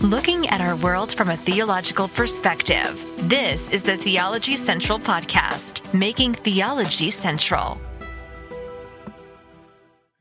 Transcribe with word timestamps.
looking 0.00 0.48
at 0.48 0.62
our 0.62 0.76
world 0.76 1.12
from 1.12 1.28
a 1.28 1.36
theological 1.36 2.08
perspective. 2.08 3.04
This 3.28 3.68
is 3.70 3.82
the 3.82 3.98
Theology 3.98 4.56
Central 4.56 4.98
Podcast, 4.98 5.92
making 5.92 6.32
theology 6.32 7.10
central. 7.10 7.78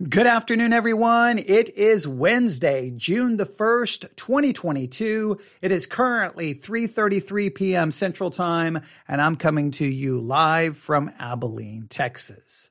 Good 0.08 0.28
afternoon, 0.28 0.74
everyone. 0.74 1.40
It 1.40 1.70
is 1.78 2.06
Wednesday, 2.06 2.92
June 2.94 3.38
the 3.38 3.46
1st, 3.46 4.18
2022. 4.18 5.40
It 5.62 5.72
is 5.72 5.86
currently 5.86 6.56
3.33 6.56 7.56
p.m. 7.56 7.92
Central 7.92 8.32
Time, 8.32 8.82
and 9.08 9.22
I'm 9.22 9.38
coming 9.38 9.72
to 9.72 9.86
you 9.86 10.20
live 10.20 10.78
from 10.78 11.10
Abilene, 11.20 11.88
Texas. 11.90 12.70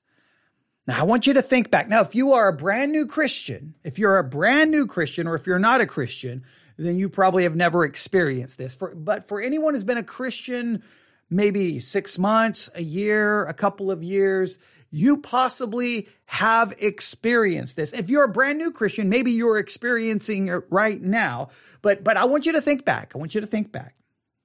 Now, 0.87 1.01
I 1.01 1.03
want 1.05 1.27
you 1.27 1.35
to 1.35 1.43
think 1.43 1.71
back. 1.71 1.89
Now, 1.89 2.03
if 2.03 2.15
you 2.15 2.35
are 2.35 2.49
a 2.49 2.53
brand 2.53 2.93
new 2.93 3.07
Christian, 3.07 3.75
if 3.83 3.99
you're 3.99 4.19
a 4.19 4.25
brand 4.25 4.71
new 4.71 4.87
Christian, 4.87 5.27
or 5.27 5.35
if 5.35 5.47
you're 5.47 5.59
not 5.59 5.83
a 5.83 5.87
Christian, 5.87 6.45
then 6.87 6.99
you 6.99 7.09
probably 7.09 7.43
have 7.43 7.57
never 7.57 7.85
experienced 7.85 8.59
this. 8.59 8.75
For, 8.75 8.95
but 8.95 9.27
for 9.27 9.41
anyone 9.41 9.75
who's 9.75 9.85
been 9.85 9.99
a 9.99 10.03
Christian, 10.03 10.83
maybe 11.29 11.81
six 11.81 12.19
months, 12.19 12.71
a 12.75 12.83
year, 12.83 13.45
a 13.47 13.55
couple 13.55 13.91
of 13.91 14.03
years, 14.03 14.59
you 14.91 15.19
possibly 15.19 16.09
have 16.25 16.73
experienced 16.79 17.77
this. 17.77 17.93
If 17.93 18.09
you're 18.09 18.25
a 18.25 18.29
brand 18.29 18.59
new 18.59 18.71
Christian, 18.71 19.09
maybe 19.09 19.33
you're 19.33 19.59
experiencing 19.59 20.49
it 20.49 20.65
right 20.71 21.01
now. 21.01 21.51
But, 21.83 22.05
but 22.05 22.17
I 22.17 22.25
want 22.25 22.47
you 22.47 22.53
to 22.53 22.61
think 22.61 22.85
back. 22.85 23.13
I 23.15 23.19
want 23.19 23.35
you 23.35 23.41
to 23.41 23.47
think 23.47 23.71
back. 23.73 23.95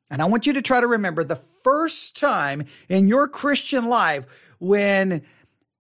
And 0.09 0.21
I 0.21 0.25
want 0.25 0.45
you 0.45 0.53
to 0.53 0.61
try 0.61 0.79
to 0.79 0.87
remember 0.87 1.23
the 1.23 1.37
first 1.63 2.17
time 2.17 2.65
in 2.89 3.07
your 3.07 3.27
Christian 3.27 3.85
life 3.85 4.25
when 4.59 5.23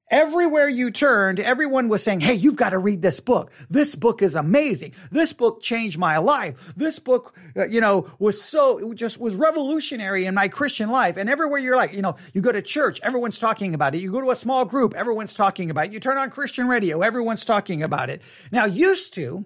Everywhere 0.09 0.69
you 0.69 0.91
turned, 0.91 1.39
everyone 1.39 1.87
was 1.89 2.03
saying, 2.03 2.19
Hey, 2.19 2.35
you've 2.35 2.55
got 2.55 2.69
to 2.69 2.77
read 2.77 3.01
this 3.01 3.19
book. 3.19 3.51
This 3.69 3.95
book 3.95 4.21
is 4.21 4.35
amazing. 4.35 4.93
This 5.11 5.33
book 5.33 5.61
changed 5.61 5.97
my 5.97 6.17
life. 6.17 6.73
This 6.75 6.99
book, 6.99 7.35
uh, 7.55 7.67
you 7.67 7.81
know, 7.81 8.11
was 8.19 8.41
so, 8.41 8.91
it 8.91 8.95
just 8.95 9.19
was 9.19 9.33
revolutionary 9.33 10.25
in 10.25 10.35
my 10.35 10.49
Christian 10.49 10.89
life. 10.89 11.17
And 11.17 11.29
everywhere 11.29 11.59
you're 11.59 11.77
like, 11.77 11.93
you 11.93 12.01
know, 12.01 12.15
you 12.33 12.41
go 12.41 12.51
to 12.51 12.61
church, 12.61 12.99
everyone's 13.01 13.39
talking 13.39 13.73
about 13.73 13.95
it. 13.95 14.01
You 14.01 14.11
go 14.11 14.21
to 14.21 14.31
a 14.31 14.35
small 14.35 14.65
group, 14.65 14.93
everyone's 14.93 15.33
talking 15.33 15.69
about 15.69 15.87
it. 15.87 15.93
You 15.93 15.99
turn 15.99 16.17
on 16.17 16.29
Christian 16.29 16.67
radio, 16.67 17.01
everyone's 17.01 17.45
talking 17.45 17.81
about 17.81 18.09
it. 18.09 18.21
Now, 18.51 18.65
used 18.65 19.13
to, 19.15 19.45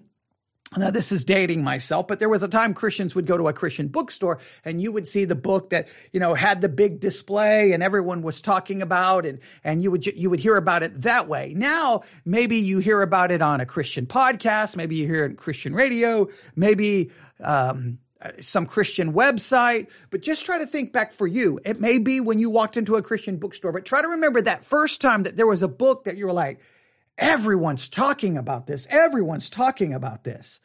now, 0.76 0.90
this 0.90 1.12
is 1.12 1.24
dating 1.24 1.64
myself, 1.64 2.06
but 2.06 2.18
there 2.18 2.28
was 2.28 2.42
a 2.42 2.48
time 2.48 2.74
Christians 2.74 3.14
would 3.14 3.26
go 3.26 3.38
to 3.38 3.48
a 3.48 3.54
Christian 3.54 3.88
bookstore 3.88 4.38
and 4.66 4.82
you 4.82 4.92
would 4.92 5.06
see 5.06 5.24
the 5.24 5.34
book 5.34 5.70
that, 5.70 5.88
you 6.12 6.20
know, 6.20 6.34
had 6.34 6.60
the 6.60 6.68
big 6.68 7.00
display 7.00 7.72
and 7.72 7.82
everyone 7.82 8.20
was 8.20 8.42
talking 8.42 8.82
about 8.82 9.24
and, 9.24 9.38
and 9.64 9.82
you 9.82 9.90
would, 9.90 10.04
you 10.04 10.28
would 10.28 10.40
hear 10.40 10.56
about 10.56 10.82
it 10.82 11.02
that 11.02 11.26
way. 11.26 11.54
Now, 11.56 12.02
maybe 12.26 12.58
you 12.58 12.80
hear 12.80 13.00
about 13.00 13.30
it 13.30 13.40
on 13.40 13.62
a 13.62 13.66
Christian 13.66 14.04
podcast. 14.04 14.76
Maybe 14.76 14.96
you 14.96 15.06
hear 15.06 15.24
it 15.24 15.30
on 15.30 15.36
Christian 15.36 15.74
radio. 15.74 16.28
Maybe, 16.54 17.12
um, 17.42 17.98
some 18.40 18.66
Christian 18.66 19.12
website, 19.12 19.88
but 20.10 20.22
just 20.22 20.44
try 20.44 20.58
to 20.58 20.66
think 20.66 20.92
back 20.92 21.12
for 21.12 21.26
you. 21.26 21.60
It 21.64 21.80
may 21.80 21.98
be 21.98 22.18
when 22.18 22.40
you 22.40 22.50
walked 22.50 22.76
into 22.76 22.96
a 22.96 23.02
Christian 23.02 23.36
bookstore, 23.36 23.70
but 23.70 23.84
try 23.84 24.02
to 24.02 24.08
remember 24.08 24.42
that 24.42 24.64
first 24.64 25.00
time 25.00 25.22
that 25.22 25.36
there 25.36 25.46
was 25.46 25.62
a 25.62 25.68
book 25.68 26.02
that 26.04 26.16
you 26.16 26.26
were 26.26 26.32
like, 26.32 26.60
Everyone's 27.18 27.88
talking 27.88 28.38
about 28.38 28.66
this. 28.66 28.86
Everyone's 28.88 29.50
talking 29.50 29.92
about 29.92 30.24
this. 30.24 30.60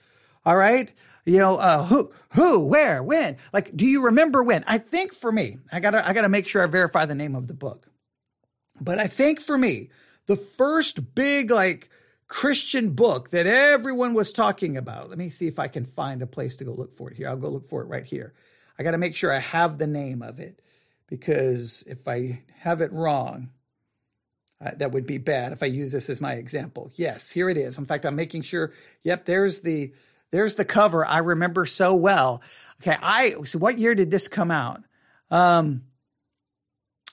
All 0.45 0.55
right. 0.55 0.93
You 1.25 1.39
know, 1.39 1.57
uh, 1.57 1.85
who, 1.85 2.11
who, 2.29 2.67
where, 2.67 3.01
when? 3.01 3.37
Like, 3.51 3.75
do 3.75 3.85
you 3.85 4.05
remember 4.05 4.43
when? 4.43 4.63
I 4.67 4.77
think 4.77 5.13
for 5.13 5.31
me, 5.31 5.57
I 5.71 5.79
gotta, 5.79 6.07
I 6.07 6.13
gotta 6.13 6.29
make 6.29 6.47
sure 6.47 6.63
I 6.63 6.67
verify 6.67 7.05
the 7.05 7.15
name 7.15 7.35
of 7.35 7.47
the 7.47 7.53
book. 7.53 7.87
But 8.79 8.99
I 8.99 9.07
think 9.07 9.39
for 9.39 9.57
me, 9.57 9.89
the 10.27 10.35
first 10.35 11.15
big, 11.15 11.49
like, 11.51 11.89
Christian 12.27 12.91
book 12.91 13.29
that 13.29 13.45
everyone 13.45 14.15
was 14.15 14.33
talking 14.33 14.75
about. 14.75 15.09
Let 15.09 15.19
me 15.19 15.29
see 15.29 15.47
if 15.47 15.59
I 15.59 15.67
can 15.67 15.85
find 15.85 16.21
a 16.21 16.27
place 16.27 16.55
to 16.57 16.63
go 16.63 16.73
look 16.73 16.91
for 16.91 17.11
it 17.11 17.15
here. 17.15 17.29
I'll 17.29 17.37
go 17.37 17.49
look 17.49 17.65
for 17.65 17.83
it 17.83 17.87
right 17.87 18.05
here. 18.05 18.33
I 18.77 18.81
got 18.81 18.91
to 18.91 18.97
make 18.97 19.15
sure 19.15 19.31
I 19.31 19.37
have 19.37 19.77
the 19.77 19.85
name 19.85 20.23
of 20.23 20.39
it 20.39 20.59
because 21.07 21.83
if 21.85 22.07
I 22.07 22.41
have 22.57 22.81
it 22.81 22.91
wrong, 22.91 23.49
uh, 24.63 24.71
that 24.77 24.91
would 24.91 25.05
be 25.05 25.17
bad 25.17 25.51
if 25.51 25.61
I 25.61 25.65
use 25.65 25.91
this 25.91 26.09
as 26.09 26.21
my 26.21 26.33
example. 26.33 26.91
Yes, 26.95 27.31
here 27.31 27.49
it 27.49 27.57
is. 27.57 27.77
In 27.77 27.85
fact, 27.85 28.05
I'm 28.05 28.15
making 28.15 28.43
sure. 28.43 28.71
Yep, 29.03 29.25
there's 29.25 29.59
the 29.59 29.93
there's 30.31 30.55
the 30.55 30.65
cover. 30.65 31.05
I 31.05 31.19
remember 31.19 31.65
so 31.65 31.95
well. 31.95 32.41
Okay, 32.81 32.97
I 33.01 33.35
so 33.43 33.59
what 33.59 33.77
year 33.77 33.93
did 33.93 34.09
this 34.09 34.27
come 34.27 34.51
out? 34.51 34.81
Um, 35.29 35.83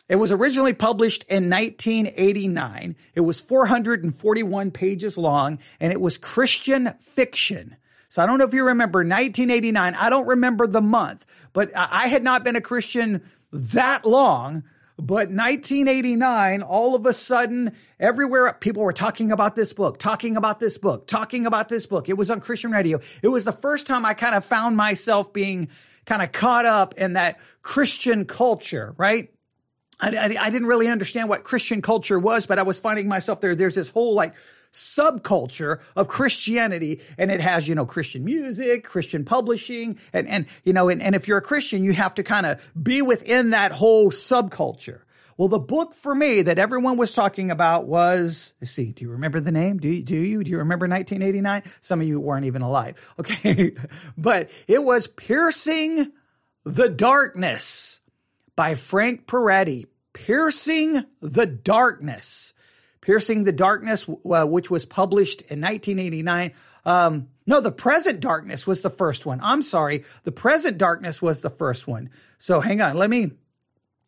it 0.08 0.16
was 0.16 0.32
originally 0.32 0.74
published 0.74 1.24
in 1.28 1.48
1989. 1.50 2.96
It 3.14 3.20
was 3.20 3.40
441 3.40 4.70
pages 4.72 5.16
long, 5.16 5.58
and 5.78 5.92
it 5.92 6.00
was 6.00 6.18
Christian 6.18 6.94
fiction. 7.00 7.76
So 8.08 8.20
I 8.20 8.26
don't 8.26 8.38
know 8.38 8.44
if 8.44 8.52
you 8.52 8.66
remember 8.66 9.00
1989. 9.00 9.94
I 9.94 10.10
don't 10.10 10.26
remember 10.26 10.66
the 10.66 10.80
month, 10.80 11.24
but 11.52 11.70
I 11.76 12.08
had 12.08 12.24
not 12.24 12.42
been 12.42 12.56
a 12.56 12.60
Christian 12.60 13.22
that 13.52 14.04
long 14.04 14.64
but 15.00 15.30
1989, 15.30 16.62
all 16.62 16.94
of 16.94 17.06
a 17.06 17.12
sudden, 17.12 17.72
everywhere 17.98 18.52
people 18.60 18.82
were 18.82 18.92
talking 18.92 19.32
about 19.32 19.56
this 19.56 19.72
book, 19.72 19.98
talking 19.98 20.36
about 20.36 20.60
this 20.60 20.78
book, 20.78 21.06
talking 21.06 21.46
about 21.46 21.68
this 21.68 21.86
book. 21.86 22.08
It 22.08 22.16
was 22.16 22.30
on 22.30 22.40
Christian 22.40 22.70
radio. 22.70 23.00
It 23.22 23.28
was 23.28 23.44
the 23.44 23.52
first 23.52 23.86
time 23.86 24.04
I 24.04 24.14
kind 24.14 24.34
of 24.34 24.44
found 24.44 24.76
myself 24.76 25.32
being 25.32 25.68
kind 26.06 26.22
of 26.22 26.32
caught 26.32 26.66
up 26.66 26.94
in 26.94 27.14
that 27.14 27.38
Christian 27.62 28.24
culture, 28.24 28.94
right? 28.96 29.32
I, 30.00 30.16
I, 30.16 30.46
I, 30.46 30.50
didn't 30.50 30.68
really 30.68 30.88
understand 30.88 31.28
what 31.28 31.44
Christian 31.44 31.82
culture 31.82 32.18
was, 32.18 32.46
but 32.46 32.58
I 32.58 32.62
was 32.62 32.78
finding 32.78 33.06
myself 33.06 33.40
there. 33.40 33.54
There's 33.54 33.74
this 33.74 33.90
whole 33.90 34.14
like 34.14 34.34
subculture 34.72 35.80
of 35.96 36.08
Christianity. 36.08 37.00
And 37.18 37.30
it 37.30 37.40
has, 37.40 37.68
you 37.68 37.74
know, 37.74 37.86
Christian 37.86 38.24
music, 38.24 38.84
Christian 38.84 39.24
publishing. 39.24 39.98
And, 40.12 40.28
and, 40.28 40.46
you 40.64 40.72
know, 40.72 40.88
and, 40.88 41.02
and 41.02 41.14
if 41.14 41.28
you're 41.28 41.38
a 41.38 41.42
Christian, 41.42 41.84
you 41.84 41.92
have 41.92 42.14
to 42.16 42.22
kind 42.22 42.46
of 42.46 42.60
be 42.80 43.02
within 43.02 43.50
that 43.50 43.72
whole 43.72 44.10
subculture. 44.10 45.00
Well, 45.40 45.48
the 45.48 45.58
book 45.58 45.94
for 45.94 46.14
me 46.14 46.42
that 46.42 46.58
everyone 46.58 46.98
was 46.98 47.14
talking 47.14 47.50
about 47.50 47.86
was, 47.86 48.52
let's 48.60 48.72
see, 48.72 48.92
do 48.92 49.06
you 49.06 49.10
remember 49.12 49.40
the 49.40 49.50
name? 49.50 49.78
Do 49.78 49.88
you, 49.88 50.02
do 50.02 50.14
you, 50.14 50.44
do 50.44 50.50
you 50.50 50.58
remember 50.58 50.86
1989? 50.86 51.62
Some 51.80 52.02
of 52.02 52.06
you 52.06 52.20
weren't 52.20 52.44
even 52.44 52.60
alive. 52.60 53.14
Okay. 53.18 53.74
but 54.18 54.50
it 54.68 54.82
was 54.82 55.06
Piercing 55.06 56.12
the 56.64 56.90
Darkness 56.90 58.02
by 58.54 58.74
Frank 58.74 59.26
Peretti. 59.26 59.86
Piercing 60.12 61.06
the 61.22 61.46
Darkness. 61.46 62.52
Piercing 63.10 63.42
the 63.42 63.50
Darkness, 63.50 64.08
uh, 64.08 64.44
which 64.44 64.70
was 64.70 64.84
published 64.84 65.40
in 65.40 65.60
1989. 65.60 66.52
Um, 66.84 67.26
no, 67.44 67.60
The 67.60 67.72
Present 67.72 68.20
Darkness 68.20 68.68
was 68.68 68.82
the 68.82 68.88
first 68.88 69.26
one. 69.26 69.40
I'm 69.42 69.62
sorry. 69.62 70.04
The 70.22 70.30
Present 70.30 70.78
Darkness 70.78 71.20
was 71.20 71.40
the 71.40 71.50
first 71.50 71.88
one. 71.88 72.10
So 72.38 72.60
hang 72.60 72.80
on. 72.80 72.96
Let 72.96 73.10
me, 73.10 73.32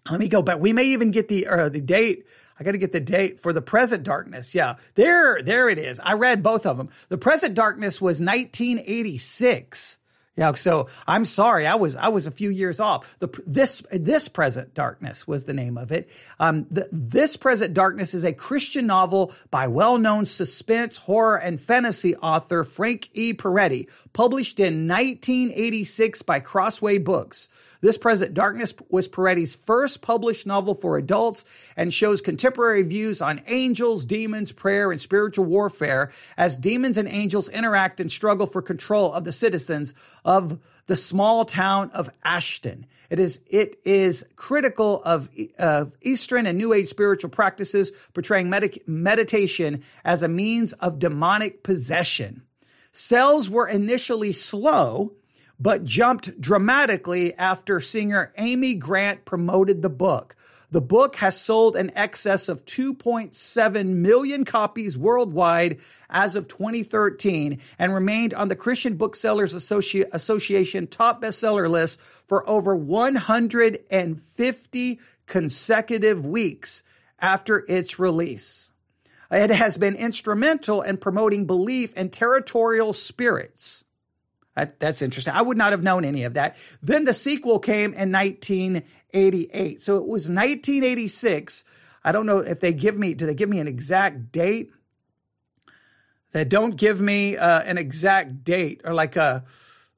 let 0.09 0.21
me 0.21 0.29
go 0.29 0.41
back. 0.41 0.61
We 0.61 0.73
may 0.73 0.85
even 0.85 1.11
get 1.11 1.27
the, 1.27 1.49
uh, 1.49 1.69
the 1.69 1.81
date. 1.81 2.27
I 2.61 2.63
got 2.63 2.73
to 2.73 2.79
get 2.79 2.93
the 2.93 3.01
date 3.01 3.41
for 3.41 3.53
the 3.53 3.61
present 3.61 4.05
darkness. 4.05 4.55
Yeah, 4.55 4.77
there, 4.95 5.43
there 5.43 5.69
it 5.69 5.81
is. 5.81 5.99
I 5.99 6.13
read 6.13 6.45
both 6.45 6.65
of 6.65 6.77
them. 6.77 6.91
The 7.09 7.19
present 7.19 7.57
darkness 7.57 8.01
was 8.01 8.21
1986. 8.21 9.97
Yeah, 10.35 10.55
so 10.55 10.89
I'm 11.07 11.27
sorry, 11.27 11.67
I 11.67 11.75
was 11.75 11.95
I 11.95 12.09
was 12.09 12.27
a 12.27 12.31
few 12.31 12.49
years 12.49 12.81
off. 12.81 13.17
The 13.19 13.29
this 13.47 13.87
this 13.93 14.29
present 14.29 14.73
darkness 14.73 15.29
was 15.29 15.45
the 15.45 15.53
name 15.53 15.77
of 15.77 15.93
it. 15.93 16.09
Um, 16.41 16.67
the, 16.71 16.89
this 16.91 17.37
present 17.37 17.75
darkness 17.75 18.15
is 18.15 18.25
a 18.25 18.33
Christian 18.33 18.87
novel 18.87 19.33
by 19.51 19.67
well-known 19.67 20.25
suspense, 20.25 20.97
horror, 20.97 21.37
and 21.37 21.61
fantasy 21.61 22.17
author 22.17 22.65
Frank 22.65 23.11
E. 23.13 23.35
Peretti, 23.35 23.91
published 24.15 24.59
in 24.59 24.89
1986 24.89 26.23
by 26.23 26.41
Crossway 26.41 26.97
Books. 26.97 27.51
This 27.83 27.99
Present 27.99 28.33
Darkness 28.33 28.73
was 28.91 29.09
Peretti's 29.09 29.57
first 29.57 30.03
published 30.03 30.47
novel 30.47 30.77
for 30.77 30.97
adults 30.97 31.45
and 31.77 31.93
shows 31.93 32.21
contemporary 32.21 32.83
views 32.83 33.21
on 33.21 33.43
angels, 33.49 34.05
demons, 34.05 34.53
prayer, 34.53 34.93
and 34.93 35.01
spiritual 35.01 35.47
warfare 35.47 36.13
as 36.37 36.57
demons 36.57 36.97
and 36.97 37.09
angels 37.09 37.49
interact 37.49 37.99
and 37.99 38.11
struggle 38.11 38.47
for 38.47 38.63
control 38.63 39.13
of 39.13 39.25
the 39.25 39.33
citizens 39.33 39.95
of 40.25 40.61
the 40.87 40.95
small 40.95 41.45
town 41.45 41.91
of 41.93 42.09
Ashton. 42.25 42.87
It 43.11 43.19
is, 43.19 43.41
it 43.51 43.81
is 43.85 44.25
critical 44.37 45.03
of, 45.03 45.29
uh, 45.59 45.87
Eastern 46.03 46.47
and 46.47 46.57
New 46.57 46.73
Age 46.73 46.89
spiritual 46.89 47.31
practices, 47.31 47.91
portraying 48.15 48.49
med- 48.49 48.79
meditation 48.87 49.83
as 50.05 50.23
a 50.23 50.29
means 50.29 50.73
of 50.75 51.01
demonic 51.01 51.65
possession. 51.65 52.43
Sales 52.93 53.51
were 53.51 53.67
initially 53.67 54.33
slow, 54.33 55.15
but 55.63 55.85
jumped 55.85 56.41
dramatically 56.41 57.35
after 57.35 57.81
singer 57.81 58.33
Amy 58.37 58.75
Grant 58.75 59.25
promoted 59.25 59.81
the 59.81 59.89
book. 59.89 60.35
The 60.73 60.81
book 60.81 61.15
has 61.17 61.41
sold 61.41 61.77
an 61.77 61.93
excess 61.95 62.49
of 62.49 62.65
2.7 62.65 63.87
million 63.87 64.45
copies 64.45 64.99
worldwide 64.99 65.79
as 66.11 66.35
of 66.35 66.49
2013 66.49 67.61
and 67.79 67.95
remained 67.95 68.35
on 68.35 68.49
the 68.49 68.57
Christian 68.57 68.97
Booksellers 68.97 69.55
Associ- 69.55 70.09
Association 70.13 70.89
top 70.89 71.23
bestseller 71.23 71.71
list 71.71 72.01
for 72.27 72.49
over 72.49 72.75
150 72.75 75.01
consecutive 75.27 76.27
weeks 76.27 76.83
after 77.21 77.65
its 77.69 78.01
release. 78.01 78.73
It 79.31 79.51
has 79.51 79.77
been 79.77 79.95
instrumental 79.95 80.83
in 80.83 80.97
promoting 80.97 81.47
belief 81.47 81.97
in 81.97 82.11
territorial 82.11 82.93
spirits 82.95 83.85
That, 84.55 84.79
that's 84.81 85.03
interesting. 85.03 85.35
I 85.35 85.43
would 85.43 85.57
not 85.57 85.73
have 85.73 85.83
known 85.83 86.05
any 86.05 86.25
of 86.25 86.35
that. 86.35 86.57
Then 86.83 87.05
the 87.05 87.15
sequel 87.15 87.59
came 87.59 87.95
in 87.95 88.13
1988. 88.13 89.81
So 89.81 89.97
it 89.97 90.07
was 90.07 90.29
1986. 90.29 91.65
I 92.05 92.13
don't 92.13 92.27
know 92.27 92.39
if 92.39 92.61
they 92.61 92.73
give 92.73 92.99
me, 92.99 93.15
do 93.15 93.27
they 93.27 93.35
give 93.35 93.49
me 93.49 93.61
an 93.61 93.69
exact 93.69 94.31
date? 94.33 94.71
They 96.33 96.45
don't 96.45 96.77
give 96.77 97.01
me 97.01 97.37
uh, 97.37 97.61
an 97.61 97.79
exact 97.79 98.45
date 98.45 98.83
or 98.85 98.95
like 98.95 99.17
a, 99.17 99.45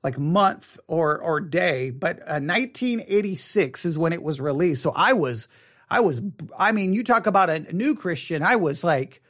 like 0.04 0.18
month 0.18 0.78
or 0.86 1.18
or 1.18 1.40
day, 1.40 1.88
but 1.90 2.18
uh, 2.18 2.38
1986 2.38 3.86
is 3.86 3.98
when 3.98 4.12
it 4.12 4.22
was 4.22 4.38
released. 4.38 4.82
So 4.82 4.92
I 4.94 5.14
was, 5.14 5.48
I 5.90 6.00
was, 6.00 6.20
I 6.58 6.72
mean, 6.72 6.92
you 6.92 7.02
talk 7.02 7.26
about 7.26 7.48
a 7.48 7.60
new 7.72 7.94
Christian. 7.94 8.42
I 8.42 8.56
was 8.56 8.84
like 8.84 9.22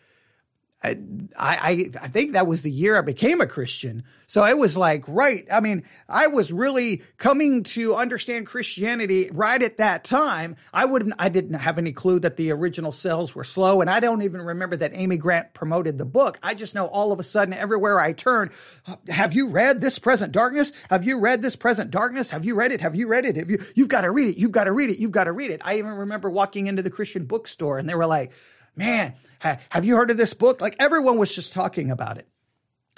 I, 0.84 0.98
I, 1.36 1.90
I 2.02 2.08
think 2.08 2.32
that 2.32 2.46
was 2.46 2.60
the 2.60 2.70
year 2.70 2.98
I 2.98 3.00
became 3.00 3.40
a 3.40 3.46
Christian. 3.46 4.04
So 4.26 4.44
it 4.44 4.58
was 4.58 4.76
like, 4.76 5.04
right. 5.08 5.46
I 5.50 5.60
mean, 5.60 5.84
I 6.08 6.26
was 6.26 6.52
really 6.52 7.02
coming 7.16 7.62
to 7.64 7.94
understand 7.94 8.46
Christianity 8.46 9.30
right 9.32 9.62
at 9.62 9.78
that 9.78 10.04
time. 10.04 10.56
I 10.74 10.84
wouldn't, 10.84 11.14
I 11.18 11.30
didn't 11.30 11.54
have 11.54 11.78
any 11.78 11.92
clue 11.92 12.20
that 12.20 12.36
the 12.36 12.50
original 12.52 12.92
sales 12.92 13.34
were 13.34 13.44
slow. 13.44 13.80
And 13.80 13.88
I 13.88 14.00
don't 14.00 14.22
even 14.22 14.42
remember 14.42 14.76
that 14.76 14.92
Amy 14.94 15.16
Grant 15.16 15.54
promoted 15.54 15.96
the 15.96 16.04
book. 16.04 16.38
I 16.42 16.52
just 16.52 16.74
know 16.74 16.86
all 16.86 17.12
of 17.12 17.20
a 17.20 17.22
sudden, 17.22 17.54
everywhere 17.54 17.98
I 17.98 18.12
turn, 18.12 18.50
have 19.08 19.32
you 19.32 19.48
read 19.48 19.80
this 19.80 19.98
present 19.98 20.32
darkness? 20.32 20.72
Have 20.90 21.04
you 21.04 21.18
read 21.18 21.40
this 21.40 21.56
present 21.56 21.90
darkness? 21.90 22.28
Have 22.30 22.44
you 22.44 22.56
read 22.56 22.72
it? 22.72 22.82
Have 22.82 22.94
you 22.94 23.08
read 23.08 23.24
it? 23.24 23.36
Have 23.36 23.50
you, 23.50 23.64
you've 23.74 23.88
got 23.88 24.02
to 24.02 24.10
read 24.10 24.28
it. 24.28 24.38
You've 24.38 24.52
got 24.52 24.64
to 24.64 24.72
read 24.72 24.90
it. 24.90 24.98
You've 24.98 25.12
got 25.12 25.24
to 25.24 25.32
read 25.32 25.50
it. 25.50 25.62
I 25.64 25.78
even 25.78 25.92
remember 25.92 26.28
walking 26.28 26.66
into 26.66 26.82
the 26.82 26.90
Christian 26.90 27.24
bookstore 27.24 27.78
and 27.78 27.88
they 27.88 27.94
were 27.94 28.06
like, 28.06 28.32
man, 28.76 29.14
have 29.40 29.84
you 29.84 29.96
heard 29.96 30.10
of 30.10 30.16
this 30.16 30.34
book? 30.34 30.60
Like 30.60 30.76
everyone 30.78 31.18
was 31.18 31.34
just 31.34 31.52
talking 31.52 31.90
about 31.90 32.18
it. 32.18 32.28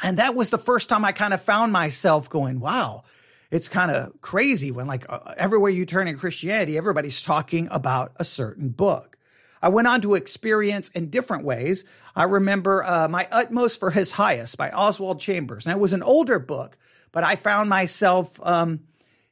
And 0.03 0.19
that 0.19 0.35
was 0.35 0.51
the 0.51 0.59
first 0.59 0.89
time 0.89 1.05
I 1.05 1.13
kind 1.13 1.33
of 1.33 1.43
found 1.43 1.73
myself 1.73 2.29
going, 2.29 2.61
wow, 2.61 3.05
it's 3.51 3.69
kind 3.69 3.91
of 3.91 4.21
crazy 4.21 4.71
when 4.71 4.87
like 4.87 5.07
uh, 5.09 5.35
everywhere 5.37 5.71
you 5.71 5.87
turn 5.87 6.09
in 6.09 6.19
Christianity, 6.19 6.77
everybody's 6.77 7.23
talking 7.23 7.69
about 7.71 8.13
a 8.17 8.25
certain 8.25 8.69
book. 8.69 9.17
I 9.63 9.71
went 9.71 9.89
on 9.89 10.03
to 10.03 10.15
experience 10.15 10.91
in 10.91 11.09
different 11.09 11.45
ways. 11.45 11.85
I 12.15 12.25
remember 12.25 12.85
uh, 12.85 13.09
My 13.09 13.27
Utmost 13.31 13.81
for 13.81 13.91
His 13.91 14.13
Highest 14.13 14.59
by 14.59 14.71
Oswald 14.71 15.21
Chambers. 15.21 15.67
And 15.67 15.75
it 15.75 15.81
was 15.81 15.95
an 15.95 16.03
older 16.03 16.39
book, 16.39 16.77
but 17.11 17.25
I 17.25 17.37
found 17.37 17.71
myself 17.71 18.39
um, 18.43 18.81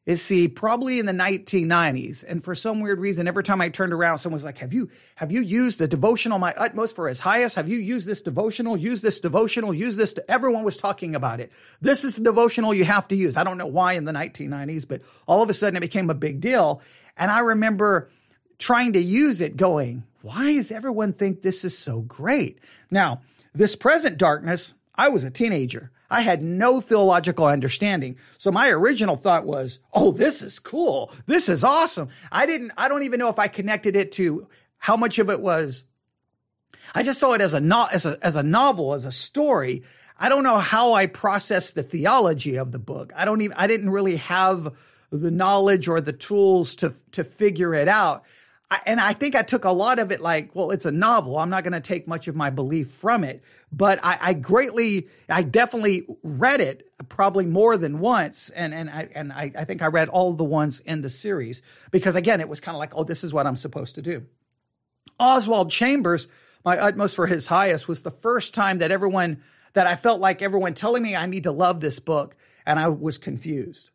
is 0.06 0.20
see 0.20 0.48
probably 0.48 0.98
in 0.98 1.06
the 1.06 1.12
1990s 1.12 2.24
and 2.28 2.44
for 2.44 2.54
some 2.54 2.80
weird 2.80 2.98
reason 2.98 3.26
every 3.26 3.42
time 3.42 3.60
i 3.60 3.68
turned 3.68 3.92
around 3.92 4.18
someone 4.18 4.36
was 4.36 4.44
like 4.44 4.58
have 4.58 4.74
you 4.74 4.88
have 5.14 5.32
you 5.32 5.40
used 5.40 5.78
the 5.78 5.88
devotional 5.88 6.38
my 6.38 6.52
utmost 6.54 6.94
for 6.94 7.08
his 7.08 7.20
highest 7.20 7.56
have 7.56 7.68
you 7.68 7.78
used 7.78 8.06
this 8.06 8.20
devotional 8.20 8.76
use 8.76 9.00
this 9.00 9.20
devotional 9.20 9.72
use 9.72 9.96
this 9.96 10.14
everyone 10.28 10.64
was 10.64 10.76
talking 10.76 11.14
about 11.14 11.40
it. 11.40 11.52
This 11.80 12.04
is 12.04 12.16
the 12.16 12.22
devotional 12.22 12.74
you 12.74 12.84
have 12.84 13.08
to 13.08 13.16
use. 13.16 13.36
I 13.36 13.44
don't 13.44 13.58
know 13.58 13.66
why 13.66 13.94
in 13.94 14.04
the 14.04 14.12
1990s 14.12 14.86
but 14.86 15.02
all 15.26 15.42
of 15.42 15.50
a 15.50 15.54
sudden 15.54 15.76
it 15.76 15.80
became 15.80 16.10
a 16.10 16.14
big 16.14 16.40
deal. 16.40 16.82
And 17.16 17.30
i 17.30 17.40
remember 17.40 18.10
trying 18.58 18.92
to 18.92 19.00
use 19.00 19.40
it 19.40 19.56
going 19.56 20.04
why 20.22 20.54
does 20.54 20.72
everyone 20.72 21.12
think 21.12 21.42
this 21.42 21.64
is 21.64 21.76
so 21.76 22.00
great? 22.02 22.58
Now 22.90 23.20
this 23.54 23.76
present 23.76 24.18
darkness 24.18 24.74
i 24.94 25.08
was 25.08 25.24
a 25.24 25.30
teenager 25.30 25.90
I 26.10 26.20
had 26.20 26.42
no 26.42 26.80
theological 26.80 27.46
understanding. 27.46 28.18
So 28.38 28.50
my 28.50 28.68
original 28.68 29.16
thought 29.16 29.46
was, 29.46 29.80
oh, 29.92 30.12
this 30.12 30.42
is 30.42 30.58
cool. 30.58 31.12
This 31.26 31.48
is 31.48 31.64
awesome. 31.64 32.08
I 32.30 32.46
didn't, 32.46 32.72
I 32.76 32.88
don't 32.88 33.04
even 33.04 33.18
know 33.18 33.30
if 33.30 33.38
I 33.38 33.48
connected 33.48 33.96
it 33.96 34.12
to 34.12 34.46
how 34.78 34.96
much 34.96 35.18
of 35.18 35.30
it 35.30 35.40
was. 35.40 35.84
I 36.94 37.02
just 37.02 37.18
saw 37.18 37.32
it 37.32 37.40
as 37.40 37.54
a, 37.54 37.60
no, 37.60 37.86
as 37.90 38.06
a, 38.06 38.18
as 38.22 38.36
a 38.36 38.42
novel, 38.42 38.94
as 38.94 39.06
a 39.06 39.12
story. 39.12 39.82
I 40.18 40.28
don't 40.28 40.44
know 40.44 40.58
how 40.58 40.92
I 40.92 41.06
processed 41.06 41.74
the 41.74 41.82
theology 41.82 42.56
of 42.56 42.70
the 42.70 42.78
book. 42.78 43.12
I 43.16 43.24
don't 43.24 43.40
even, 43.40 43.56
I 43.56 43.66
didn't 43.66 43.90
really 43.90 44.16
have 44.16 44.74
the 45.10 45.30
knowledge 45.30 45.88
or 45.88 46.00
the 46.00 46.12
tools 46.12 46.76
to, 46.76 46.94
to 47.12 47.24
figure 47.24 47.74
it 47.74 47.88
out. 47.88 48.24
I, 48.70 48.80
and 48.86 49.00
I 49.00 49.12
think 49.12 49.34
I 49.34 49.42
took 49.42 49.64
a 49.64 49.70
lot 49.70 49.98
of 49.98 50.10
it 50.10 50.20
like, 50.20 50.54
well, 50.54 50.70
it's 50.70 50.86
a 50.86 50.90
novel. 50.90 51.38
I'm 51.38 51.50
not 51.50 51.64
going 51.64 51.74
to 51.74 51.80
take 51.80 52.08
much 52.08 52.28
of 52.28 52.34
my 52.34 52.50
belief 52.50 52.90
from 52.90 53.22
it. 53.22 53.42
But 53.70 54.00
I, 54.02 54.18
I, 54.20 54.32
greatly, 54.32 55.08
I 55.28 55.42
definitely 55.42 56.06
read 56.22 56.60
it 56.60 56.88
probably 57.08 57.44
more 57.44 57.76
than 57.76 57.98
once. 57.98 58.48
And, 58.50 58.72
and 58.72 58.88
I, 58.88 59.08
and 59.14 59.32
I, 59.32 59.52
I 59.56 59.64
think 59.64 59.82
I 59.82 59.86
read 59.86 60.08
all 60.08 60.32
the 60.32 60.44
ones 60.44 60.80
in 60.80 61.02
the 61.02 61.10
series 61.10 61.60
because 61.90 62.14
again, 62.14 62.40
it 62.40 62.48
was 62.48 62.60
kind 62.60 62.74
of 62.74 62.78
like, 62.78 62.96
oh, 62.96 63.04
this 63.04 63.22
is 63.22 63.34
what 63.34 63.46
I'm 63.46 63.56
supposed 63.56 63.96
to 63.96 64.02
do. 64.02 64.24
Oswald 65.18 65.70
Chambers, 65.70 66.26
my 66.64 66.78
utmost 66.78 67.16
for 67.16 67.26
his 67.26 67.46
highest, 67.46 67.86
was 67.86 68.02
the 68.02 68.10
first 68.10 68.54
time 68.54 68.78
that 68.78 68.90
everyone, 68.90 69.42
that 69.74 69.86
I 69.86 69.96
felt 69.96 70.20
like 70.20 70.40
everyone 70.40 70.74
telling 70.74 71.02
me 71.02 71.14
I 71.14 71.26
need 71.26 71.44
to 71.44 71.52
love 71.52 71.80
this 71.80 71.98
book. 71.98 72.34
And 72.66 72.78
I 72.78 72.88
was 72.88 73.18
confused. 73.18 73.90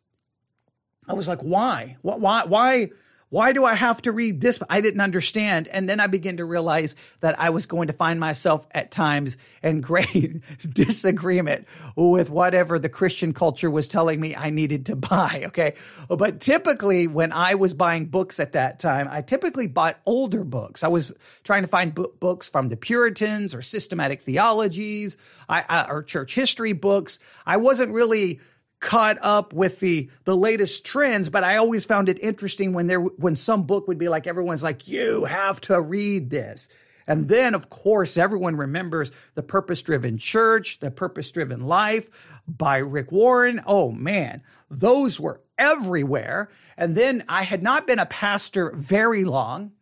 I 1.08 1.14
was 1.14 1.26
like, 1.26 1.40
why? 1.40 1.96
Why, 2.02 2.44
why, 2.44 2.90
why 3.30 3.52
do 3.52 3.64
I 3.64 3.74
have 3.74 4.02
to 4.02 4.12
read 4.12 4.40
this? 4.40 4.60
I 4.68 4.80
didn't 4.80 5.00
understand. 5.00 5.68
And 5.68 5.88
then 5.88 6.00
I 6.00 6.08
began 6.08 6.38
to 6.38 6.44
realize 6.44 6.96
that 7.20 7.38
I 7.38 7.50
was 7.50 7.66
going 7.66 7.86
to 7.86 7.92
find 7.92 8.18
myself 8.18 8.66
at 8.72 8.90
times 8.90 9.38
in 9.62 9.80
great 9.80 10.42
disagreement 10.68 11.66
with 11.94 12.28
whatever 12.28 12.78
the 12.80 12.88
Christian 12.88 13.32
culture 13.32 13.70
was 13.70 13.86
telling 13.86 14.20
me 14.20 14.34
I 14.34 14.50
needed 14.50 14.86
to 14.86 14.96
buy. 14.96 15.46
Okay. 15.50 15.74
But 16.08 16.40
typically 16.40 17.06
when 17.06 17.32
I 17.32 17.54
was 17.54 17.74
buying 17.74 18.06
books 18.06 18.40
at 18.40 18.52
that 18.52 18.78
time, 18.78 19.08
I 19.10 19.22
typically 19.22 19.66
bought 19.66 19.98
older 20.06 20.44
books. 20.44 20.84
I 20.84 20.88
was 20.88 21.12
trying 21.44 21.62
to 21.62 21.68
find 21.68 21.94
books 21.94 22.48
from 22.48 22.68
the 22.68 22.76
Puritans 22.76 23.54
or 23.54 23.62
systematic 23.62 24.22
theologies 24.22 25.16
I, 25.48 25.64
I, 25.68 25.90
or 25.90 26.02
church 26.02 26.34
history 26.34 26.72
books. 26.72 27.18
I 27.44 27.56
wasn't 27.56 27.92
really 27.92 28.40
caught 28.80 29.18
up 29.20 29.52
with 29.52 29.80
the 29.80 30.10
the 30.24 30.36
latest 30.36 30.86
trends 30.86 31.28
but 31.28 31.44
i 31.44 31.56
always 31.56 31.84
found 31.84 32.08
it 32.08 32.18
interesting 32.22 32.72
when 32.72 32.86
there 32.86 33.00
when 33.00 33.36
some 33.36 33.64
book 33.64 33.86
would 33.86 33.98
be 33.98 34.08
like 34.08 34.26
everyone's 34.26 34.62
like 34.62 34.88
you 34.88 35.24
have 35.24 35.60
to 35.60 35.80
read 35.80 36.30
this. 36.30 36.68
And 37.06 37.28
then 37.28 37.54
of 37.54 37.70
course 37.70 38.16
everyone 38.16 38.56
remembers 38.56 39.10
the 39.34 39.42
purpose 39.42 39.82
driven 39.82 40.16
church 40.16 40.80
the 40.80 40.90
purpose 40.90 41.30
driven 41.30 41.66
life 41.66 42.08
by 42.48 42.78
rick 42.78 43.12
warren. 43.12 43.60
Oh 43.66 43.90
man 43.90 44.42
those 44.70 45.20
were 45.20 45.40
everywhere. 45.58 46.50
And 46.76 46.94
then 46.94 47.24
i 47.28 47.42
had 47.42 47.62
not 47.62 47.86
been 47.86 47.98
a 47.98 48.06
pastor 48.06 48.72
very 48.74 49.24
long 49.24 49.72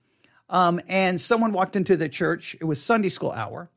um, 0.50 0.80
and 0.88 1.20
someone 1.20 1.52
walked 1.52 1.76
into 1.76 1.96
the 1.96 2.08
church. 2.08 2.56
It 2.60 2.64
was 2.64 2.82
sunday 2.82 3.10
school 3.10 3.32
hour 3.32 3.70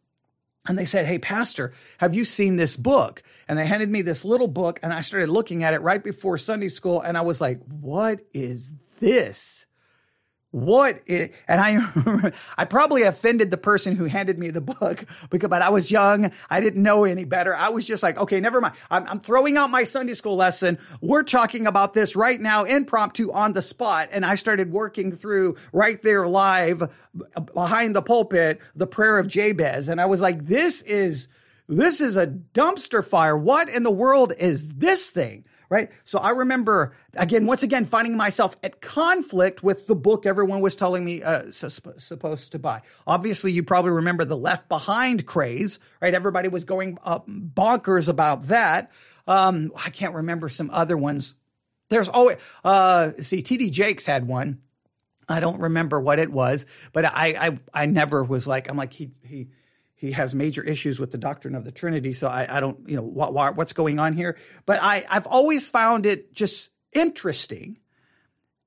and 0.68 0.78
they 0.78 0.86
said, 0.86 1.06
Hey, 1.06 1.20
Pastor, 1.20 1.74
have 1.98 2.14
you 2.14 2.26
seen 2.26 2.56
this 2.56 2.78
book? 2.78 3.24
And 3.48 3.58
they 3.58 3.66
handed 3.66 3.90
me 3.90 4.02
this 4.02 4.24
little 4.24 4.48
book, 4.48 4.80
and 4.84 4.94
I 4.94 5.02
started 5.02 5.30
looking 5.30 5.64
at 5.64 5.74
it 5.74 5.82
right 5.82 6.04
before 6.04 6.38
Sunday 6.38 6.70
school, 6.70 7.02
and 7.02 7.18
I 7.18 7.22
was 7.22 7.42
like, 7.42 7.60
What 7.66 8.22
is 8.34 8.74
this? 9.00 9.66
What 10.52 11.02
and 11.08 11.32
I, 11.48 12.32
I 12.58 12.66
probably 12.66 13.04
offended 13.04 13.52
the 13.52 13.58
person 13.58 13.96
who 13.96 14.06
handed 14.06 14.38
me 14.38 14.50
the 14.50 14.62
book 14.62 15.06
because, 15.30 15.50
but 15.50 15.62
I 15.62 15.70
was 15.70 15.90
young. 15.90 16.32
I 16.50 16.60
didn't 16.60 16.84
know 16.84 17.06
any 17.06 17.24
better. 17.24 17.56
I 17.56 17.70
was 17.70 17.86
just 17.86 18.04
like, 18.04 18.18
okay, 18.18 18.40
never 18.42 18.60
mind. 18.60 18.76
I'm, 18.90 19.08
I'm 19.08 19.20
throwing 19.22 19.56
out 19.56 19.70
my 19.70 19.86
Sunday 19.86 20.14
school 20.14 20.36
lesson. 20.36 20.78
We're 21.00 21.24
talking 21.24 21.68
about 21.68 21.94
this 21.94 22.18
right 22.18 22.40
now, 22.40 22.66
impromptu 22.66 23.32
on 23.32 23.54
the 23.54 23.62
spot. 23.62 24.10
And 24.12 24.26
I 24.26 24.36
started 24.36 24.72
working 24.72 25.14
through 25.14 25.56
right 25.72 26.02
there 26.02 26.28
live 26.28 26.92
behind 27.54 27.96
the 27.96 28.02
pulpit, 28.02 28.60
the 28.76 28.88
prayer 28.88 29.20
of 29.20 29.28
Jabez. 29.28 29.88
And 29.88 30.02
I 30.02 30.06
was 30.06 30.20
like, 30.20 30.46
this 30.48 30.82
is, 30.82 31.30
this 31.70 32.02
is 32.02 32.18
a 32.18 32.28
dumpster 32.28 33.06
fire. 33.06 33.38
What 33.38 33.70
in 33.70 33.84
the 33.84 33.92
world 33.92 34.34
is 34.38 34.68
this 34.68 35.08
thing? 35.08 35.46
Right? 35.72 35.90
So 36.04 36.20
I 36.20 36.32
remember 36.32 36.94
again, 37.16 37.46
once 37.46 37.64
again, 37.64 37.86
finding 37.86 38.16
myself 38.18 38.58
at 38.62 38.82
conflict 38.82 39.64
with 39.64 39.88
the 39.88 39.96
book 39.96 40.26
everyone 40.26 40.60
was 40.60 40.76
telling 40.76 41.04
me 41.04 41.24
uh, 41.24 41.50
supposed 41.52 42.52
to 42.52 42.60
buy. 42.60 42.82
Obviously, 43.08 43.54
you 43.54 43.64
probably 43.64 43.92
remember 43.92 44.26
the 44.26 44.38
Left 44.38 44.68
Behind 44.68 45.26
craze, 45.26 45.80
right? 46.02 46.14
Everybody 46.14 46.50
was 46.50 46.66
going 46.66 47.00
up 47.04 47.28
bonkers 47.28 48.10
about 48.10 48.50
that. 48.50 48.92
Um, 49.26 49.72
I 49.84 49.90
can't 49.90 50.14
remember 50.14 50.50
some 50.50 50.70
other 50.72 50.98
ones. 50.98 51.36
There's 51.90 52.10
always, 52.10 52.38
uh, 52.66 53.12
see, 53.22 53.42
TD 53.42 53.72
Jakes 53.72 54.06
had 54.06 54.28
one. 54.28 54.62
I 55.30 55.40
don't 55.40 55.62
remember 55.62 56.02
what 56.02 56.20
it 56.20 56.32
was, 56.32 56.66
but 56.92 57.06
I, 57.06 57.28
I, 57.48 57.60
I 57.74 57.86
never 57.86 58.24
was 58.24 58.46
like, 58.46 58.70
I'm 58.70 58.76
like, 58.76 58.92
he, 58.92 59.12
he, 59.24 59.48
he 60.02 60.14
has 60.14 60.34
major 60.34 60.64
issues 60.64 61.00
with 61.00 61.12
the 61.12 61.18
doctrine 61.20 61.54
of 61.54 61.64
the 61.64 61.72
Trinity. 61.72 62.12
So 62.12 62.28
I, 62.28 62.58
I 62.58 62.60
don't, 62.60 62.90
you 62.90 62.96
know, 62.96 63.04
what, 63.04 63.36
what, 63.36 63.56
what's 63.56 63.72
going 63.72 64.00
on 64.00 64.14
here. 64.14 64.36
But 64.66 64.80
I, 64.82 65.06
I've 65.08 65.28
always 65.28 65.70
found 65.70 66.08
it 66.08 66.34
just 66.34 66.72
interesting. 66.92 67.78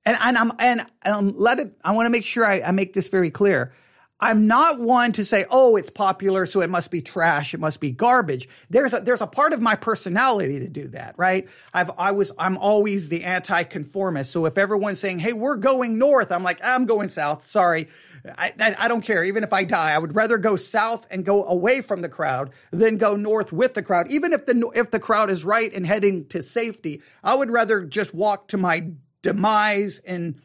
And, 0.05 0.17
and 0.21 0.37
I'm, 0.37 0.53
and 0.59 0.85
um, 1.05 1.33
let 1.37 1.59
it, 1.59 1.73
I 1.83 1.91
want 1.91 2.05
to 2.05 2.09
make 2.09 2.23
sure 2.23 2.45
I, 2.45 2.61
I 2.61 2.71
make 2.71 2.93
this 2.93 3.09
very 3.09 3.31
clear. 3.31 3.73
I'm 4.17 4.47
not 4.47 4.79
one 4.79 5.11
to 5.13 5.25
say, 5.25 5.45
oh, 5.49 5.75
it's 5.75 5.89
popular, 5.89 6.45
so 6.45 6.61
it 6.61 6.69
must 6.69 6.89
be 6.89 7.01
trash, 7.01 7.53
it 7.53 7.59
must 7.59 7.81
be 7.81 7.91
garbage. 7.91 8.47
There's 8.69 8.93
a 8.93 9.01
there's 9.01 9.21
a 9.21 9.27
part 9.27 9.51
of 9.51 9.61
my 9.61 9.75
personality 9.75 10.59
to 10.59 10.69
do 10.69 10.87
that, 10.89 11.15
right? 11.17 11.49
I've 11.73 11.91
I 11.97 12.11
was 12.11 12.31
I'm 12.39 12.57
always 12.57 13.09
the 13.09 13.25
anti-conformist. 13.25 14.31
So 14.31 14.45
if 14.45 14.57
everyone's 14.57 15.01
saying, 15.01 15.19
hey, 15.19 15.33
we're 15.33 15.57
going 15.57 15.97
north, 15.97 16.31
I'm 16.31 16.43
like, 16.43 16.63
I'm 16.63 16.85
going 16.85 17.09
south. 17.09 17.45
Sorry. 17.45 17.89
I, 18.37 18.53
I, 18.59 18.75
I 18.79 18.87
don't 18.87 19.01
care. 19.01 19.23
Even 19.23 19.43
if 19.43 19.51
I 19.51 19.65
die, 19.65 19.91
I 19.91 19.97
would 19.97 20.15
rather 20.15 20.37
go 20.37 20.55
south 20.55 21.05
and 21.11 21.25
go 21.25 21.45
away 21.45 21.81
from 21.81 22.01
the 22.01 22.09
crowd 22.09 22.51
than 22.71 22.97
go 22.97 23.15
north 23.17 23.51
with 23.51 23.73
the 23.73 23.83
crowd. 23.83 24.09
Even 24.09 24.31
if 24.31 24.45
the 24.45 24.71
if 24.73 24.91
the 24.91 24.99
crowd 24.99 25.29
is 25.29 25.43
right 25.43 25.71
and 25.73 25.85
heading 25.85 26.25
to 26.29 26.41
safety, 26.41 27.01
I 27.21 27.35
would 27.35 27.51
rather 27.51 27.83
just 27.83 28.13
walk 28.13 28.47
to 28.47 28.57
my 28.57 28.91
demise 29.21 29.99
and 29.99 30.39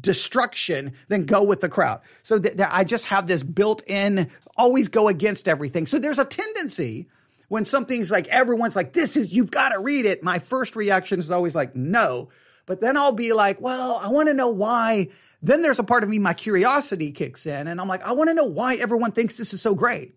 destruction 0.00 0.92
than 1.08 1.26
go 1.26 1.42
with 1.42 1.60
the 1.60 1.68
crowd. 1.68 2.00
So 2.22 2.38
th- 2.38 2.56
th- 2.56 2.68
I 2.70 2.84
just 2.84 3.06
have 3.06 3.26
this 3.26 3.42
built 3.42 3.82
in, 3.86 4.30
always 4.56 4.88
go 4.88 5.08
against 5.08 5.48
everything. 5.48 5.86
So 5.86 5.98
there's 5.98 6.18
a 6.18 6.24
tendency 6.24 7.08
when 7.48 7.64
something's 7.64 8.10
like, 8.10 8.26
everyone's 8.28 8.76
like, 8.76 8.92
this 8.92 9.16
is, 9.16 9.32
you've 9.32 9.50
got 9.50 9.70
to 9.70 9.80
read 9.80 10.06
it. 10.06 10.22
My 10.22 10.38
first 10.38 10.76
reaction 10.76 11.18
is 11.18 11.30
always 11.30 11.54
like, 11.54 11.74
no. 11.74 12.28
But 12.66 12.80
then 12.80 12.96
I'll 12.96 13.12
be 13.12 13.32
like, 13.32 13.60
well, 13.60 14.00
I 14.02 14.08
want 14.08 14.28
to 14.28 14.34
know 14.34 14.48
why. 14.48 15.08
Then 15.42 15.62
there's 15.62 15.78
a 15.78 15.84
part 15.84 16.04
of 16.04 16.08
me, 16.08 16.18
my 16.18 16.34
curiosity 16.34 17.10
kicks 17.12 17.46
in, 17.46 17.66
and 17.66 17.80
I'm 17.80 17.88
like, 17.88 18.02
I 18.06 18.12
want 18.12 18.28
to 18.28 18.34
know 18.34 18.44
why 18.44 18.76
everyone 18.76 19.12
thinks 19.12 19.36
this 19.36 19.52
is 19.52 19.62
so 19.62 19.74
great. 19.74 20.14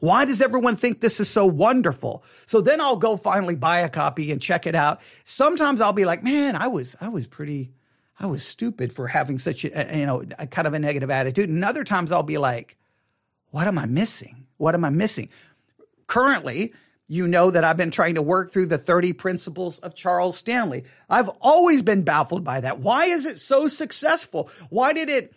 Why 0.00 0.24
does 0.24 0.42
everyone 0.42 0.76
think 0.76 1.00
this 1.00 1.18
is 1.20 1.28
so 1.28 1.46
wonderful? 1.46 2.24
So 2.46 2.60
then 2.60 2.80
I'll 2.80 2.96
go 2.96 3.16
finally 3.16 3.54
buy 3.54 3.80
a 3.80 3.88
copy 3.88 4.30
and 4.30 4.40
check 4.40 4.66
it 4.66 4.74
out. 4.74 5.00
Sometimes 5.24 5.80
I'll 5.80 5.92
be 5.92 6.04
like, 6.04 6.22
man, 6.22 6.54
I 6.56 6.68
was, 6.68 6.96
I 7.00 7.08
was 7.08 7.26
pretty, 7.26 7.72
I 8.20 8.26
was 8.26 8.44
stupid 8.44 8.92
for 8.92 9.06
having 9.06 9.38
such 9.38 9.64
a, 9.64 9.96
you 9.96 10.06
know, 10.06 10.24
a 10.38 10.46
kind 10.46 10.66
of 10.66 10.74
a 10.74 10.78
negative 10.78 11.10
attitude. 11.10 11.48
And 11.48 11.64
other 11.64 11.84
times 11.84 12.10
I'll 12.10 12.22
be 12.22 12.38
like, 12.38 12.76
what 13.50 13.66
am 13.66 13.78
I 13.78 13.86
missing? 13.86 14.46
What 14.56 14.74
am 14.74 14.84
I 14.84 14.90
missing? 14.90 15.28
Currently, 16.08 16.72
you 17.06 17.26
know 17.26 17.50
that 17.50 17.64
I've 17.64 17.76
been 17.76 17.90
trying 17.90 18.16
to 18.16 18.22
work 18.22 18.52
through 18.52 18.66
the 18.66 18.76
30 18.78 19.14
principles 19.14 19.78
of 19.78 19.94
Charles 19.94 20.36
Stanley. 20.36 20.84
I've 21.08 21.30
always 21.40 21.82
been 21.82 22.02
baffled 22.02 22.44
by 22.44 22.60
that. 22.60 22.80
Why 22.80 23.06
is 23.06 23.24
it 23.24 23.38
so 23.38 23.66
successful? 23.66 24.50
Why 24.68 24.92
did 24.92 25.08
it 25.08 25.32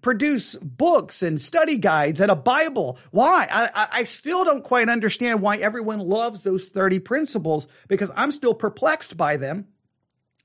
produce 0.00 0.54
books 0.56 1.22
and 1.22 1.38
study 1.38 1.76
guides 1.76 2.20
and 2.20 2.30
a 2.30 2.36
Bible? 2.36 2.98
Why? 3.10 3.46
I, 3.50 3.88
I 3.92 4.04
still 4.04 4.44
don't 4.44 4.64
quite 4.64 4.88
understand 4.88 5.42
why 5.42 5.58
everyone 5.58 6.00
loves 6.00 6.42
those 6.42 6.68
30 6.68 7.00
principles 7.00 7.68
because 7.88 8.10
I'm 8.16 8.32
still 8.32 8.54
perplexed 8.54 9.16
by 9.16 9.36
them. 9.36 9.66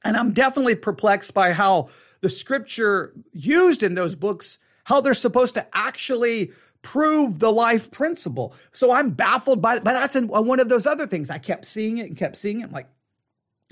And 0.05 0.15
I'm 0.15 0.31
definitely 0.31 0.75
perplexed 0.75 1.33
by 1.33 1.51
how 1.51 1.89
the 2.21 2.29
scripture 2.29 3.13
used 3.33 3.83
in 3.83 3.95
those 3.95 4.15
books, 4.15 4.59
how 4.85 5.01
they're 5.01 5.13
supposed 5.13 5.55
to 5.55 5.67
actually 5.74 6.51
prove 6.83 7.39
the 7.39 7.51
life 7.51 7.89
principle. 7.89 8.53
So 8.71 8.91
I'm 8.91 9.09
baffled 9.09 9.62
by, 9.62 9.79
but 9.79 9.93
that's 9.93 10.15
one 10.15 10.59
of 10.59 10.69
those 10.69 10.85
other 10.85 11.07
things. 11.07 11.31
I 11.31 11.39
kept 11.39 11.65
seeing 11.65 11.97
it 11.97 12.05
and 12.05 12.15
kept 12.15 12.38
seeing 12.38 12.62
it. 12.62 12.65
I'm 12.65 12.71
like, 12.71 12.88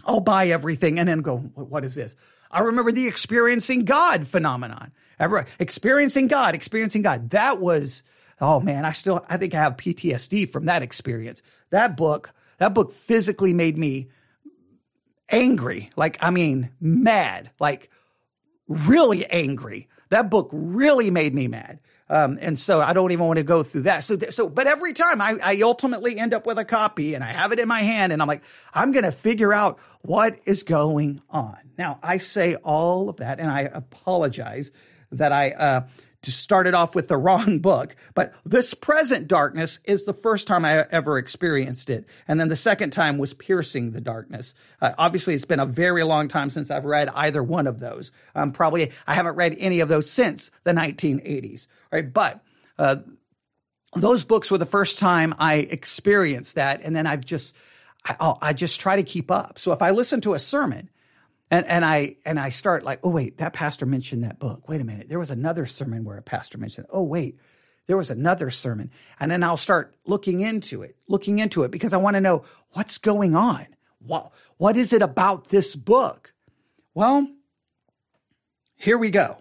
I'll 0.05 0.19
buy 0.19 0.47
everything 0.47 0.99
and 0.99 1.07
then 1.07 1.19
go, 1.19 1.37
what 1.37 1.85
is 1.85 1.93
this? 1.93 2.15
I 2.49 2.61
remember 2.61 2.91
the 2.91 3.07
experiencing 3.07 3.85
God 3.85 4.27
phenomenon. 4.27 4.91
Ever 5.19 5.45
experiencing 5.59 6.27
God, 6.27 6.55
experiencing 6.55 7.03
God. 7.03 7.29
That 7.29 7.61
was, 7.61 8.01
oh 8.41 8.59
man, 8.59 8.83
I 8.83 8.91
still, 8.91 9.23
I 9.29 9.37
think 9.37 9.53
I 9.53 9.61
have 9.61 9.77
PTSD 9.77 10.49
from 10.49 10.65
that 10.65 10.81
experience. 10.81 11.43
That 11.69 11.95
book, 11.95 12.31
that 12.57 12.73
book 12.73 12.91
physically 12.91 13.53
made 13.53 13.77
me 13.77 14.09
angry. 15.33 15.89
Like, 15.95 16.17
I 16.21 16.29
mean, 16.29 16.69
mad, 16.79 17.51
like 17.59 17.89
really 18.67 19.25
angry. 19.25 19.89
That 20.09 20.29
book 20.29 20.49
really 20.53 21.09
made 21.09 21.33
me 21.33 21.47
mad. 21.47 21.79
Um, 22.09 22.37
and 22.39 22.59
so 22.59 22.79
I 22.79 22.93
don't 22.93 23.11
even 23.11 23.25
want 23.25 23.37
to 23.37 23.43
go 23.43 23.63
through 23.63 23.83
that. 23.83 24.03
So, 24.03 24.17
so, 24.29 24.47
but 24.47 24.67
every 24.67 24.93
time 24.93 25.19
I, 25.19 25.37
I 25.41 25.61
ultimately 25.61 26.19
end 26.19 26.33
up 26.33 26.45
with 26.45 26.59
a 26.59 26.65
copy 26.65 27.15
and 27.15 27.23
I 27.23 27.31
have 27.31 27.51
it 27.51 27.59
in 27.59 27.67
my 27.67 27.79
hand 27.79 28.13
and 28.13 28.21
I'm 28.21 28.27
like, 28.27 28.43
I'm 28.73 28.91
going 28.91 29.05
to 29.05 29.11
figure 29.11 29.51
out 29.51 29.79
what 30.01 30.37
is 30.45 30.61
going 30.63 31.21
on. 31.29 31.57
Now 31.77 31.97
I 32.03 32.19
say 32.19 32.55
all 32.55 33.09
of 33.09 33.17
that 33.17 33.39
and 33.39 33.49
I 33.49 33.61
apologize 33.61 34.71
that 35.11 35.31
I, 35.31 35.51
uh, 35.51 35.87
started 36.31 36.73
off 36.73 36.95
with 36.95 37.07
the 37.07 37.17
wrong 37.23 37.59
book, 37.59 37.95
but 38.13 38.33
this 38.45 38.73
present 38.73 39.27
darkness 39.27 39.79
is 39.83 40.05
the 40.05 40.13
first 40.13 40.47
time 40.47 40.65
I 40.65 40.85
ever 40.91 41.17
experienced 41.17 41.89
it. 41.89 42.05
And 42.27 42.39
then 42.39 42.49
the 42.49 42.55
second 42.55 42.91
time 42.91 43.17
was 43.17 43.33
piercing 43.33 43.91
the 43.91 44.01
darkness. 44.01 44.55
Uh, 44.81 44.93
obviously, 44.97 45.33
it's 45.33 45.45
been 45.45 45.59
a 45.59 45.65
very 45.65 46.03
long 46.03 46.27
time 46.27 46.49
since 46.49 46.71
I've 46.71 46.85
read 46.85 47.09
either 47.09 47.43
one 47.43 47.67
of 47.67 47.79
those. 47.79 48.11
Um, 48.35 48.51
probably 48.51 48.91
I 49.07 49.15
haven't 49.15 49.35
read 49.35 49.55
any 49.59 49.79
of 49.79 49.89
those 49.89 50.09
since 50.09 50.51
the 50.63 50.71
1980s, 50.71 51.67
right? 51.91 52.11
But, 52.11 52.43
uh, 52.77 52.97
those 53.95 54.23
books 54.23 54.49
were 54.49 54.57
the 54.57 54.65
first 54.65 54.99
time 54.99 55.35
I 55.37 55.55
experienced 55.55 56.55
that. 56.55 56.81
And 56.81 56.95
then 56.95 57.05
I've 57.05 57.25
just, 57.25 57.55
I, 58.05 58.35
I 58.41 58.53
just 58.53 58.79
try 58.79 58.95
to 58.95 59.03
keep 59.03 59.29
up. 59.29 59.59
So 59.59 59.71
if 59.71 59.81
I 59.81 59.91
listen 59.91 60.21
to 60.21 60.33
a 60.33 60.39
sermon 60.39 60.89
and, 61.53 61.67
and 61.67 61.85
I 61.85 62.15
and 62.25 62.39
I 62.39 62.49
start 62.49 62.83
like, 62.83 62.99
oh 63.03 63.11
wait, 63.11 63.37
that 63.37 63.53
pastor 63.53 63.85
mentioned 63.85 64.23
that 64.23 64.39
book. 64.39 64.67
Wait 64.67 64.81
a 64.81 64.83
minute, 64.83 65.07
there 65.07 65.19
was 65.19 65.29
another 65.29 65.67
sermon 65.67 66.03
where 66.03 66.17
a 66.17 66.23
pastor 66.23 66.57
mentioned. 66.57 66.87
Oh 66.89 67.03
wait, 67.03 67.37
there 67.85 67.95
was 67.95 68.09
another 68.09 68.49
sermon, 68.49 68.89
and 69.19 69.29
then 69.29 69.43
I'll 69.43 69.55
start 69.55 69.95
looking 70.07 70.41
into 70.41 70.81
it, 70.81 70.95
looking 71.07 71.37
into 71.37 71.61
it 71.61 71.69
because 71.69 71.93
I 71.93 71.97
want 71.97 72.15
to 72.15 72.21
know 72.21 72.43
what's 72.71 72.97
going 72.97 73.35
on. 73.35 73.67
What 73.99 74.31
what 74.57 74.75
is 74.75 74.93
it 74.93 75.03
about 75.03 75.49
this 75.49 75.75
book? 75.75 76.33
Well, 76.95 77.27
here 78.75 78.97
we 78.97 79.11
go. 79.11 79.37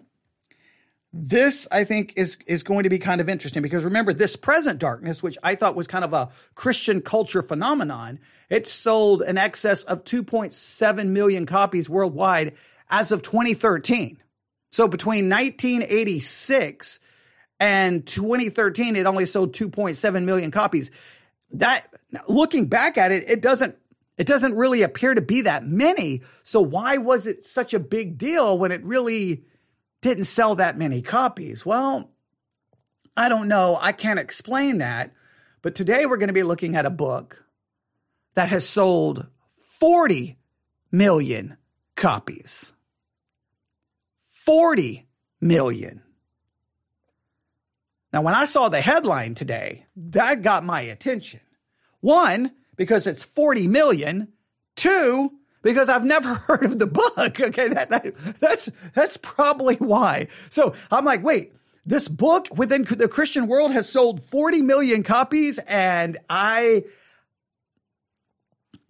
This, 1.15 1.69
I 1.71 1.85
think, 1.85 2.15
is, 2.17 2.39
is 2.47 2.63
going 2.63 2.85
to 2.85 2.89
be 2.89 2.99
kind 2.99 3.21
of 3.21 3.29
interesting 3.29 3.63
because 3.63 3.85
remember, 3.85 4.15
this 4.15 4.35
present 4.35 4.79
darkness, 4.79 5.23
which 5.23 5.37
I 5.43 5.57
thought 5.57 5.75
was 5.75 5.87
kind 5.87 6.05
of 6.05 6.15
a 6.15 6.31
Christian 6.55 7.03
culture 7.03 7.43
phenomenon, 7.43 8.19
it 8.49 8.67
sold 8.67 9.21
an 9.21 9.37
excess 9.37 9.85
of 9.85 10.05
2.7 10.05 11.09
million 11.09 11.45
copies 11.45 11.89
worldwide 11.89 12.55
as 12.89 13.13
of 13.13 13.23
2013. 13.23 14.23
So 14.71 14.89
between 14.89 15.29
1986 15.29 17.01
and 17.61 18.07
2013, 18.07 18.97
it 18.97 19.07
only 19.07 19.27
sold 19.27 19.55
2.7 19.55 20.25
million 20.25 20.51
copies. 20.51 20.91
That, 21.53 21.89
looking 22.27 22.69
back 22.69 22.97
at 22.97 23.13
it, 23.13 23.29
it 23.29 23.43
doesn't 23.43 23.77
it 24.19 24.27
doesn't 24.27 24.55
really 24.55 24.83
appear 24.83 25.15
to 25.15 25.23
be 25.23 25.43
that 25.43 25.67
many. 25.67 26.23
So 26.43 26.61
why 26.61 26.99
was 26.99 27.27
it 27.27 27.45
such 27.45 27.73
a 27.75 27.81
big 27.81 28.19
deal 28.19 28.59
when 28.59 28.71
it 28.71 28.85
really 28.85 29.43
didn't 30.03 30.25
sell 30.25 30.57
that 30.57 30.77
many 30.77 31.01
copies. 31.01 31.65
Well, 31.65 32.11
I 33.17 33.29
don't 33.29 33.49
know. 33.49 33.79
I 33.81 33.93
can't 33.93 34.19
explain 34.19 34.79
that. 34.79 35.13
But 35.63 35.75
today 35.75 36.07
we're 36.07 36.17
going 36.19 36.29
to 36.29 36.35
be 36.35 36.43
looking 36.43 36.77
at 36.77 36.87
a 36.87 36.91
book 36.91 37.45
that 38.35 38.49
has 38.49 38.69
sold 38.69 39.27
40 39.57 40.39
million 40.91 41.57
copies. 41.95 42.73
40 44.27 45.07
million. 45.41 46.03
Now, 48.13 48.23
when 48.23 48.35
I 48.35 48.45
saw 48.45 48.69
the 48.69 48.81
headline 48.81 49.35
today, 49.35 49.87
that 49.97 50.43
got 50.43 50.65
my 50.65 50.83
attention. 50.83 51.41
One, 52.01 52.53
because 52.77 53.07
it's 53.07 53.23
40 53.23 53.69
million. 53.69 54.33
Two, 54.75 55.33
because 55.63 55.89
I've 55.89 56.05
never 56.05 56.35
heard 56.47 56.65
of 56.65 56.79
the 56.79 56.87
book. 56.87 57.41
Okay, 57.41 57.69
that, 57.69 57.91
that 57.91 58.15
that's 58.41 58.71
that's 58.95 59.17
probably 59.17 59.77
why. 59.77 60.29
So 60.51 60.75
I'm 60.91 61.05
like, 61.05 61.23
wait, 61.23 61.55
this 61.87 62.09
book 62.09 62.49
within 62.55 62.85
the 62.85 63.09
Christian 63.09 63.47
world 63.47 63.73
has 63.73 63.89
sold 63.89 64.23
40 64.23 64.63
million 64.63 65.03
copies, 65.03 65.59
and 65.61 66.19
I 66.29 66.85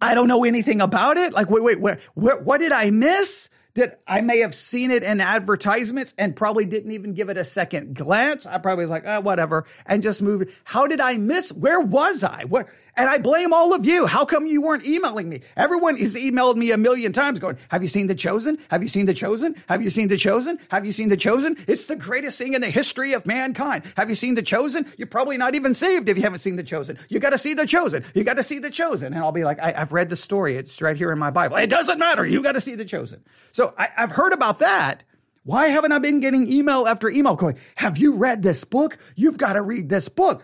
I 0.01 0.13
don't 0.15 0.27
know 0.27 0.43
anything 0.43 0.81
about 0.81 1.17
it. 1.17 1.33
Like, 1.33 1.49
wait, 1.49 1.63
wait, 1.63 1.79
where, 1.79 1.99
where 2.13 2.37
what 2.37 2.59
did 2.59 2.71
I 2.71 2.91
miss? 2.91 3.49
that 3.75 4.01
I 4.05 4.21
may 4.21 4.39
have 4.39 4.53
seen 4.53 4.91
it 4.91 5.03
in 5.03 5.19
advertisements 5.19 6.13
and 6.17 6.35
probably 6.35 6.65
didn't 6.65 6.91
even 6.91 7.13
give 7.13 7.29
it 7.29 7.37
a 7.37 7.45
second 7.45 7.95
glance. 7.95 8.45
I 8.45 8.59
probably 8.59 8.85
was 8.85 8.91
like, 8.91 9.05
oh, 9.07 9.21
whatever, 9.21 9.65
and 9.85 10.03
just 10.03 10.21
moved. 10.21 10.53
How 10.63 10.87
did 10.87 11.01
I 11.01 11.17
miss? 11.17 11.51
Where 11.51 11.79
was 11.79 12.23
I? 12.23 12.43
Where? 12.43 12.67
And 12.95 13.09
I 13.09 13.17
blame 13.17 13.53
all 13.53 13.73
of 13.73 13.85
you. 13.85 14.05
How 14.05 14.23
come 14.23 14.45
you 14.45 14.61
weren't 14.61 14.85
emailing 14.85 15.27
me? 15.27 15.41
Everyone 15.57 15.97
has 15.97 16.15
emailed 16.15 16.57
me 16.57 16.71
a 16.71 16.77
million 16.77 17.11
times 17.11 17.39
going, 17.39 17.57
have 17.69 17.81
you 17.81 17.89
seen 17.89 18.05
The 18.05 18.13
Chosen? 18.13 18.59
Have 18.69 18.83
you 18.83 18.89
seen 18.89 19.07
The 19.07 19.15
Chosen? 19.15 19.55
Have 19.67 19.81
you 19.81 19.89
seen 19.89 20.09
The 20.09 20.17
Chosen? 20.17 20.59
Have 20.69 20.85
you 20.85 20.91
seen 20.91 21.09
The 21.09 21.17
Chosen? 21.17 21.57
It's 21.67 21.87
the 21.87 21.95
greatest 21.95 22.37
thing 22.37 22.53
in 22.53 22.61
the 22.61 22.69
history 22.69 23.13
of 23.13 23.25
mankind. 23.25 23.83
Have 23.97 24.09
you 24.09 24.15
seen 24.15 24.35
The 24.35 24.43
Chosen? 24.43 24.85
You're 24.95 25.07
probably 25.07 25.37
not 25.37 25.55
even 25.55 25.73
saved 25.73 26.07
if 26.07 26.17
you 26.17 26.23
haven't 26.23 26.39
seen 26.39 26.55
The 26.55 26.63
Chosen. 26.63 26.99
You 27.09 27.19
got 27.19 27.31
to 27.31 27.39
see 27.39 27.55
The 27.55 27.65
Chosen. 27.65 28.03
You 28.13 28.23
got 28.23 28.37
to 28.37 28.43
see 28.43 28.59
The 28.59 28.69
Chosen. 28.69 29.13
And 29.13 29.23
I'll 29.23 29.31
be 29.31 29.43
like, 29.43 29.59
I, 29.59 29.71
have 29.71 29.91
read 29.91 30.09
the 30.09 30.15
story. 30.15 30.57
It's 30.57 30.79
right 30.79 30.95
here 30.95 31.11
in 31.11 31.17
my 31.17 31.31
Bible. 31.31 31.57
It 31.57 31.71
doesn't 31.71 31.97
matter. 31.97 32.25
You 32.25 32.43
got 32.43 32.53
to 32.53 32.61
see 32.61 32.75
The 32.75 32.85
Chosen. 32.85 33.23
So 33.53 33.73
I, 33.75 33.89
I've 33.97 34.11
heard 34.11 34.33
about 34.33 34.59
that. 34.59 35.03
Why 35.45 35.67
haven't 35.67 35.91
I 35.91 35.99
been 35.99 36.19
getting 36.19 36.49
email 36.49 36.87
after 36.87 37.09
email 37.09 37.35
going, 37.35 37.57
have 37.75 37.97
you 37.97 38.13
read 38.13 38.43
this 38.43 38.63
book? 38.63 38.97
You've 39.15 39.37
got 39.37 39.53
to 39.53 39.61
read 39.61 39.89
this 39.89 40.07
book. 40.07 40.41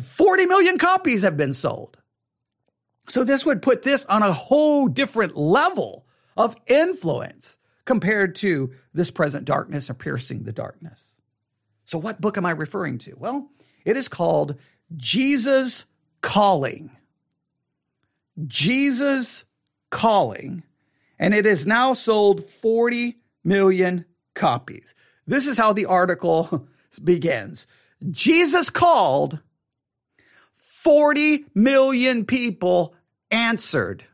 40 0.00 0.46
million 0.46 0.78
copies 0.78 1.22
have 1.22 1.36
been 1.36 1.54
sold. 1.54 1.98
So 3.08 3.24
this 3.24 3.44
would 3.44 3.62
put 3.62 3.82
this 3.82 4.04
on 4.06 4.22
a 4.22 4.32
whole 4.32 4.88
different 4.88 5.36
level 5.36 6.06
of 6.36 6.56
influence 6.66 7.58
compared 7.84 8.36
to 8.36 8.72
this 8.94 9.10
present 9.10 9.44
darkness 9.44 9.90
or 9.90 9.94
piercing 9.94 10.44
the 10.44 10.52
darkness. 10.52 11.18
So, 11.84 11.98
what 11.98 12.20
book 12.20 12.38
am 12.38 12.46
I 12.46 12.52
referring 12.52 12.98
to? 12.98 13.14
Well, 13.18 13.50
it 13.84 13.96
is 13.96 14.08
called 14.08 14.56
Jesus 14.96 15.86
Calling. 16.20 16.90
Jesus 18.46 19.44
Calling. 19.90 20.62
And 21.18 21.34
it 21.34 21.44
has 21.44 21.66
now 21.66 21.92
sold 21.92 22.48
40 22.48 23.18
million 23.44 24.04
copies. 24.34 24.94
This 25.26 25.46
is 25.46 25.58
how 25.58 25.72
the 25.72 25.86
article 25.86 26.68
begins 27.04 27.66
Jesus 28.10 28.70
called, 28.70 29.38
40 30.72 31.44
million 31.54 32.24
people 32.24 32.94
answered. 33.30 34.04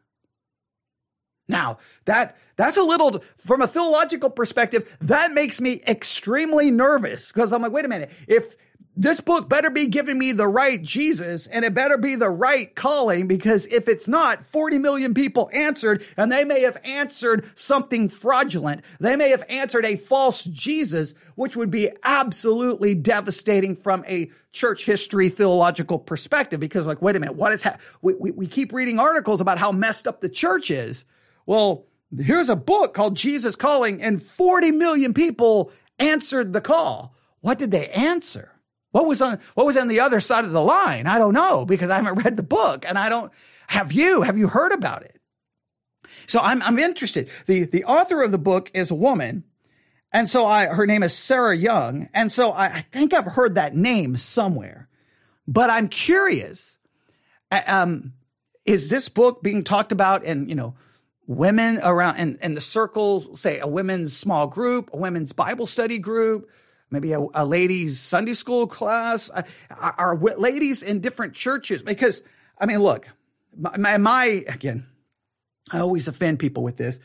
Now, 1.46 1.78
that 2.04 2.36
that's 2.56 2.76
a 2.76 2.82
little 2.82 3.22
from 3.38 3.62
a 3.62 3.68
theological 3.68 4.28
perspective, 4.28 4.98
that 5.00 5.32
makes 5.32 5.60
me 5.60 5.80
extremely 5.86 6.72
nervous 6.72 7.30
because 7.30 7.52
I'm 7.52 7.62
like, 7.62 7.70
wait 7.70 7.84
a 7.84 7.88
minute, 7.88 8.10
if 8.26 8.56
this 8.98 9.20
book 9.20 9.48
better 9.48 9.70
be 9.70 9.86
giving 9.86 10.18
me 10.18 10.32
the 10.32 10.48
right 10.48 10.82
Jesus 10.82 11.46
and 11.46 11.64
it 11.64 11.72
better 11.72 11.96
be 11.96 12.16
the 12.16 12.28
right 12.28 12.74
calling 12.74 13.28
because 13.28 13.64
if 13.66 13.86
it's 13.86 14.08
not, 14.08 14.44
40 14.44 14.78
million 14.78 15.14
people 15.14 15.48
answered 15.52 16.04
and 16.16 16.32
they 16.32 16.42
may 16.42 16.62
have 16.62 16.78
answered 16.82 17.48
something 17.54 18.08
fraudulent. 18.08 18.82
They 18.98 19.14
may 19.14 19.30
have 19.30 19.44
answered 19.48 19.84
a 19.84 19.94
false 19.94 20.42
Jesus, 20.42 21.14
which 21.36 21.54
would 21.54 21.70
be 21.70 21.90
absolutely 22.02 22.96
devastating 22.96 23.76
from 23.76 24.04
a 24.08 24.32
church 24.50 24.84
history 24.84 25.28
theological 25.28 26.00
perspective 26.00 26.58
because 26.58 26.84
like, 26.84 27.00
wait 27.00 27.14
a 27.14 27.20
minute, 27.20 27.36
what 27.36 27.52
is, 27.52 27.62
ha- 27.62 27.76
we, 28.02 28.14
we, 28.14 28.30
we 28.32 28.46
keep 28.48 28.72
reading 28.72 28.98
articles 28.98 29.40
about 29.40 29.58
how 29.58 29.70
messed 29.70 30.08
up 30.08 30.20
the 30.20 30.28
church 30.28 30.72
is. 30.72 31.04
Well, 31.46 31.86
here's 32.18 32.48
a 32.48 32.56
book 32.56 32.94
called 32.94 33.16
Jesus 33.16 33.54
Calling 33.54 34.02
and 34.02 34.20
40 34.20 34.72
million 34.72 35.14
people 35.14 35.70
answered 36.00 36.52
the 36.52 36.60
call. 36.60 37.14
What 37.42 37.60
did 37.60 37.70
they 37.70 37.88
answer? 37.90 38.57
What 38.90 39.06
was 39.06 39.20
on 39.20 39.38
what 39.54 39.66
was 39.66 39.76
on 39.76 39.88
the 39.88 40.00
other 40.00 40.20
side 40.20 40.44
of 40.44 40.52
the 40.52 40.62
line? 40.62 41.06
I 41.06 41.18
don't 41.18 41.34
know 41.34 41.64
because 41.64 41.90
I 41.90 41.96
haven't 41.96 42.22
read 42.22 42.36
the 42.36 42.42
book 42.42 42.84
and 42.86 42.98
I 42.98 43.08
don't 43.08 43.32
have 43.66 43.92
you 43.92 44.22
have 44.22 44.38
you 44.38 44.48
heard 44.48 44.72
about 44.72 45.02
it? 45.02 45.20
So 46.26 46.40
I'm 46.40 46.62
I'm 46.62 46.78
interested. 46.78 47.30
The 47.46 47.64
the 47.64 47.84
author 47.84 48.22
of 48.22 48.32
the 48.32 48.38
book 48.38 48.70
is 48.74 48.90
a 48.90 48.94
woman 48.94 49.44
and 50.12 50.28
so 50.28 50.46
I 50.46 50.66
her 50.66 50.86
name 50.86 51.02
is 51.02 51.14
Sarah 51.14 51.56
Young 51.56 52.08
and 52.14 52.32
so 52.32 52.52
I, 52.52 52.66
I 52.66 52.80
think 52.80 53.12
I've 53.12 53.26
heard 53.26 53.56
that 53.56 53.76
name 53.76 54.16
somewhere. 54.16 54.88
But 55.46 55.70
I'm 55.70 55.88
curious 55.88 56.78
um 57.50 58.14
is 58.68 58.90
this 58.90 59.08
book 59.08 59.42
being 59.42 59.64
talked 59.64 59.92
about 59.92 60.24
in, 60.24 60.46
you 60.46 60.54
know, 60.54 60.74
women 61.26 61.78
around 61.82 62.16
in, 62.16 62.38
in 62.42 62.54
the 62.54 62.60
circles, 62.60 63.40
say 63.40 63.58
a 63.60 63.66
women's 63.66 64.14
small 64.14 64.46
group, 64.46 64.90
a 64.92 64.96
women's 64.98 65.32
Bible 65.32 65.66
study 65.66 65.98
group, 65.98 66.50
maybe 66.90 67.12
a, 67.12 67.20
a 67.34 67.44
ladies 67.44 68.00
Sunday 68.00 68.34
school 68.34 68.66
class, 68.66 69.30
uh, 69.30 69.42
are, 69.70 70.16
ladies 70.16 70.82
in 70.82 71.00
different 71.00 71.34
churches? 71.34 71.82
Because 71.82 72.22
I 72.60 72.66
mean, 72.66 72.80
look, 72.80 73.06
my, 73.56 73.96
my 73.98 74.24
again, 74.48 74.86
I 75.70 75.80
always 75.80 76.08
offend 76.08 76.38
people 76.38 76.62
with 76.62 76.76
this. 76.76 77.00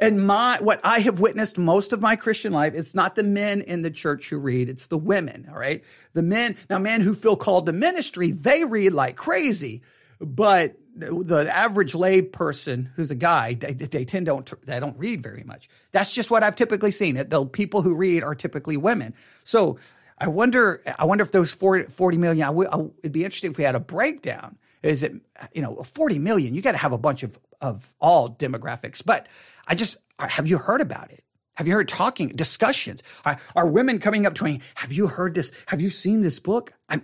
And 0.00 0.24
my, 0.24 0.58
what 0.60 0.80
I 0.84 1.00
have 1.00 1.18
witnessed 1.18 1.58
most 1.58 1.92
of 1.92 2.00
my 2.00 2.14
Christian 2.14 2.52
life, 2.52 2.74
it's 2.74 2.94
not 2.94 3.16
the 3.16 3.24
men 3.24 3.62
in 3.62 3.82
the 3.82 3.90
church 3.90 4.28
who 4.28 4.38
read, 4.38 4.68
it's 4.68 4.86
the 4.86 4.96
women, 4.98 5.48
all 5.50 5.58
right? 5.58 5.82
The 6.12 6.22
men, 6.22 6.56
now 6.70 6.78
men 6.78 7.00
who 7.00 7.14
feel 7.16 7.34
called 7.36 7.66
to 7.66 7.72
ministry, 7.72 8.30
they 8.30 8.64
read 8.64 8.92
like 8.92 9.16
crazy, 9.16 9.82
but 10.20 10.76
the 10.98 11.48
average 11.54 11.94
lay 11.94 12.22
person 12.22 12.90
who's 12.96 13.10
a 13.10 13.14
guy, 13.14 13.54
they, 13.54 13.72
they 13.72 14.04
tend 14.04 14.26
don't 14.26 14.52
they 14.66 14.80
don't 14.80 14.98
read 14.98 15.22
very 15.22 15.44
much. 15.44 15.68
That's 15.92 16.12
just 16.12 16.30
what 16.30 16.42
I've 16.42 16.56
typically 16.56 16.90
seen. 16.90 17.14
The 17.28 17.46
people 17.46 17.82
who 17.82 17.94
read 17.94 18.22
are 18.22 18.34
typically 18.34 18.76
women. 18.76 19.14
So 19.44 19.78
I 20.18 20.28
wonder, 20.28 20.82
I 20.98 21.04
wonder 21.04 21.22
if 21.22 21.32
those 21.32 21.52
40, 21.52 21.90
40 21.90 22.16
million. 22.16 22.42
I 22.42 22.46
w- 22.48 22.68
I, 22.70 22.80
it'd 22.98 23.12
be 23.12 23.24
interesting 23.24 23.50
if 23.52 23.58
we 23.58 23.64
had 23.64 23.74
a 23.74 23.80
breakdown. 23.80 24.58
Is 24.82 25.02
it 25.02 25.14
you 25.52 25.62
know 25.62 25.82
40 25.82 26.18
million? 26.18 26.54
You 26.54 26.62
got 26.62 26.72
to 26.72 26.78
have 26.78 26.92
a 26.92 26.98
bunch 26.98 27.22
of 27.22 27.38
of 27.60 27.92
all 28.00 28.30
demographics. 28.30 29.04
But 29.04 29.28
I 29.66 29.74
just 29.74 29.96
have 30.18 30.46
you 30.46 30.58
heard 30.58 30.80
about 30.80 31.10
it? 31.10 31.24
Have 31.56 31.66
you 31.66 31.74
heard 31.74 31.88
talking 31.88 32.28
discussions? 32.28 33.02
Are, 33.24 33.40
are 33.56 33.66
women 33.66 33.98
coming 33.98 34.26
up 34.26 34.34
to 34.36 34.44
me? 34.44 34.60
Have 34.76 34.92
you 34.92 35.08
heard 35.08 35.34
this? 35.34 35.50
Have 35.66 35.80
you 35.80 35.90
seen 35.90 36.22
this 36.22 36.38
book? 36.38 36.72
I 36.88 37.00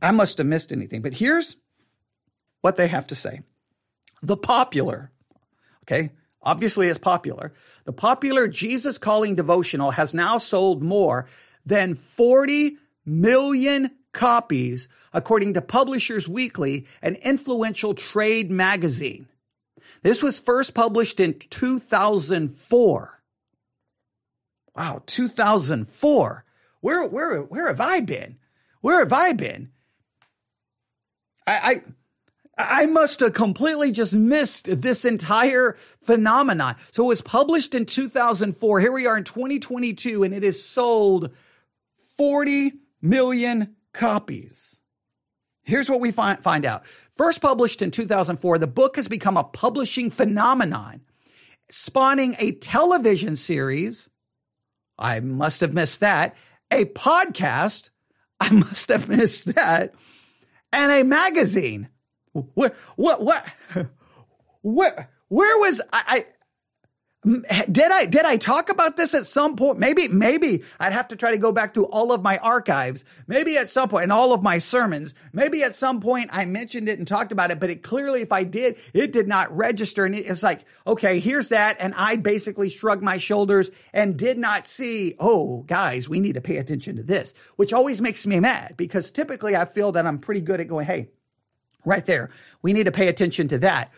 I 0.00 0.10
must 0.10 0.38
have 0.38 0.46
missed 0.46 0.72
anything. 0.72 1.02
But 1.02 1.14
here's 1.14 1.56
what 2.62 2.76
they 2.76 2.88
have 2.88 3.06
to 3.08 3.14
say. 3.14 3.42
The 4.22 4.36
popular, 4.36 5.10
okay, 5.84 6.12
obviously 6.40 6.88
it's 6.88 6.98
popular. 6.98 7.52
The 7.84 7.92
popular 7.92 8.48
Jesus 8.48 8.96
Calling 8.96 9.34
devotional 9.34 9.90
has 9.90 10.14
now 10.14 10.38
sold 10.38 10.82
more 10.82 11.28
than 11.66 11.94
40 11.94 12.78
million 13.04 13.90
copies, 14.12 14.88
according 15.12 15.54
to 15.54 15.60
Publishers 15.60 16.28
Weekly, 16.28 16.86
an 17.02 17.16
influential 17.16 17.94
trade 17.94 18.50
magazine. 18.50 19.26
This 20.02 20.22
was 20.22 20.38
first 20.38 20.74
published 20.74 21.20
in 21.20 21.34
2004. 21.38 23.22
Wow, 24.74 25.02
2004. 25.06 26.44
Where, 26.80 27.06
where, 27.06 27.40
where 27.42 27.68
have 27.68 27.80
I 27.80 28.00
been? 28.00 28.38
Where 28.80 29.00
have 29.00 29.12
I 29.12 29.32
been? 29.32 29.70
I, 31.46 31.52
I 31.52 31.82
I 32.68 32.86
must 32.86 33.20
have 33.20 33.32
completely 33.32 33.92
just 33.92 34.14
missed 34.14 34.66
this 34.70 35.04
entire 35.04 35.76
phenomenon. 36.02 36.76
So 36.90 37.04
it 37.04 37.08
was 37.08 37.22
published 37.22 37.74
in 37.74 37.86
2004. 37.86 38.80
Here 38.80 38.92
we 38.92 39.06
are 39.06 39.16
in 39.16 39.24
2022 39.24 40.22
and 40.22 40.34
it 40.34 40.42
has 40.42 40.62
sold 40.62 41.30
40 42.16 42.72
million 43.00 43.76
copies. 43.92 44.80
Here's 45.64 45.88
what 45.88 46.00
we 46.00 46.10
find, 46.10 46.42
find 46.42 46.66
out. 46.66 46.84
First 47.14 47.40
published 47.40 47.82
in 47.82 47.90
2004, 47.90 48.58
the 48.58 48.66
book 48.66 48.96
has 48.96 49.08
become 49.08 49.36
a 49.36 49.44
publishing 49.44 50.10
phenomenon, 50.10 51.02
spawning 51.68 52.36
a 52.38 52.52
television 52.52 53.36
series. 53.36 54.08
I 54.98 55.20
must 55.20 55.60
have 55.60 55.74
missed 55.74 56.00
that. 56.00 56.36
A 56.70 56.84
podcast. 56.86 57.90
I 58.40 58.50
must 58.50 58.88
have 58.88 59.08
missed 59.08 59.54
that. 59.54 59.94
And 60.72 60.90
a 60.90 61.04
magazine. 61.04 61.88
What? 62.32 62.74
What? 62.96 63.22
What? 63.22 63.44
Where? 64.62 65.10
Where 65.28 65.58
was 65.58 65.80
I, 65.92 66.02
I? 66.06 66.26
Did 67.24 67.92
I 67.92 68.06
did 68.06 68.24
I 68.24 68.36
talk 68.36 68.68
about 68.68 68.96
this 68.96 69.14
at 69.14 69.26
some 69.26 69.54
point? 69.54 69.78
Maybe 69.78 70.08
maybe 70.08 70.64
I'd 70.80 70.92
have 70.92 71.06
to 71.08 71.16
try 71.16 71.30
to 71.30 71.38
go 71.38 71.52
back 71.52 71.74
to 71.74 71.84
all 71.86 72.10
of 72.10 72.20
my 72.20 72.38
archives. 72.38 73.04
Maybe 73.28 73.56
at 73.56 73.68
some 73.68 73.88
point 73.88 74.02
in 74.04 74.10
all 74.10 74.32
of 74.32 74.42
my 74.42 74.58
sermons. 74.58 75.14
Maybe 75.32 75.62
at 75.62 75.76
some 75.76 76.00
point 76.00 76.30
I 76.32 76.46
mentioned 76.46 76.88
it 76.88 76.98
and 76.98 77.06
talked 77.06 77.30
about 77.30 77.52
it. 77.52 77.60
But 77.60 77.70
it 77.70 77.84
clearly, 77.84 78.22
if 78.22 78.32
I 78.32 78.42
did, 78.42 78.76
it 78.92 79.12
did 79.12 79.28
not 79.28 79.56
register. 79.56 80.04
And 80.04 80.16
it's 80.16 80.42
like, 80.42 80.64
okay, 80.84 81.20
here's 81.20 81.48
that, 81.48 81.76
and 81.78 81.94
I 81.96 82.16
basically 82.16 82.70
shrugged 82.70 83.04
my 83.04 83.18
shoulders 83.18 83.70
and 83.92 84.16
did 84.16 84.36
not 84.36 84.66
see. 84.66 85.14
Oh, 85.20 85.62
guys, 85.62 86.08
we 86.08 86.18
need 86.18 86.34
to 86.34 86.40
pay 86.40 86.56
attention 86.56 86.96
to 86.96 87.04
this, 87.04 87.34
which 87.54 87.72
always 87.72 88.00
makes 88.00 88.26
me 88.26 88.40
mad 88.40 88.74
because 88.76 89.12
typically 89.12 89.54
I 89.54 89.64
feel 89.64 89.92
that 89.92 90.06
I'm 90.06 90.18
pretty 90.18 90.40
good 90.40 90.60
at 90.60 90.66
going, 90.66 90.86
hey 90.86 91.10
right 91.84 92.04
there. 92.04 92.30
We 92.62 92.72
need 92.72 92.84
to 92.84 92.92
pay 92.92 93.08
attention 93.08 93.48
to 93.48 93.58
that. 93.58 93.92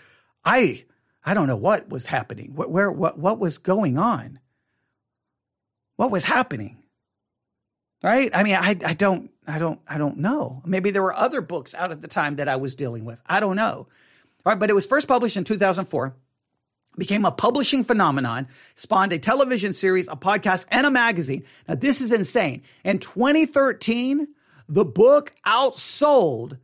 I 0.44 0.84
I 1.24 1.34
don't 1.34 1.46
know 1.46 1.56
what 1.56 1.88
was 1.88 2.06
happening. 2.06 2.52
What 2.54 2.70
where 2.70 2.90
what 2.90 3.18
what 3.18 3.38
was 3.38 3.58
going 3.58 3.98
on? 3.98 4.40
What 5.96 6.10
was 6.10 6.24
happening? 6.24 6.82
Right? 8.02 8.30
I 8.34 8.42
mean, 8.42 8.56
I 8.56 8.76
I 8.84 8.94
don't 8.94 9.30
I 9.46 9.58
don't 9.58 9.80
I 9.88 9.98
don't 9.98 10.18
know. 10.18 10.62
Maybe 10.66 10.90
there 10.90 11.02
were 11.02 11.14
other 11.14 11.40
books 11.40 11.74
out 11.74 11.90
at 11.90 12.02
the 12.02 12.08
time 12.08 12.36
that 12.36 12.48
I 12.48 12.56
was 12.56 12.74
dealing 12.74 13.04
with. 13.04 13.22
I 13.26 13.40
don't 13.40 13.56
know. 13.56 13.88
All 14.46 14.52
right, 14.52 14.58
but 14.58 14.68
it 14.68 14.74
was 14.74 14.86
first 14.86 15.08
published 15.08 15.36
in 15.36 15.44
2004 15.44 16.14
became 16.96 17.24
a 17.24 17.32
publishing 17.32 17.84
phenomenon, 17.84 18.48
spawned 18.74 19.12
a 19.12 19.18
television 19.18 19.72
series, 19.72 20.08
a 20.08 20.16
podcast, 20.16 20.66
and 20.70 20.86
a 20.86 20.90
magazine. 20.90 21.44
Now, 21.68 21.74
this 21.74 22.00
is 22.00 22.12
insane. 22.12 22.62
In 22.84 22.98
2013, 22.98 24.28
the 24.68 24.84
book 24.84 25.32
outsold 25.46 26.58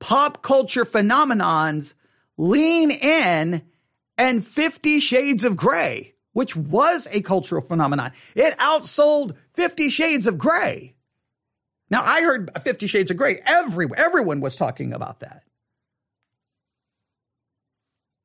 pop 0.00 0.42
culture 0.42 0.84
phenomenons 0.84 1.94
lean 2.36 2.90
in 2.90 3.62
and 4.18 4.46
50 4.46 5.00
shades 5.00 5.44
of 5.44 5.56
gray, 5.56 6.14
which 6.32 6.56
was 6.56 7.08
a 7.10 7.22
cultural 7.22 7.62
phenomenon. 7.62 8.12
It 8.34 8.56
outsold 8.58 9.36
50 9.54 9.90
shades 9.90 10.26
of 10.26 10.38
gray. 10.38 10.94
Now 11.90 12.02
I 12.04 12.22
heard 12.22 12.50
50 12.62 12.86
shades 12.86 13.10
of 13.10 13.16
gray. 13.16 13.40
Every, 13.44 13.88
everyone 13.96 14.40
was 14.40 14.56
talking 14.56 14.92
about 14.92 15.20
that. 15.20 15.42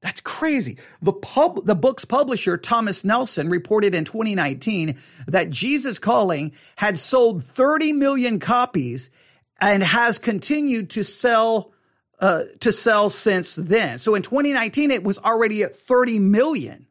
That's 0.01 0.21
crazy. 0.21 0.79
The 1.03 1.13
pub, 1.13 1.65
the 1.65 1.75
book's 1.75 2.05
publisher, 2.05 2.57
Thomas 2.57 3.05
Nelson, 3.05 3.49
reported 3.49 3.93
in 3.93 4.03
2019 4.03 4.97
that 5.27 5.51
Jesus 5.51 5.99
Calling 5.99 6.53
had 6.75 6.97
sold 6.97 7.43
30 7.43 7.93
million 7.93 8.39
copies 8.39 9.11
and 9.61 9.83
has 9.83 10.17
continued 10.17 10.89
to 10.89 11.03
sell 11.03 11.71
uh, 12.19 12.43
to 12.59 12.71
sell 12.71 13.09
since 13.09 13.55
then. 13.55 13.97
So 13.97 14.13
in 14.13 14.21
2019, 14.21 14.91
it 14.91 15.03
was 15.03 15.17
already 15.17 15.63
at 15.63 15.75
30 15.75 16.19
million. 16.19 16.87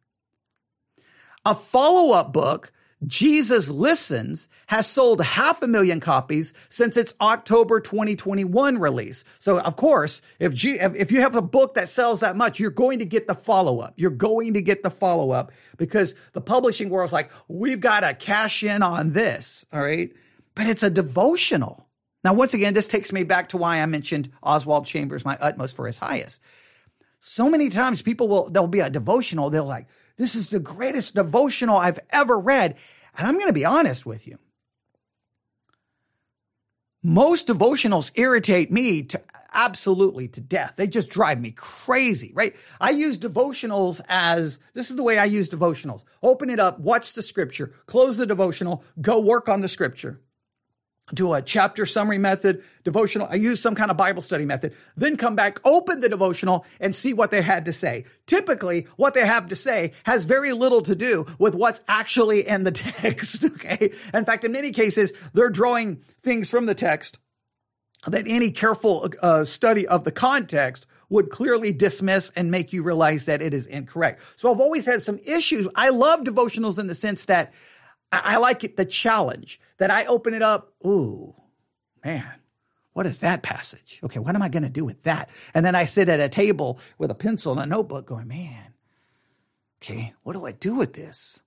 A 1.45 1.55
follow 1.55 2.13
up 2.13 2.33
book, 2.33 2.73
Jesus 3.07 3.71
Listens 3.71 4.49
has 4.67 4.87
sold 4.87 5.23
half 5.23 5.63
a 5.63 5.69
million 5.69 6.01
copies 6.01 6.53
since 6.69 6.97
its 6.97 7.15
October 7.21 7.81
2021 7.81 8.79
release. 8.79 9.25
So, 9.39 9.59
of 9.59 9.77
course, 9.77 10.21
if, 10.39 10.53
G- 10.53 10.81
if 10.81 11.11
you 11.11 11.21
have 11.23 11.37
a 11.37 11.43
book 11.43 11.75
that 11.75 11.89
sells 11.89 12.21
that 12.21 12.37
much, 12.37 12.61
you're 12.61 12.71
going 12.71 12.99
to 12.99 13.07
get 13.07 13.27
the 13.27 13.35
follow 13.35 13.79
up. 13.79 13.95
You're 13.97 14.11
going 14.11 14.55
to 14.55 14.63
get 14.63 14.83
the 14.83 14.91
follow 14.91 15.31
up 15.31 15.53
because 15.79 16.15
the 16.33 16.43
publishing 16.43 16.91
world's 16.91 17.13
like, 17.13 17.31
we've 17.49 17.81
got 17.81 18.01
to 18.01 18.15
cash 18.15 18.63
in 18.63 18.83
on 18.83 19.13
this. 19.13 19.65
All 19.73 19.81
right. 19.81 20.13
But 20.55 20.67
it's 20.67 20.83
a 20.83 20.91
devotional. 20.91 21.87
Now, 22.23 22.35
once 22.35 22.53
again, 22.53 22.75
this 22.75 22.89
takes 22.89 23.13
me 23.13 23.25
back 23.25 23.49
to 23.51 23.57
why 23.57 23.81
I 23.81 23.87
mentioned 23.87 24.31
Oswald 24.43 24.87
Chambers, 24.87 25.25
my 25.25 25.39
utmost 25.41 25.75
for 25.75 25.87
his 25.87 25.99
highest. 25.99 26.43
So 27.19 27.49
many 27.49 27.69
times 27.71 28.03
people 28.03 28.29
will, 28.29 28.51
there'll 28.51 28.69
be 28.69 28.81
a 28.81 28.91
devotional. 28.91 29.51
They'll 29.51 29.65
like, 29.65 29.87
this 30.17 30.35
is 30.35 30.51
the 30.51 30.61
greatest 30.61 31.15
devotional 31.15 31.77
I've 31.77 32.01
ever 32.11 32.39
read. 32.39 32.77
And 33.17 33.27
I'm 33.27 33.35
going 33.35 33.47
to 33.47 33.53
be 33.53 33.65
honest 33.65 34.05
with 34.05 34.27
you. 34.27 34.39
Most 37.03 37.49
devotionals 37.49 38.11
irritate 38.15 38.71
me 38.71 39.03
to 39.05 39.23
absolutely 39.53 40.29
to 40.29 40.41
death. 40.41 40.75
They 40.77 40.87
just 40.87 41.09
drive 41.09 41.41
me 41.41 41.51
crazy, 41.53 42.33
right? 42.35 42.55
I 42.79 42.91
use 42.91 43.19
devotionals 43.19 44.03
as 44.09 44.59
this 44.75 44.91
is 44.91 44.97
the 44.97 45.03
way 45.03 45.19
I 45.19 45.25
use 45.25 45.49
devotionals. 45.49 46.05
Open 46.23 46.51
it 46.51 46.61
up, 46.61 46.79
watch 46.79 47.15
the 47.15 47.23
scripture, 47.23 47.73
close 47.87 48.19
the 48.19 48.27
devotional, 48.27 48.85
go 49.01 49.19
work 49.19 49.49
on 49.49 49.63
the 49.63 49.69
scripture 49.69 50.21
do 51.15 51.35
a 51.35 51.43
chapter 51.43 51.87
summary 51.87 52.19
method, 52.19 52.63
devotional. 52.85 53.27
I 53.31 53.35
use 53.35 53.61
some 53.61 53.75
kind 53.75 53.91
of 53.91 53.97
Bible 53.97 54.23
study 54.23 54.45
method, 54.45 54.75
then 54.97 55.17
come 55.17 55.37
back, 55.37 55.61
open 55.65 56.01
the 56.01 56.09
devotional 56.09 56.65
and 56.81 56.95
see 56.95 57.13
what 57.13 57.31
they 57.31 57.43
had 57.43 57.65
to 57.67 57.73
say. 57.73 58.05
Typically, 58.27 58.87
what 58.97 59.15
they 59.15 59.27
have 59.27 59.49
to 59.49 59.57
say 59.57 59.93
has 60.05 60.25
very 60.25 60.53
little 60.53 60.83
to 60.83 60.95
do 60.95 61.27
with 61.39 61.55
what's 61.55 61.83
actually 61.89 62.47
in 62.47 62.65
the 62.65 62.71
text. 62.73 63.45
Okay. 63.45 63.93
In 64.15 64.25
fact, 64.25 64.45
in 64.45 64.53
many 64.53 64.73
cases, 64.73 65.13
they're 65.33 65.51
drawing 65.51 66.03
things 66.23 66.51
from 66.51 66.67
the 66.67 66.75
text 66.75 67.19
that 68.07 68.27
any 68.27 68.51
careful 68.51 69.11
uh, 69.21 69.45
study 69.45 69.87
of 69.87 70.05
the 70.05 70.13
context 70.13 70.87
would 71.11 71.29
clearly 71.29 71.73
dismiss 71.73 72.31
and 72.37 72.51
make 72.51 72.73
you 72.73 72.83
realize 72.83 73.25
that 73.27 73.43
it 73.43 73.53
is 73.53 73.67
incorrect. 73.67 74.23
So 74.37 74.51
I've 74.51 74.61
always 74.61 74.87
had 74.87 75.03
some 75.03 75.19
issues. 75.25 75.69
I 75.75 75.91
love 75.91 76.21
devotionals 76.21 76.79
in 76.79 76.87
the 76.87 76.95
sense 76.95 77.27
that 77.27 77.53
I, 78.13 78.23
I 78.25 78.37
like 78.39 78.65
it, 78.65 78.77
the 78.77 78.85
challenge 78.85 79.61
that 79.79 79.91
I 79.91 80.07
open 80.07 80.35
it 80.35 80.43
up. 80.43 80.73
Ooh, 80.85 81.35
man, 82.05 82.33
what 82.93 83.07
is 83.07 83.19
that 83.19 83.43
passage? 83.43 84.01
Okay, 84.03 84.19
what 84.19 84.35
am 84.35 84.43
I 84.43 84.49
going 84.49 84.63
to 84.63 84.69
do 84.69 84.85
with 84.85 85.05
that? 85.05 85.31
And 85.55 85.65
then 85.65 85.75
I 85.75 85.85
sit 85.85 86.09
at 86.09 86.21
a 86.21 86.29
table 86.29 86.79
with 86.99 87.11
a 87.11 87.15
pencil 87.15 87.53
and 87.53 87.61
a 87.61 87.67
notebook 87.67 88.07
going, 88.07 88.29
man, 88.29 88.75
okay, 89.83 90.15
what 90.23 90.35
do 90.35 90.45
I 90.45 90.53
do 90.53 90.75
with 90.75 90.93
this? 90.93 91.41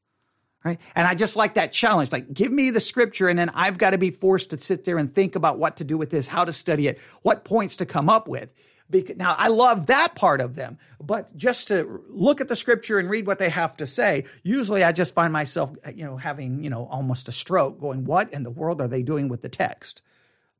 Right. 0.63 0.79
And 0.95 1.05
I 1.05 1.13
just 1.13 1.35
like 1.35 1.55
that 1.55 1.73
challenge. 1.73 2.13
Like, 2.13 2.33
give 2.33 2.49
me 2.49 2.69
the 2.69 2.79
scripture, 2.79 3.27
and 3.27 3.37
then 3.37 3.49
I've 3.49 3.77
got 3.77 3.89
to 3.89 3.97
be 3.97 4.11
forced 4.11 4.51
to 4.51 4.57
sit 4.57 4.85
there 4.85 4.97
and 4.97 5.11
think 5.11 5.35
about 5.35 5.59
what 5.59 5.77
to 5.77 5.83
do 5.83 5.97
with 5.97 6.09
this, 6.09 6.29
how 6.29 6.45
to 6.45 6.53
study 6.53 6.87
it, 6.87 6.99
what 7.21 7.43
points 7.43 7.75
to 7.77 7.85
come 7.85 8.07
up 8.07 8.29
with. 8.29 8.49
Because, 8.93 9.17
now, 9.17 9.35
I 9.37 9.47
love 9.47 9.87
that 9.87 10.13
part 10.13 10.39
of 10.39 10.53
them, 10.53 10.77
but 11.01 11.35
just 11.35 11.69
to 11.69 12.03
look 12.07 12.39
at 12.39 12.47
the 12.47 12.55
scripture 12.55 12.99
and 12.99 13.09
read 13.09 13.25
what 13.25 13.39
they 13.39 13.49
have 13.49 13.75
to 13.77 13.87
say, 13.87 14.25
usually 14.43 14.83
I 14.83 14.91
just 14.91 15.15
find 15.15 15.33
myself, 15.33 15.73
you 15.93 16.05
know, 16.05 16.15
having, 16.15 16.63
you 16.63 16.69
know, 16.69 16.85
almost 16.85 17.27
a 17.27 17.31
stroke 17.31 17.81
going, 17.81 18.05
what 18.05 18.31
in 18.31 18.43
the 18.43 18.51
world 18.51 18.79
are 18.81 18.87
they 18.87 19.01
doing 19.01 19.29
with 19.29 19.41
the 19.41 19.49
text? 19.49 20.03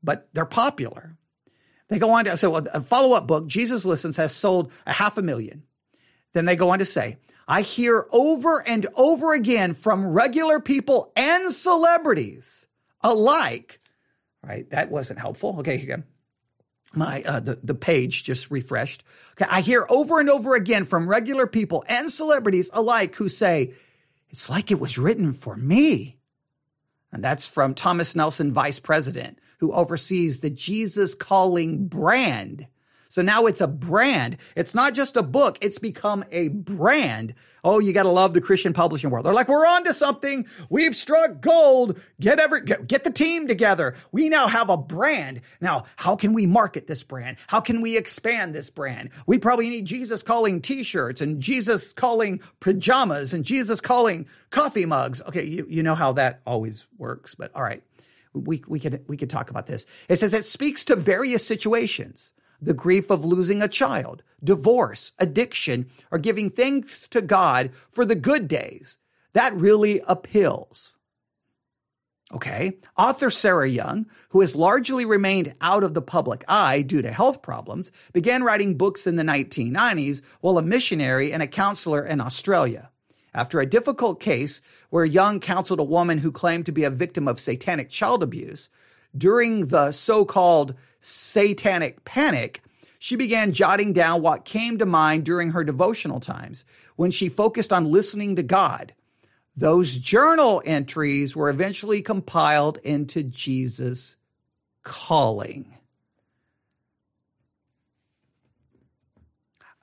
But 0.02 0.28
they're 0.34 0.44
popular. 0.44 1.16
They 1.88 2.00
go 2.00 2.10
on 2.10 2.24
to, 2.24 2.36
so 2.36 2.56
a 2.56 2.80
follow 2.80 3.14
up 3.16 3.28
book, 3.28 3.46
Jesus 3.46 3.84
Listens, 3.84 4.16
has 4.16 4.34
sold 4.34 4.72
a 4.84 4.92
half 4.92 5.16
a 5.16 5.22
million. 5.22 5.62
Then 6.32 6.44
they 6.44 6.56
go 6.56 6.70
on 6.70 6.80
to 6.80 6.84
say, 6.84 7.18
I 7.46 7.62
hear 7.62 8.06
over 8.10 8.66
and 8.66 8.86
over 8.96 9.32
again 9.32 9.74
from 9.74 10.06
regular 10.06 10.58
people 10.58 11.12
and 11.14 11.52
celebrities 11.52 12.66
alike, 13.00 13.80
right? 14.42 14.68
That 14.70 14.90
wasn't 14.90 15.20
helpful. 15.20 15.56
Okay, 15.60 15.76
here 15.76 16.04
my 16.96 17.22
uh, 17.22 17.40
the 17.40 17.56
the 17.62 17.74
page 17.74 18.24
just 18.24 18.50
refreshed. 18.50 19.04
Okay, 19.32 19.50
I 19.50 19.60
hear 19.60 19.86
over 19.88 20.20
and 20.20 20.30
over 20.30 20.54
again 20.54 20.84
from 20.84 21.08
regular 21.08 21.46
people 21.46 21.84
and 21.88 22.10
celebrities 22.10 22.70
alike 22.72 23.16
who 23.16 23.28
say 23.28 23.74
it's 24.30 24.50
like 24.50 24.70
it 24.70 24.80
was 24.80 24.98
written 24.98 25.32
for 25.32 25.56
me. 25.56 26.18
And 27.12 27.22
that's 27.22 27.46
from 27.46 27.74
Thomas 27.74 28.16
Nelson, 28.16 28.52
vice 28.52 28.80
president, 28.80 29.38
who 29.58 29.72
oversees 29.72 30.40
the 30.40 30.50
Jesus 30.50 31.14
Calling 31.14 31.86
brand 31.86 32.66
so 33.08 33.22
now 33.22 33.46
it's 33.46 33.60
a 33.60 33.68
brand. 33.68 34.36
It's 34.56 34.74
not 34.74 34.94
just 34.94 35.16
a 35.16 35.22
book. 35.22 35.58
It's 35.60 35.78
become 35.78 36.24
a 36.30 36.48
brand. 36.48 37.34
Oh, 37.62 37.78
you 37.78 37.94
got 37.94 38.02
to 38.02 38.10
love 38.10 38.34
the 38.34 38.42
Christian 38.42 38.74
publishing 38.74 39.08
world. 39.08 39.24
They're 39.24 39.32
like, 39.32 39.48
we're 39.48 39.66
on 39.66 39.84
to 39.84 39.94
something. 39.94 40.46
We've 40.68 40.94
struck 40.94 41.40
gold. 41.40 41.98
Get 42.20 42.38
every, 42.38 42.60
get, 42.60 42.86
get 42.86 43.04
the 43.04 43.10
team 43.10 43.48
together. 43.48 43.94
We 44.12 44.28
now 44.28 44.48
have 44.48 44.68
a 44.68 44.76
brand. 44.76 45.40
Now, 45.62 45.84
how 45.96 46.14
can 46.14 46.34
we 46.34 46.44
market 46.44 46.86
this 46.86 47.02
brand? 47.02 47.38
How 47.46 47.60
can 47.60 47.80
we 47.80 47.96
expand 47.96 48.54
this 48.54 48.68
brand? 48.68 49.10
We 49.26 49.38
probably 49.38 49.70
need 49.70 49.86
Jesus 49.86 50.22
calling 50.22 50.60
t-shirts 50.60 51.22
and 51.22 51.40
Jesus 51.40 51.92
calling 51.92 52.40
pajamas 52.60 53.32
and 53.32 53.44
Jesus 53.44 53.80
calling 53.80 54.26
coffee 54.50 54.84
mugs. 54.84 55.22
Okay. 55.22 55.44
You, 55.46 55.66
you 55.70 55.82
know 55.82 55.94
how 55.94 56.12
that 56.14 56.40
always 56.46 56.84
works, 56.98 57.34
but 57.34 57.50
all 57.54 57.62
right. 57.62 57.82
We, 58.34 58.64
we 58.66 58.80
could, 58.80 59.04
we 59.06 59.16
could 59.16 59.30
talk 59.30 59.50
about 59.50 59.68
this. 59.68 59.86
It 60.08 60.16
says 60.16 60.34
it 60.34 60.44
speaks 60.44 60.84
to 60.86 60.96
various 60.96 61.46
situations 61.46 62.32
the 62.64 62.74
grief 62.74 63.10
of 63.10 63.24
losing 63.24 63.62
a 63.62 63.68
child, 63.68 64.22
divorce, 64.42 65.12
addiction, 65.18 65.90
or 66.10 66.18
giving 66.18 66.50
thanks 66.50 67.08
to 67.08 67.20
God 67.20 67.70
for 67.88 68.04
the 68.04 68.14
good 68.14 68.48
days. 68.48 68.98
That 69.32 69.54
really 69.54 70.00
appeals. 70.06 70.96
Okay. 72.32 72.78
Author 72.96 73.30
Sarah 73.30 73.68
Young, 73.68 74.06
who 74.30 74.40
has 74.40 74.56
largely 74.56 75.04
remained 75.04 75.54
out 75.60 75.84
of 75.84 75.94
the 75.94 76.02
public 76.02 76.44
eye 76.48 76.82
due 76.82 77.02
to 77.02 77.12
health 77.12 77.42
problems, 77.42 77.92
began 78.12 78.42
writing 78.42 78.76
books 78.76 79.06
in 79.06 79.16
the 79.16 79.22
1990s 79.22 80.22
while 80.40 80.58
a 80.58 80.62
missionary 80.62 81.32
and 81.32 81.42
a 81.42 81.46
counselor 81.46 82.04
in 82.04 82.20
Australia. 82.20 82.90
After 83.34 83.60
a 83.60 83.66
difficult 83.66 84.20
case 84.20 84.62
where 84.90 85.04
Young 85.04 85.38
counseled 85.38 85.80
a 85.80 85.84
woman 85.84 86.18
who 86.18 86.32
claimed 86.32 86.66
to 86.66 86.72
be 86.72 86.84
a 86.84 86.90
victim 86.90 87.28
of 87.28 87.40
satanic 87.40 87.90
child 87.90 88.22
abuse, 88.22 88.70
during 89.16 89.66
the 89.66 89.92
so 89.92 90.24
called 90.24 90.74
satanic 91.04 92.04
panic, 92.04 92.62
she 92.98 93.16
began 93.16 93.52
jotting 93.52 93.92
down 93.92 94.22
what 94.22 94.44
came 94.44 94.78
to 94.78 94.86
mind 94.86 95.24
during 95.24 95.50
her 95.50 95.62
devotional 95.62 96.20
times 96.20 96.64
when 96.96 97.10
she 97.10 97.28
focused 97.28 97.72
on 97.72 97.90
listening 97.90 98.36
to 98.36 98.42
God. 98.42 98.94
Those 99.56 99.98
journal 99.98 100.62
entries 100.64 101.36
were 101.36 101.50
eventually 101.50 102.02
compiled 102.02 102.78
into 102.78 103.22
Jesus 103.22 104.16
Calling. 104.82 105.78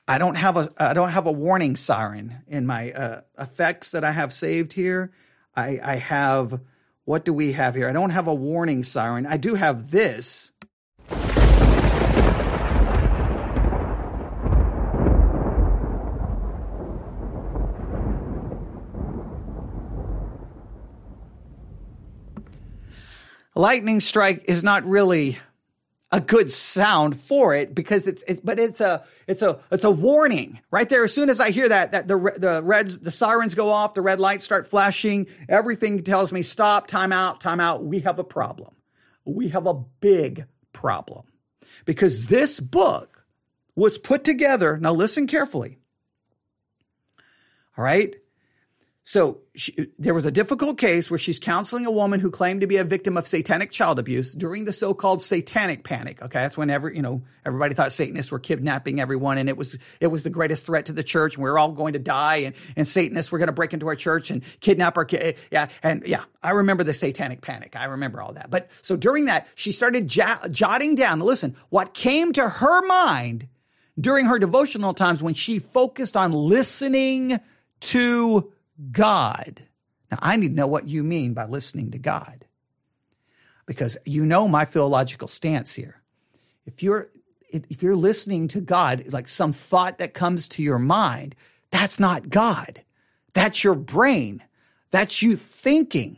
I 0.08 0.18
don't 0.18 0.36
have 0.36 0.58
a 0.58 0.70
I 0.78 0.94
don't 0.94 1.10
have 1.10 1.26
a 1.26 1.32
warning 1.32 1.76
siren 1.76 2.44
in 2.48 2.66
my 2.66 2.92
uh, 2.92 3.22
effects 3.40 3.92
that 3.92 4.04
I 4.04 4.12
have 4.12 4.34
saved 4.34 4.74
here. 4.74 5.12
I, 5.56 5.80
I 5.82 5.96
have 5.96 6.60
what 7.06 7.26
do 7.26 7.34
we 7.34 7.54
have 7.54 7.76
here? 7.76 7.90
I 7.90 7.94
don't 7.94 8.10
have 8.10 8.28
a 8.28 8.34
warning 8.34 8.84
siren. 8.84 9.26
I 9.26 9.38
do 9.38 9.56
have 9.56 9.92
this. 9.92 10.52
Lightning 23.56 24.00
strike 24.00 24.46
is 24.48 24.64
not 24.64 24.86
really 24.86 25.38
a 26.12 26.20
good 26.20 26.52
sound 26.52 27.18
for 27.18 27.56
it 27.56 27.74
because 27.74 28.06
it's 28.06 28.24
it's 28.28 28.42
but 28.42 28.60
it's 28.60 28.82
a 28.82 29.04
it's 29.28 29.42
a 29.42 29.60
it's 29.72 29.86
a 29.86 29.92
warning 29.92 30.60
right 30.70 30.90
there. 30.90 31.04
As 31.04 31.14
soon 31.14 31.30
as 31.30 31.40
i 31.40 31.52
hear 31.52 31.70
that 31.70 31.92
that 31.94 32.08
the 32.08 32.18
the 32.38 32.62
reds 32.64 33.00
the 33.00 33.12
sirens 33.12 33.56
go 33.56 33.72
off 33.72 33.94
the 33.94 34.02
red 34.02 34.20
lights 34.20 34.44
start 34.44 34.68
flashing 34.68 35.28
everything 35.48 36.04
tells 36.04 36.34
me 36.34 36.42
stop 36.42 36.88
time 36.88 37.14
out 37.14 37.40
time 37.40 37.60
out. 37.60 37.84
We 37.84 38.02
have 38.02 38.20
a 38.20 38.24
problem. 38.24 38.76
We 39.24 39.50
have 39.50 39.68
a 39.68 39.74
big 39.74 40.46
problem. 40.74 41.26
Because 41.86 42.28
this 42.28 42.60
book 42.60 43.26
was 43.76 43.98
put 43.98 44.24
together 44.24 44.78
now 44.78 44.94
listen 44.94 45.28
carefully. 45.28 45.78
All 47.78 47.86
right 47.86 48.16
so 49.04 49.40
she, 49.56 49.88
there 49.98 50.14
was 50.14 50.26
a 50.26 50.32
difficult 50.32 50.78
case 50.78 51.10
where 51.10 51.18
she's 51.18 51.40
counseling 51.40 51.86
a 51.86 51.92
woman 51.92 52.20
who 52.20 52.30
claimed 52.30 52.62
to 52.62 52.68
be 52.68 52.78
a 52.78 52.84
victim 52.84 53.18
of 53.18 53.26
satanic 53.26 53.72
child 53.72 53.98
abuse 53.98 54.32
during 54.34 54.66
the 54.66 54.72
so-called 54.72 55.24
satanic 55.24 55.84
panic. 55.84 56.22
Okay, 56.22 56.40
that's 56.40 56.58
whenever 56.58 56.92
you 56.92 57.02
know 57.02 57.22
everybody 57.46 57.74
thought 57.74 57.92
Satanists 57.92 58.32
were 58.32 58.40
kidnapping 58.40 59.00
everyone, 59.00 59.38
and 59.38 59.50
it 59.50 59.58
was 59.58 59.78
it 60.00 60.08
was 60.08 60.24
the 60.24 60.30
greatest 60.30 60.66
threat 60.66 60.86
to 60.86 60.94
the 60.94 61.04
church, 61.04 61.36
and 61.36 61.44
we 61.44 61.50
are 61.50 61.58
all 61.58 61.72
going 61.72 61.94
to 61.94 62.00
die, 62.00 62.38
and 62.38 62.56
and 62.76 62.88
Satanists 62.88 63.32
were 63.32 63.40
going 63.40 63.48
to 63.48 63.54
break 63.54 63.74
into 63.74 63.88
our 63.88 63.96
church 63.96 64.30
and 64.30 64.44
kidnap 64.60 64.98
our 64.98 65.06
kid. 65.06 65.22
Eh, 65.22 65.34
yeah, 65.52 65.68
and 65.82 66.04
yeah, 66.06 66.24
I 66.44 66.52
remember 66.52 66.84
the 66.84 66.94
satanic 66.94 67.42
panic. 67.42 67.76
I 67.76 67.86
remember 67.86 68.22
all 68.22 68.34
that. 68.34 68.52
But 68.52 68.70
so 68.84 68.96
during 68.96 69.26
that, 69.26 69.48
she 69.56 69.72
started 69.72 70.08
j- 70.08 70.26
jotting 70.52 70.96
down. 70.96 71.20
Listen, 71.20 71.56
what 71.70 71.94
came 71.94 72.34
to 72.34 72.48
her 72.48 72.86
mind 72.86 73.48
during 74.00 74.28
her 74.28 74.38
devotional 74.38 74.94
times 74.94 75.22
when 75.24 75.34
she 75.34 75.60
focused 75.60 76.16
on 76.16 76.32
listening 76.32 77.40
to 77.82 78.52
God. 78.92 79.64
Now, 80.10 80.20
I 80.22 80.36
need 80.36 80.50
to 80.50 80.56
know 80.56 80.68
what 80.68 80.88
you 80.88 81.04
mean 81.04 81.34
by 81.34 81.46
listening 81.46 81.92
to 81.92 81.98
God 81.98 82.46
because 83.66 83.98
you 84.06 84.26
know 84.26 84.48
my 84.48 84.66
theological 84.66 85.28
stance 85.28 85.76
here. 85.76 86.02
If 86.66 86.84
you're 86.84 87.10
if 87.50 87.84
you're 87.84 87.98
listening 87.98 88.48
to 88.50 88.62
God, 88.62 89.04
like 89.12 89.28
some 89.28 89.52
thought 89.52 89.98
that 89.98 90.14
comes 90.14 90.48
to 90.50 90.64
your 90.64 90.80
mind, 90.80 91.36
that's 91.70 92.00
not 92.00 92.30
God. 92.30 92.82
That's 93.34 93.64
your 93.64 93.76
brain. 93.76 94.42
That's 94.92 95.22
you 95.22 95.36
thinking. 95.36 96.18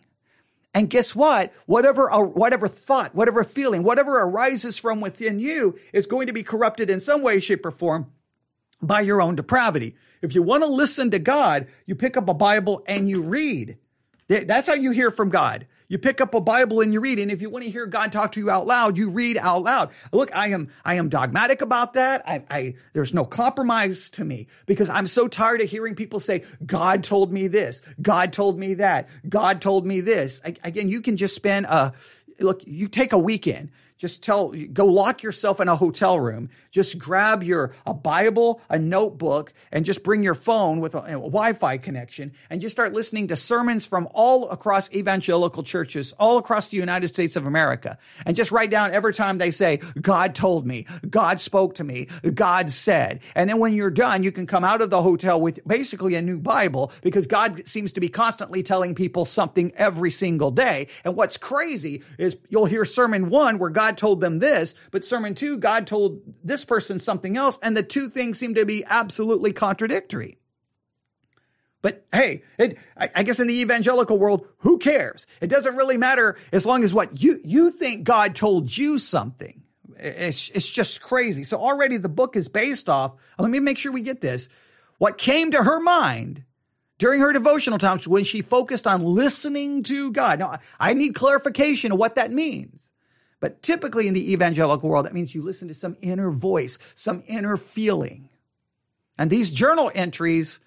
And 0.73 0.89
guess 0.89 1.15
what? 1.15 1.53
Whatever, 1.65 2.11
uh, 2.11 2.19
whatever 2.19 2.67
thought, 2.67 3.13
whatever 3.13 3.43
feeling, 3.43 3.83
whatever 3.83 4.21
arises 4.21 4.79
from 4.79 5.01
within 5.01 5.39
you 5.39 5.79
is 5.91 6.07
going 6.07 6.27
to 6.27 6.33
be 6.33 6.43
corrupted 6.43 6.89
in 6.89 6.99
some 6.99 7.21
way, 7.21 7.39
shape, 7.39 7.65
or 7.65 7.71
form 7.71 8.11
by 8.81 9.01
your 9.01 9.21
own 9.21 9.35
depravity. 9.35 9.95
If 10.23 10.33
you 10.33 10.41
want 10.41 10.63
to 10.63 10.67
listen 10.67 11.11
to 11.11 11.19
God, 11.19 11.67
you 11.85 11.95
pick 11.95 12.15
up 12.15 12.29
a 12.29 12.33
Bible 12.33 12.81
and 12.87 13.09
you 13.09 13.21
read. 13.21 13.77
That's 14.29 14.67
how 14.67 14.73
you 14.73 14.91
hear 14.91 15.11
from 15.11 15.29
God. 15.29 15.67
You 15.89 15.97
pick 15.97 16.21
up 16.21 16.33
a 16.33 16.39
Bible 16.39 16.79
and 16.79 16.93
you 16.93 17.01
read. 17.01 17.19
And 17.19 17.29
if 17.29 17.41
you 17.41 17.49
want 17.49 17.65
to 17.65 17.69
hear 17.69 17.85
God 17.85 18.13
talk 18.13 18.31
to 18.31 18.39
you 18.39 18.49
out 18.49 18.65
loud, 18.65 18.97
you 18.97 19.09
read 19.09 19.37
out 19.37 19.63
loud. 19.63 19.91
Look, 20.13 20.33
I 20.33 20.47
am, 20.47 20.69
I 20.85 20.95
am 20.95 21.09
dogmatic 21.09 21.61
about 21.61 21.93
that. 21.95 22.23
I, 22.25 22.43
I, 22.49 22.75
there's 22.93 23.13
no 23.13 23.25
compromise 23.25 24.09
to 24.11 24.23
me 24.23 24.47
because 24.65 24.89
I'm 24.89 25.07
so 25.07 25.27
tired 25.27 25.59
of 25.59 25.69
hearing 25.69 25.93
people 25.93 26.21
say, 26.21 26.45
God 26.65 27.03
told 27.03 27.33
me 27.33 27.47
this. 27.47 27.81
God 28.01 28.31
told 28.31 28.57
me 28.57 28.75
that. 28.75 29.09
God 29.27 29.61
told 29.61 29.85
me 29.85 29.99
this. 29.99 30.39
I, 30.45 30.55
again, 30.63 30.87
you 30.87 31.01
can 31.01 31.17
just 31.17 31.35
spend 31.35 31.65
a, 31.65 31.91
look, 32.39 32.61
you 32.65 32.87
take 32.87 33.11
a 33.11 33.19
weekend 33.19 33.71
just 34.03 34.21
tell, 34.21 34.49
go 34.73 34.85
lock 34.85 35.23
yourself 35.23 35.61
in 35.61 35.69
a 35.69 35.77
hotel 35.77 36.19
room. 36.19 36.49
Just 36.71 36.99
grab 36.99 37.41
your, 37.41 37.71
a 37.85 37.93
Bible, 37.93 38.59
a 38.69 38.77
notebook, 38.77 39.53
and 39.71 39.85
just 39.85 40.03
bring 40.03 40.23
your 40.23 40.33
phone 40.33 40.81
with 40.81 40.93
a, 40.93 41.03
a 41.03 41.11
Wi-Fi 41.11 41.77
connection 41.77 42.33
and 42.49 42.59
just 42.59 42.75
start 42.75 42.91
listening 42.91 43.29
to 43.29 43.37
sermons 43.37 43.85
from 43.85 44.09
all 44.13 44.49
across 44.49 44.93
evangelical 44.93 45.63
churches, 45.63 46.11
all 46.19 46.37
across 46.37 46.67
the 46.67 46.75
United 46.75 47.07
States 47.07 47.37
of 47.37 47.45
America. 47.45 47.97
And 48.25 48.35
just 48.35 48.51
write 48.51 48.69
down 48.69 48.91
every 48.91 49.13
time 49.13 49.37
they 49.37 49.51
say, 49.51 49.77
God 50.01 50.35
told 50.35 50.67
me, 50.67 50.85
God 51.09 51.39
spoke 51.39 51.75
to 51.75 51.85
me, 51.85 52.09
God 52.33 52.71
said. 52.71 53.21
And 53.35 53.49
then 53.49 53.59
when 53.59 53.71
you're 53.71 53.89
done, 53.89 54.21
you 54.21 54.33
can 54.33 54.45
come 54.45 54.65
out 54.65 54.81
of 54.81 54.89
the 54.89 55.01
hotel 55.01 55.39
with 55.39 55.65
basically 55.65 56.15
a 56.15 56.21
new 56.21 56.39
Bible 56.39 56.91
because 57.03 57.25
God 57.25 57.65
seems 57.65 57.93
to 57.93 58.01
be 58.01 58.09
constantly 58.09 58.63
telling 58.63 58.95
people 58.95 59.23
something 59.23 59.71
every 59.77 60.11
single 60.11 60.51
day. 60.51 60.87
And 61.05 61.15
what's 61.15 61.37
crazy 61.37 62.03
is 62.17 62.35
you'll 62.49 62.65
hear 62.65 62.83
sermon 62.83 63.29
one 63.29 63.59
where 63.59 63.69
God 63.69 63.92
God 63.93 63.97
told 63.99 64.21
them 64.21 64.39
this, 64.39 64.73
but 64.89 65.05
sermon 65.05 65.35
two, 65.35 65.57
God 65.57 65.85
told 65.85 66.21
this 66.43 66.65
person 66.65 66.99
something 66.99 67.37
else, 67.37 67.59
and 67.61 67.77
the 67.77 67.83
two 67.83 68.09
things 68.09 68.39
seem 68.39 68.55
to 68.55 68.65
be 68.65 68.83
absolutely 68.85 69.53
contradictory. 69.53 70.39
But 71.83 72.05
hey, 72.11 72.41
it, 72.57 72.77
I, 72.97 73.21
guess 73.23 73.39
in 73.39 73.47
the 73.47 73.59
evangelical 73.59 74.17
world, 74.17 74.47
who 74.59 74.79
cares? 74.79 75.27
It 75.41 75.47
doesn't 75.47 75.75
really 75.75 75.97
matter 75.97 76.37
as 76.51 76.65
long 76.65 76.83
as 76.83 76.93
what 76.93 77.21
you, 77.21 77.39
you 77.43 77.69
think 77.69 78.03
God 78.03 78.35
told 78.35 78.75
you 78.75 78.97
something. 78.97 79.61
It's, 79.99 80.49
it's 80.49 80.71
just 80.71 81.01
crazy. 81.01 81.43
So 81.43 81.57
already 81.57 81.97
the 81.97 82.09
book 82.09 82.35
is 82.35 82.47
based 82.47 82.89
off, 82.89 83.13
let 83.37 83.51
me 83.51 83.59
make 83.59 83.77
sure 83.77 83.91
we 83.91 84.01
get 84.01 84.21
this. 84.21 84.49
What 84.97 85.17
came 85.17 85.51
to 85.51 85.61
her 85.61 85.79
mind 85.81 86.43
during 86.97 87.19
her 87.19 87.33
devotional 87.33 87.77
times 87.77 88.07
when 88.07 88.23
she 88.23 88.41
focused 88.41 88.87
on 88.87 89.03
listening 89.03 89.83
to 89.83 90.11
God. 90.13 90.39
Now, 90.39 90.59
I 90.79 90.93
need 90.93 91.15
clarification 91.15 91.91
of 91.91 91.99
what 91.99 92.15
that 92.15 92.31
means. 92.31 92.91
But 93.43 93.61
typically 93.61 94.07
in 94.07 94.13
the 94.13 94.31
evangelical 94.31 94.87
world, 94.87 95.05
that 95.05 95.13
means 95.13 95.35
you 95.35 95.41
listen 95.41 95.67
to 95.67 95.73
some 95.73 95.97
inner 96.01 96.31
voice, 96.31 96.79
some 96.95 97.23
inner 97.27 97.57
feeling. 97.57 98.29
And 99.17 99.29
these 99.29 99.51
journal 99.51 99.91
entries, 99.93 100.61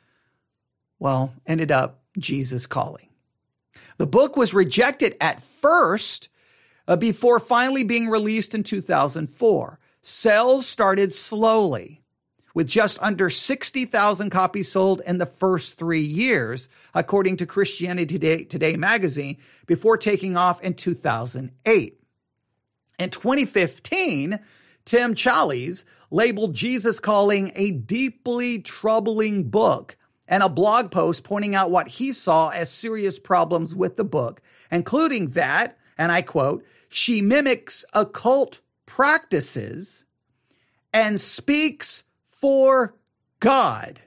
well, 0.98 1.32
ended 1.46 1.72
up 1.72 2.02
Jesus 2.18 2.66
calling. 2.66 3.08
The 3.96 4.06
book 4.06 4.36
was 4.36 4.52
rejected 4.52 5.16
at 5.22 5.42
first 5.42 6.28
uh, 6.86 6.96
before 6.96 7.40
finally 7.40 7.82
being 7.82 8.10
released 8.10 8.54
in 8.54 8.62
2004. 8.62 9.80
Sales 10.02 10.66
started 10.66 11.14
slowly 11.14 12.02
with 12.52 12.68
just 12.68 12.98
under 13.00 13.30
60,000 13.30 14.28
copies 14.28 14.70
sold 14.70 15.00
in 15.06 15.16
the 15.16 15.24
first 15.24 15.78
three 15.78 16.04
years, 16.04 16.68
according 16.92 17.38
to 17.38 17.46
Christianity 17.46 18.18
Today, 18.18 18.44
Today 18.44 18.76
magazine, 18.76 19.38
before 19.64 19.96
taking 19.96 20.36
off 20.36 20.60
in 20.60 20.74
2008. 20.74 22.02
In 22.98 23.10
2015, 23.10 24.38
Tim 24.84 25.14
Challies 25.14 25.84
labeled 26.10 26.54
Jesus 26.54 27.00
Calling 27.00 27.52
a 27.54 27.72
deeply 27.72 28.60
troubling 28.60 29.50
book 29.50 29.96
and 30.28 30.42
a 30.42 30.48
blog 30.48 30.90
post 30.90 31.24
pointing 31.24 31.54
out 31.54 31.70
what 31.70 31.88
he 31.88 32.12
saw 32.12 32.48
as 32.48 32.70
serious 32.70 33.18
problems 33.18 33.74
with 33.74 33.96
the 33.96 34.04
book, 34.04 34.40
including 34.70 35.30
that, 35.30 35.78
and 35.98 36.10
I 36.10 36.22
quote, 36.22 36.64
she 36.88 37.20
mimics 37.20 37.84
occult 37.92 38.60
practices 38.86 40.04
and 40.92 41.20
speaks 41.20 42.04
for 42.26 42.94
God. 43.40 44.00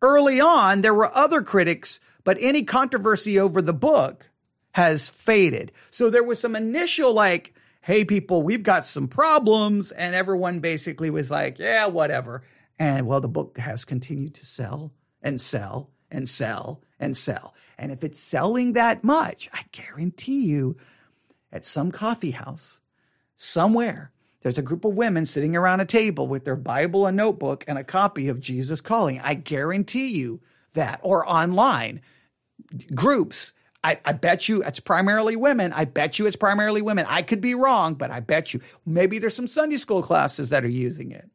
Early 0.00 0.40
on, 0.40 0.82
there 0.82 0.94
were 0.94 1.14
other 1.16 1.42
critics, 1.42 2.00
but 2.24 2.36
any 2.40 2.64
controversy 2.64 3.38
over 3.38 3.62
the 3.62 3.72
book 3.72 4.26
has 4.72 5.08
faded. 5.08 5.72
So 5.90 6.10
there 6.10 6.24
was 6.24 6.40
some 6.40 6.56
initial 6.56 7.12
like, 7.12 7.54
hey, 7.82 8.04
people, 8.04 8.42
we've 8.42 8.62
got 8.62 8.84
some 8.84 9.08
problems. 9.08 9.92
And 9.92 10.14
everyone 10.14 10.60
basically 10.60 11.10
was 11.10 11.30
like, 11.30 11.58
yeah, 11.58 11.86
whatever. 11.86 12.42
And 12.78 13.06
well, 13.06 13.20
the 13.20 13.28
book 13.28 13.58
has 13.58 13.84
continued 13.84 14.34
to 14.34 14.46
sell 14.46 14.92
and 15.22 15.40
sell 15.40 15.90
and 16.10 16.28
sell 16.28 16.82
and 16.98 17.16
sell. 17.16 17.54
And 17.78 17.92
if 17.92 18.04
it's 18.04 18.20
selling 18.20 18.72
that 18.74 19.04
much, 19.04 19.48
I 19.52 19.64
guarantee 19.72 20.44
you 20.44 20.76
at 21.52 21.64
some 21.64 21.90
coffee 21.92 22.30
house 22.30 22.80
somewhere, 23.36 24.12
there's 24.40 24.58
a 24.58 24.62
group 24.62 24.84
of 24.84 24.96
women 24.96 25.26
sitting 25.26 25.54
around 25.54 25.80
a 25.80 25.84
table 25.84 26.26
with 26.26 26.44
their 26.44 26.56
Bible, 26.56 27.06
a 27.06 27.12
notebook, 27.12 27.64
and 27.68 27.78
a 27.78 27.84
copy 27.84 28.28
of 28.28 28.40
Jesus 28.40 28.80
Calling. 28.80 29.20
I 29.20 29.34
guarantee 29.34 30.16
you 30.16 30.40
that. 30.72 31.00
Or 31.02 31.28
online 31.28 32.00
groups 32.94 33.52
I, 33.84 33.98
I 34.04 34.12
bet 34.12 34.48
you 34.48 34.62
it's 34.62 34.80
primarily 34.80 35.34
women. 35.34 35.72
I 35.72 35.84
bet 35.84 36.18
you 36.18 36.26
it's 36.26 36.36
primarily 36.36 36.82
women. 36.82 37.04
I 37.08 37.22
could 37.22 37.40
be 37.40 37.54
wrong, 37.54 37.94
but 37.94 38.10
I 38.10 38.20
bet 38.20 38.54
you 38.54 38.60
maybe 38.86 39.18
there's 39.18 39.34
some 39.34 39.48
Sunday 39.48 39.76
school 39.76 40.02
classes 40.02 40.50
that 40.50 40.64
are 40.64 40.68
using 40.68 41.10
it. 41.10 41.28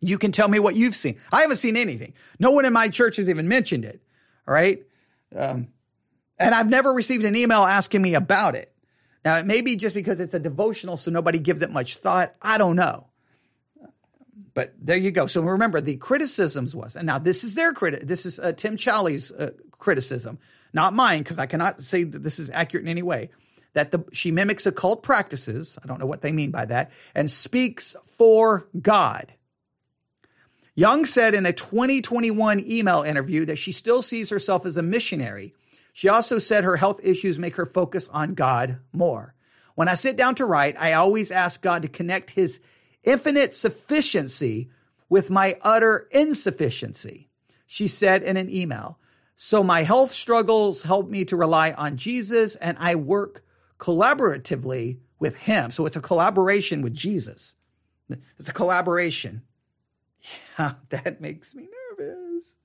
You 0.00 0.18
can 0.18 0.32
tell 0.32 0.48
me 0.48 0.58
what 0.58 0.76
you've 0.76 0.96
seen. 0.96 1.18
I 1.30 1.42
haven't 1.42 1.58
seen 1.58 1.76
anything. 1.76 2.14
No 2.38 2.50
one 2.50 2.64
in 2.64 2.72
my 2.72 2.88
church 2.88 3.16
has 3.16 3.28
even 3.28 3.46
mentioned 3.48 3.84
it. 3.84 4.02
All 4.48 4.54
right. 4.54 4.82
Um, 5.36 5.68
and 6.38 6.54
I've 6.54 6.68
never 6.68 6.92
received 6.92 7.24
an 7.24 7.36
email 7.36 7.60
asking 7.60 8.02
me 8.02 8.14
about 8.14 8.54
it. 8.54 8.72
Now, 9.24 9.36
it 9.36 9.46
may 9.46 9.60
be 9.60 9.76
just 9.76 9.94
because 9.94 10.18
it's 10.18 10.32
a 10.32 10.40
devotional, 10.40 10.96
so 10.96 11.10
nobody 11.10 11.38
gives 11.38 11.60
it 11.60 11.70
much 11.70 11.96
thought. 11.96 12.34
I 12.40 12.56
don't 12.56 12.76
know. 12.76 13.08
But 14.54 14.72
there 14.80 14.96
you 14.96 15.10
go. 15.10 15.26
So 15.26 15.42
remember, 15.42 15.80
the 15.80 15.96
criticisms 15.96 16.74
was, 16.74 16.96
and 16.96 17.06
now 17.06 17.18
this 17.18 17.44
is 17.44 17.54
their 17.54 17.72
credit. 17.72 18.08
This 18.08 18.24
is 18.26 18.40
uh, 18.40 18.52
Tim 18.52 18.76
Challies' 18.76 19.30
uh, 19.38 19.50
criticism 19.78 20.38
not 20.72 20.94
mine, 20.94 21.22
because 21.22 21.38
I 21.38 21.46
cannot 21.46 21.82
say 21.82 22.04
that 22.04 22.22
this 22.22 22.38
is 22.38 22.50
accurate 22.50 22.84
in 22.84 22.90
any 22.90 23.02
way, 23.02 23.30
that 23.72 23.90
the, 23.90 24.04
she 24.12 24.30
mimics 24.30 24.66
occult 24.66 25.02
practices, 25.02 25.78
I 25.82 25.86
don't 25.86 26.00
know 26.00 26.06
what 26.06 26.22
they 26.22 26.32
mean 26.32 26.50
by 26.50 26.64
that, 26.66 26.90
and 27.14 27.30
speaks 27.30 27.96
for 28.04 28.66
God. 28.80 29.32
Young 30.74 31.04
said 31.04 31.34
in 31.34 31.46
a 31.46 31.52
2021 31.52 32.64
email 32.66 33.02
interview 33.02 33.44
that 33.46 33.58
she 33.58 33.72
still 33.72 34.02
sees 34.02 34.30
herself 34.30 34.64
as 34.64 34.76
a 34.76 34.82
missionary. 34.82 35.54
She 35.92 36.08
also 36.08 36.38
said 36.38 36.64
her 36.64 36.76
health 36.76 37.00
issues 37.02 37.38
make 37.38 37.56
her 37.56 37.66
focus 37.66 38.08
on 38.08 38.34
God 38.34 38.78
more. 38.92 39.34
When 39.74 39.88
I 39.88 39.94
sit 39.94 40.16
down 40.16 40.36
to 40.36 40.46
write, 40.46 40.80
I 40.80 40.92
always 40.92 41.30
ask 41.30 41.60
God 41.62 41.82
to 41.82 41.88
connect 41.88 42.30
his 42.30 42.60
infinite 43.02 43.54
sufficiency 43.54 44.70
with 45.08 45.30
my 45.30 45.58
utter 45.62 46.08
insufficiency. 46.12 47.28
She 47.66 47.88
said 47.88 48.22
in 48.22 48.36
an 48.36 48.48
email, 48.48 48.98
so 49.42 49.64
my 49.64 49.84
health 49.84 50.12
struggles 50.12 50.82
help 50.82 51.08
me 51.08 51.24
to 51.24 51.34
rely 51.34 51.72
on 51.72 51.96
Jesus 51.96 52.56
and 52.56 52.76
I 52.78 52.94
work 52.94 53.42
collaboratively 53.78 54.98
with 55.18 55.34
him. 55.34 55.70
So 55.70 55.86
it's 55.86 55.96
a 55.96 56.02
collaboration 56.02 56.82
with 56.82 56.92
Jesus. 56.92 57.54
It's 58.38 58.50
a 58.50 58.52
collaboration. 58.52 59.42
Yeah, 60.58 60.74
that 60.90 61.22
makes 61.22 61.54
me 61.54 61.68
nervous. 61.98 62.56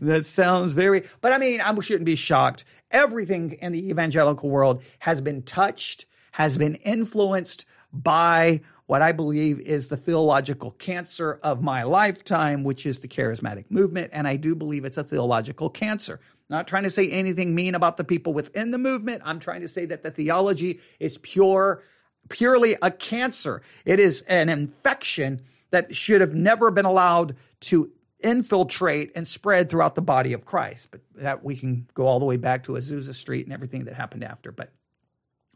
That 0.00 0.24
sounds 0.24 0.70
very, 0.70 1.02
but 1.20 1.32
I 1.32 1.38
mean, 1.38 1.60
I 1.60 1.76
shouldn't 1.80 2.04
be 2.04 2.14
shocked. 2.14 2.64
Everything 2.92 3.54
in 3.60 3.72
the 3.72 3.90
evangelical 3.90 4.48
world 4.48 4.84
has 5.00 5.20
been 5.20 5.42
touched, 5.42 6.06
has 6.30 6.56
been 6.56 6.76
influenced 6.76 7.66
by 7.92 8.60
what 8.86 9.02
I 9.02 9.12
believe 9.12 9.60
is 9.60 9.88
the 9.88 9.96
theological 9.96 10.72
cancer 10.72 11.40
of 11.42 11.62
my 11.62 11.84
lifetime, 11.84 12.64
which 12.64 12.84
is 12.84 13.00
the 13.00 13.08
charismatic 13.08 13.70
movement. 13.70 14.10
And 14.12 14.28
I 14.28 14.36
do 14.36 14.54
believe 14.54 14.84
it's 14.84 14.98
a 14.98 15.04
theological 15.04 15.70
cancer. 15.70 16.20
Not 16.50 16.68
trying 16.68 16.82
to 16.82 16.90
say 16.90 17.10
anything 17.10 17.54
mean 17.54 17.74
about 17.74 17.96
the 17.96 18.04
people 18.04 18.34
within 18.34 18.70
the 18.70 18.78
movement. 18.78 19.22
I'm 19.24 19.38
trying 19.38 19.62
to 19.62 19.68
say 19.68 19.86
that 19.86 20.02
the 20.02 20.10
theology 20.10 20.80
is 21.00 21.16
pure, 21.18 21.82
purely 22.28 22.76
a 22.82 22.90
cancer. 22.90 23.62
It 23.86 23.98
is 23.98 24.20
an 24.22 24.50
infection 24.50 25.42
that 25.70 25.96
should 25.96 26.20
have 26.20 26.34
never 26.34 26.70
been 26.70 26.84
allowed 26.84 27.36
to 27.60 27.90
infiltrate 28.20 29.12
and 29.14 29.26
spread 29.26 29.70
throughout 29.70 29.94
the 29.94 30.02
body 30.02 30.34
of 30.34 30.44
Christ. 30.44 30.90
But 30.90 31.00
that 31.16 31.42
we 31.42 31.56
can 31.56 31.86
go 31.94 32.06
all 32.06 32.18
the 32.18 32.26
way 32.26 32.36
back 32.36 32.64
to 32.64 32.72
Azusa 32.72 33.14
Street 33.14 33.46
and 33.46 33.52
everything 33.52 33.84
that 33.86 33.94
happened 33.94 34.24
after. 34.24 34.52
But 34.52 34.70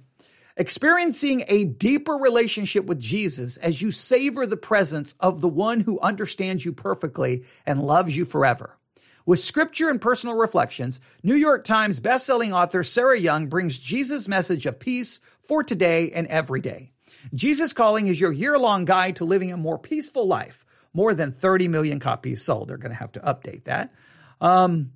Experiencing 0.60 1.46
a 1.48 1.64
deeper 1.64 2.16
relationship 2.16 2.84
with 2.84 3.00
Jesus 3.00 3.56
as 3.56 3.82
you 3.82 3.92
savor 3.92 4.46
the 4.46 4.58
presence 4.58 5.16
of 5.22 5.40
the 5.40 5.48
one 5.48 5.80
who 5.80 6.02
understands 6.02 6.66
you 6.66 6.74
perfectly 6.74 7.46
and 7.66 7.82
loves 7.82 8.18
you 8.18 8.26
forever. 8.26 8.78
With 9.26 9.40
scripture 9.40 9.90
and 9.90 10.02
personal 10.02 10.36
reflections, 10.36 11.00
New 11.24 11.36
York 11.36 11.64
Times 11.64 12.02
bestselling 12.02 12.52
author 12.52 12.84
Sarah 12.84 13.18
Young 13.18 13.48
brings 13.48 13.78
Jesus' 13.78 14.28
message 14.28 14.66
of 14.66 14.82
peace 14.82 15.22
for 15.42 15.64
today 15.64 16.12
and 16.12 16.28
every 16.28 16.60
day. 16.60 16.92
Jesus 17.34 17.72
Calling 17.72 18.08
is 18.08 18.20
your 18.20 18.34
year 18.34 18.60
long 18.60 18.84
guide 18.84 19.16
to 19.16 19.24
living 19.24 19.54
a 19.54 19.58
more 19.58 19.80
peaceful 19.80 20.28
life. 20.28 20.66
More 20.94 21.14
than 21.14 21.32
30 21.32 21.70
million 21.70 22.02
copies 22.02 22.44
sold. 22.44 22.68
They're 22.68 22.76
going 22.76 22.92
to 22.92 22.98
have 22.98 23.14
to 23.14 23.22
update 23.22 23.64
that. 23.64 23.94
Um, 24.42 24.92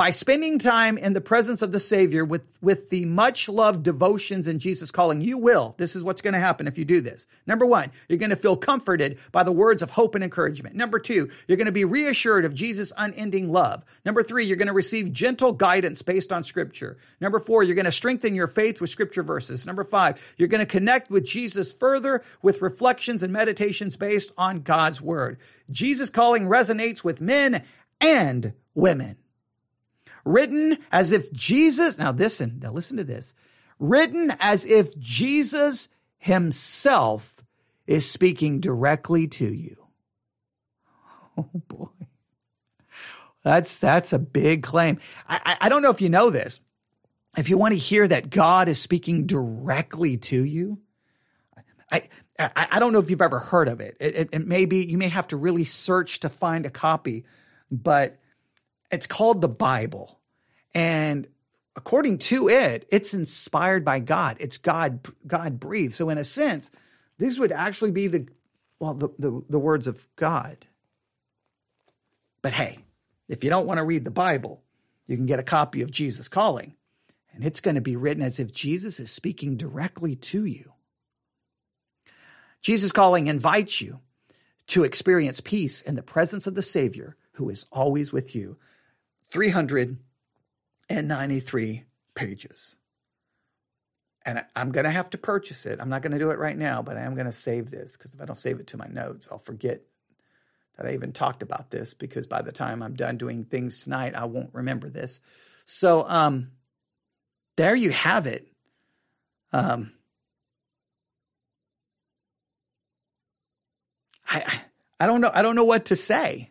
by 0.00 0.10
spending 0.10 0.58
time 0.58 0.96
in 0.96 1.12
the 1.12 1.20
presence 1.20 1.60
of 1.60 1.72
the 1.72 1.78
Savior 1.78 2.24
with, 2.24 2.40
with 2.62 2.88
the 2.88 3.04
much 3.04 3.50
loved 3.50 3.82
devotions 3.82 4.48
in 4.48 4.58
Jesus 4.58 4.90
calling, 4.90 5.20
you 5.20 5.36
will. 5.36 5.74
This 5.76 5.94
is 5.94 6.02
what's 6.02 6.22
going 6.22 6.32
to 6.32 6.40
happen 6.40 6.66
if 6.66 6.78
you 6.78 6.86
do 6.86 7.02
this. 7.02 7.26
Number 7.46 7.66
one, 7.66 7.90
you're 8.08 8.16
going 8.16 8.30
to 8.30 8.36
feel 8.36 8.56
comforted 8.56 9.18
by 9.30 9.42
the 9.42 9.52
words 9.52 9.82
of 9.82 9.90
hope 9.90 10.14
and 10.14 10.24
encouragement. 10.24 10.74
Number 10.74 10.98
two, 10.98 11.28
you're 11.46 11.58
going 11.58 11.66
to 11.66 11.70
be 11.70 11.84
reassured 11.84 12.46
of 12.46 12.54
Jesus' 12.54 12.94
unending 12.96 13.52
love. 13.52 13.84
Number 14.06 14.22
three, 14.22 14.46
you're 14.46 14.56
going 14.56 14.68
to 14.68 14.72
receive 14.72 15.12
gentle 15.12 15.52
guidance 15.52 16.00
based 16.00 16.32
on 16.32 16.44
scripture. 16.44 16.96
Number 17.20 17.38
four, 17.38 17.62
you're 17.62 17.74
going 17.74 17.84
to 17.84 17.92
strengthen 17.92 18.34
your 18.34 18.48
faith 18.48 18.80
with 18.80 18.88
scripture 18.88 19.22
verses. 19.22 19.66
Number 19.66 19.84
five, 19.84 20.34
you're 20.38 20.48
going 20.48 20.60
to 20.60 20.64
connect 20.64 21.10
with 21.10 21.26
Jesus 21.26 21.74
further 21.74 22.24
with 22.40 22.62
reflections 22.62 23.22
and 23.22 23.34
meditations 23.34 23.98
based 23.98 24.32
on 24.38 24.60
God's 24.60 25.02
word. 25.02 25.36
Jesus 25.70 26.08
calling 26.08 26.44
resonates 26.48 27.04
with 27.04 27.20
men 27.20 27.64
and 28.00 28.54
women 28.74 29.18
written 30.24 30.78
as 30.92 31.12
if 31.12 31.32
Jesus, 31.32 31.98
now 31.98 32.12
listen, 32.12 32.58
now 32.62 32.72
listen 32.72 32.96
to 32.96 33.04
this, 33.04 33.34
written 33.78 34.34
as 34.40 34.66
if 34.66 34.98
Jesus 34.98 35.88
himself 36.18 37.42
is 37.86 38.08
speaking 38.08 38.60
directly 38.60 39.26
to 39.28 39.52
you. 39.52 39.76
Oh 41.38 41.48
boy. 41.68 41.86
That's 43.42 43.78
that's 43.78 44.12
a 44.12 44.18
big 44.18 44.62
claim. 44.62 44.98
I, 45.26 45.40
I, 45.44 45.66
I 45.66 45.68
don't 45.68 45.82
know 45.82 45.90
if 45.90 46.00
you 46.00 46.08
know 46.08 46.30
this. 46.30 46.60
If 47.36 47.48
you 47.48 47.56
want 47.56 47.72
to 47.72 47.78
hear 47.78 48.06
that 48.06 48.28
God 48.28 48.68
is 48.68 48.80
speaking 48.80 49.26
directly 49.26 50.16
to 50.18 50.44
you, 50.44 50.80
I, 51.90 52.08
I, 52.38 52.68
I 52.72 52.78
don't 52.80 52.92
know 52.92 52.98
if 52.98 53.08
you've 53.08 53.22
ever 53.22 53.38
heard 53.38 53.68
of 53.68 53.80
it. 53.80 53.96
It, 54.00 54.14
it. 54.16 54.28
it 54.32 54.46
may 54.46 54.64
be 54.64 54.84
you 54.84 54.98
may 54.98 55.08
have 55.08 55.28
to 55.28 55.36
really 55.36 55.64
search 55.64 56.20
to 56.20 56.28
find 56.28 56.66
a 56.66 56.70
copy, 56.70 57.24
but 57.70 58.18
it's 58.90 59.06
called 59.06 59.40
the 59.40 59.48
Bible. 59.48 60.18
And 60.74 61.26
according 61.76 62.18
to 62.18 62.48
it, 62.48 62.86
it's 62.90 63.14
inspired 63.14 63.84
by 63.84 64.00
God. 64.00 64.36
It's 64.40 64.58
God, 64.58 65.06
God 65.26 65.60
breathed. 65.60 65.94
So 65.94 66.08
in 66.10 66.18
a 66.18 66.24
sense, 66.24 66.70
these 67.18 67.38
would 67.38 67.52
actually 67.52 67.90
be 67.90 68.06
the, 68.06 68.26
well, 68.78 68.94
the, 68.94 69.08
the, 69.18 69.42
the 69.48 69.58
words 69.58 69.86
of 69.86 70.06
God. 70.16 70.66
But 72.42 72.52
hey, 72.52 72.78
if 73.28 73.44
you 73.44 73.50
don't 73.50 73.66
want 73.66 73.78
to 73.78 73.84
read 73.84 74.04
the 74.04 74.10
Bible, 74.10 74.62
you 75.06 75.16
can 75.16 75.26
get 75.26 75.38
a 75.38 75.44
copy 75.44 75.82
of 75.82 75.90
Jesus 75.90 76.28
Calling, 76.28 76.74
and 77.34 77.44
it's 77.44 77.60
going 77.60 77.74
to 77.74 77.80
be 77.80 77.96
written 77.96 78.22
as 78.22 78.40
if 78.40 78.52
Jesus 78.52 79.00
is 79.00 79.10
speaking 79.10 79.56
directly 79.56 80.16
to 80.16 80.44
you. 80.44 80.72
Jesus 82.62 82.92
Calling 82.92 83.26
invites 83.26 83.80
you 83.80 84.00
to 84.68 84.84
experience 84.84 85.40
peace 85.40 85.82
in 85.82 85.96
the 85.96 86.02
presence 86.02 86.46
of 86.46 86.54
the 86.54 86.62
Savior 86.62 87.16
who 87.32 87.48
is 87.50 87.66
always 87.72 88.12
with 88.12 88.34
you. 88.34 88.56
393 89.30 91.84
pages. 92.14 92.76
And 94.24 94.44
I'm 94.54 94.70
going 94.72 94.84
to 94.84 94.90
have 94.90 95.10
to 95.10 95.18
purchase 95.18 95.66
it. 95.66 95.78
I'm 95.80 95.88
not 95.88 96.02
going 96.02 96.12
to 96.12 96.18
do 96.18 96.30
it 96.30 96.38
right 96.38 96.58
now, 96.58 96.82
but 96.82 96.96
I 96.96 97.02
am 97.02 97.14
going 97.14 97.26
to 97.26 97.32
save 97.32 97.70
this 97.70 97.96
because 97.96 98.14
if 98.14 98.20
I 98.20 98.26
don't 98.26 98.38
save 98.38 98.60
it 98.60 98.68
to 98.68 98.76
my 98.76 98.86
notes, 98.86 99.28
I'll 99.30 99.38
forget 99.38 99.82
that 100.76 100.86
I 100.86 100.94
even 100.94 101.12
talked 101.12 101.42
about 101.42 101.70
this 101.70 101.94
because 101.94 102.26
by 102.26 102.42
the 102.42 102.52
time 102.52 102.82
I'm 102.82 102.94
done 102.94 103.16
doing 103.16 103.44
things 103.44 103.82
tonight, 103.82 104.14
I 104.14 104.24
won't 104.24 104.50
remember 104.52 104.90
this. 104.90 105.20
So, 105.64 106.06
um, 106.06 106.50
there 107.56 107.74
you 107.74 107.90
have 107.90 108.26
it. 108.26 108.46
Um, 109.52 109.92
I, 114.26 114.60
I 114.98 115.06
don't 115.06 115.20
know. 115.20 115.30
I 115.32 115.42
don't 115.42 115.56
know 115.56 115.64
what 115.64 115.86
to 115.86 115.96
say. 115.96 116.50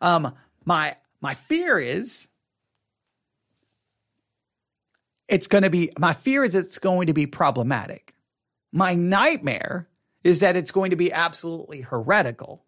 Um, 0.00 0.34
my, 0.64 0.96
my 1.20 1.34
fear 1.34 1.78
is 1.78 2.28
it's 5.28 5.46
going 5.46 5.62
to 5.62 5.70
be, 5.70 5.92
my 5.98 6.12
fear 6.12 6.42
is 6.42 6.54
it's 6.54 6.78
going 6.78 7.06
to 7.06 7.12
be 7.12 7.26
problematic. 7.26 8.14
My 8.72 8.94
nightmare 8.94 9.88
is 10.24 10.40
that 10.40 10.56
it's 10.56 10.72
going 10.72 10.90
to 10.90 10.96
be 10.96 11.12
absolutely 11.12 11.82
heretical. 11.82 12.64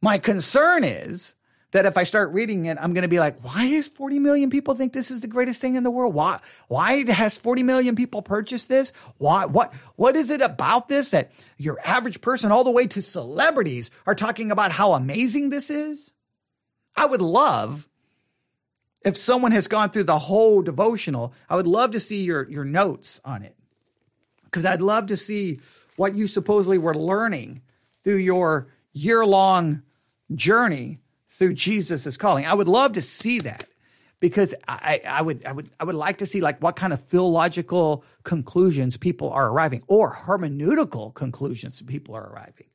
My 0.00 0.18
concern 0.18 0.84
is 0.84 1.34
that 1.72 1.84
if 1.84 1.98
I 1.98 2.04
start 2.04 2.32
reading 2.32 2.66
it, 2.66 2.78
I'm 2.80 2.94
going 2.94 3.02
to 3.02 3.08
be 3.08 3.20
like, 3.20 3.40
why 3.42 3.64
is 3.64 3.88
40 3.88 4.18
million 4.18 4.48
people 4.48 4.74
think 4.74 4.92
this 4.92 5.10
is 5.10 5.20
the 5.20 5.26
greatest 5.26 5.60
thing 5.60 5.74
in 5.74 5.82
the 5.82 5.90
world? 5.90 6.14
Why, 6.14 6.40
why 6.68 7.04
has 7.10 7.36
40 7.36 7.62
million 7.62 7.94
people 7.94 8.22
purchased 8.22 8.68
this? 8.68 8.92
Why, 9.18 9.44
what, 9.44 9.74
what 9.96 10.16
is 10.16 10.30
it 10.30 10.40
about 10.40 10.88
this 10.88 11.10
that 11.10 11.32
your 11.58 11.78
average 11.84 12.22
person 12.22 12.50
all 12.50 12.64
the 12.64 12.70
way 12.70 12.86
to 12.86 13.02
celebrities 13.02 13.90
are 14.06 14.14
talking 14.14 14.50
about 14.50 14.72
how 14.72 14.94
amazing 14.94 15.50
this 15.50 15.68
is? 15.68 16.12
I 16.98 17.06
would 17.06 17.22
love 17.22 17.88
if 19.04 19.16
someone 19.16 19.52
has 19.52 19.68
gone 19.68 19.90
through 19.90 20.04
the 20.04 20.18
whole 20.18 20.62
devotional, 20.62 21.32
I 21.48 21.56
would 21.56 21.66
love 21.66 21.92
to 21.92 22.00
see 22.00 22.24
your, 22.24 22.48
your 22.50 22.64
notes 22.64 23.20
on 23.24 23.42
it. 23.42 23.56
Because 24.44 24.64
I'd 24.64 24.82
love 24.82 25.06
to 25.06 25.16
see 25.16 25.60
what 25.96 26.14
you 26.14 26.26
supposedly 26.26 26.78
were 26.78 26.94
learning 26.94 27.62
through 28.02 28.16
your 28.16 28.68
year 28.92 29.24
long 29.24 29.82
journey 30.34 30.98
through 31.30 31.54
Jesus' 31.54 32.16
calling. 32.16 32.46
I 32.46 32.54
would 32.54 32.68
love 32.68 32.92
to 32.94 33.02
see 33.02 33.38
that 33.40 33.68
because 34.18 34.54
I, 34.66 35.00
I 35.06 35.22
would 35.22 35.44
I 35.44 35.52
would 35.52 35.70
I 35.78 35.84
would 35.84 35.94
like 35.94 36.18
to 36.18 36.26
see 36.26 36.40
like 36.40 36.60
what 36.60 36.74
kind 36.74 36.92
of 36.92 37.04
theological 37.04 38.04
conclusions 38.24 38.96
people 38.96 39.30
are 39.30 39.48
arriving 39.48 39.82
or 39.86 40.14
hermeneutical 40.14 41.14
conclusions 41.14 41.80
people 41.82 42.16
are 42.16 42.26
arriving. 42.26 42.66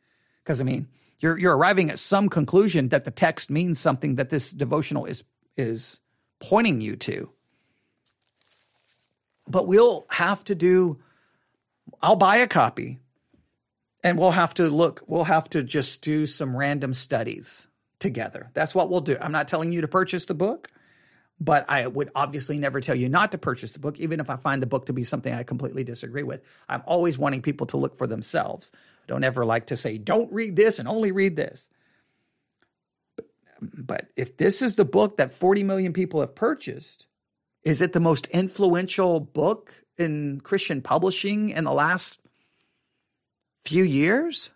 Because 0.43 0.61
I 0.61 0.63
mean, 0.63 0.88
you're 1.24 1.39
you're 1.39 1.57
arriving 1.57 1.89
at 1.91 1.99
some 1.99 2.30
conclusion 2.30 2.89
that 2.89 3.05
the 3.05 3.11
text 3.11 3.49
means 3.49 3.80
something 3.80 4.15
that 4.17 4.30
this 4.30 4.51
devotional 4.51 5.05
is 5.05 5.24
is 5.57 6.01
pointing 6.41 6.82
you 6.82 6.95
to. 6.97 7.30
but 9.47 9.67
we'll 9.67 10.05
have 10.09 10.43
to 10.45 10.55
do, 10.55 10.99
I'll 12.01 12.15
buy 12.15 12.38
a 12.38 12.47
copy 12.47 12.99
and 14.03 14.17
we'll 14.17 14.32
have 14.32 14.53
to 14.55 14.69
look, 14.69 15.03
we'll 15.07 15.26
have 15.26 15.49
to 15.51 15.63
just 15.63 16.01
do 16.03 16.26
some 16.26 16.55
random 16.55 16.93
studies 16.93 17.67
together. 17.99 18.49
That's 18.53 18.76
what 18.76 18.89
we'll 18.89 19.01
do. 19.01 19.17
I'm 19.19 19.32
not 19.32 19.47
telling 19.47 19.71
you 19.71 19.82
to 19.82 19.88
purchase 19.88 20.26
the 20.26 20.34
book, 20.34 20.69
but 21.39 21.65
I 21.69 21.88
would 21.88 22.11
obviously 22.15 22.57
never 22.57 22.82
tell 22.82 22.95
you 22.95 23.09
not 23.09 23.32
to 23.34 23.38
purchase 23.38 23.71
the 23.71 23.80
book, 23.80 23.99
even 23.99 24.19
if 24.19 24.30
I 24.30 24.38
find 24.38 24.61
the 24.61 24.67
book 24.67 24.88
to 24.88 24.93
be 24.93 25.03
something 25.03 25.34
I 25.34 25.43
completely 25.43 25.84
disagree 25.84 26.24
with. 26.24 26.41
I'm 26.69 26.84
always 26.86 27.17
wanting 27.17 27.41
people 27.41 27.67
to 27.67 27.78
look 27.78 27.95
for 27.95 28.07
themselves. 28.07 28.71
Don't 29.08 29.24
ever 29.24 29.45
like 29.45 29.68
to 29.68 29.78
say, 29.78 29.97
don't 29.97 30.32
read 30.32 30.56
this 30.56 30.80
and 30.80 30.88
only 30.88 31.12
read 31.12 31.36
this. 31.36 31.70
But, 33.16 33.26
but 33.62 34.08
if 34.16 34.38
this 34.38 34.62
is 34.62 34.76
the 34.76 34.86
book 34.86 35.18
that 35.18 35.34
40 35.34 35.64
million 35.64 35.93
people 35.93 36.22
have 36.22 36.36
purchased, 36.36 37.08
is 37.64 37.82
it 37.82 37.93
the 37.93 37.99
most 37.99 38.28
influential 38.28 39.20
book 39.20 39.74
in 39.97 40.41
Christian 40.41 40.82
publishing 40.82 41.49
in 41.49 41.64
the 41.64 41.74
last 41.74 42.20
few 43.62 43.84
years? 43.84 44.51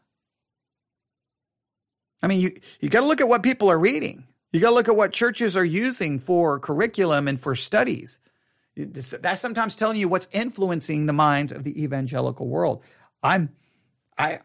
I 2.22 2.28
mean, 2.28 2.42
you, 2.42 2.60
you 2.80 2.90
got 2.90 3.02
to 3.02 3.06
look 3.06 3.22
at 3.22 3.28
what 3.28 3.44
people 3.44 3.70
are 3.70 3.80
reading. 3.80 4.26
You 4.52 4.60
got 4.60 4.70
to 4.70 4.76
look 4.76 4.88
at 4.88 4.96
what 4.96 5.14
churches 5.14 5.56
are 5.56 5.66
using 5.66 6.20
for 6.20 6.60
curriculum 6.60 7.28
and 7.28 7.40
for 7.40 7.56
studies. 7.56 8.20
That's 8.76 9.42
sometimes 9.42 9.76
telling 9.76 9.98
you 9.98 10.08
what's 10.08 10.28
influencing 10.32 11.06
the 11.06 11.14
minds 11.14 11.52
of 11.52 11.64
the 11.64 11.84
evangelical 11.84 12.48
world. 12.48 12.84
I'm, 13.24 13.50
I, 14.18 14.40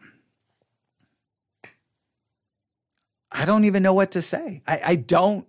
I 3.31 3.45
don't 3.45 3.65
even 3.65 3.83
know 3.83 3.93
what 3.93 4.11
to 4.11 4.21
say. 4.21 4.61
I, 4.67 4.81
I 4.83 4.95
don't, 4.95 5.47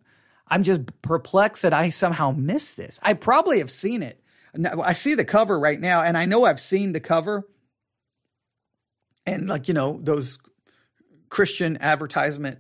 I'm 0.49 0.62
just 0.62 0.81
perplexed 1.03 1.62
that 1.62 1.75
I 1.75 1.91
somehow 1.91 2.33
missed 2.33 2.77
this. 2.77 2.99
I 3.03 3.14
probably 3.14 3.59
have 3.59 3.70
seen 3.70 4.03
it. 4.03 4.20
I 4.62 4.93
see 4.93 5.14
the 5.14 5.25
cover 5.25 5.59
right 5.59 5.81
now, 5.81 6.03
and 6.03 6.16
I 6.16 6.27
know 6.27 6.45
I've 6.45 6.61
seen 6.61 6.93
the 6.93 7.01
cover. 7.01 7.49
And 9.27 9.49
like, 9.49 9.68
you 9.68 9.75
know, 9.75 9.99
those 10.03 10.39
Christian 11.29 11.77
advertisement, 11.79 12.59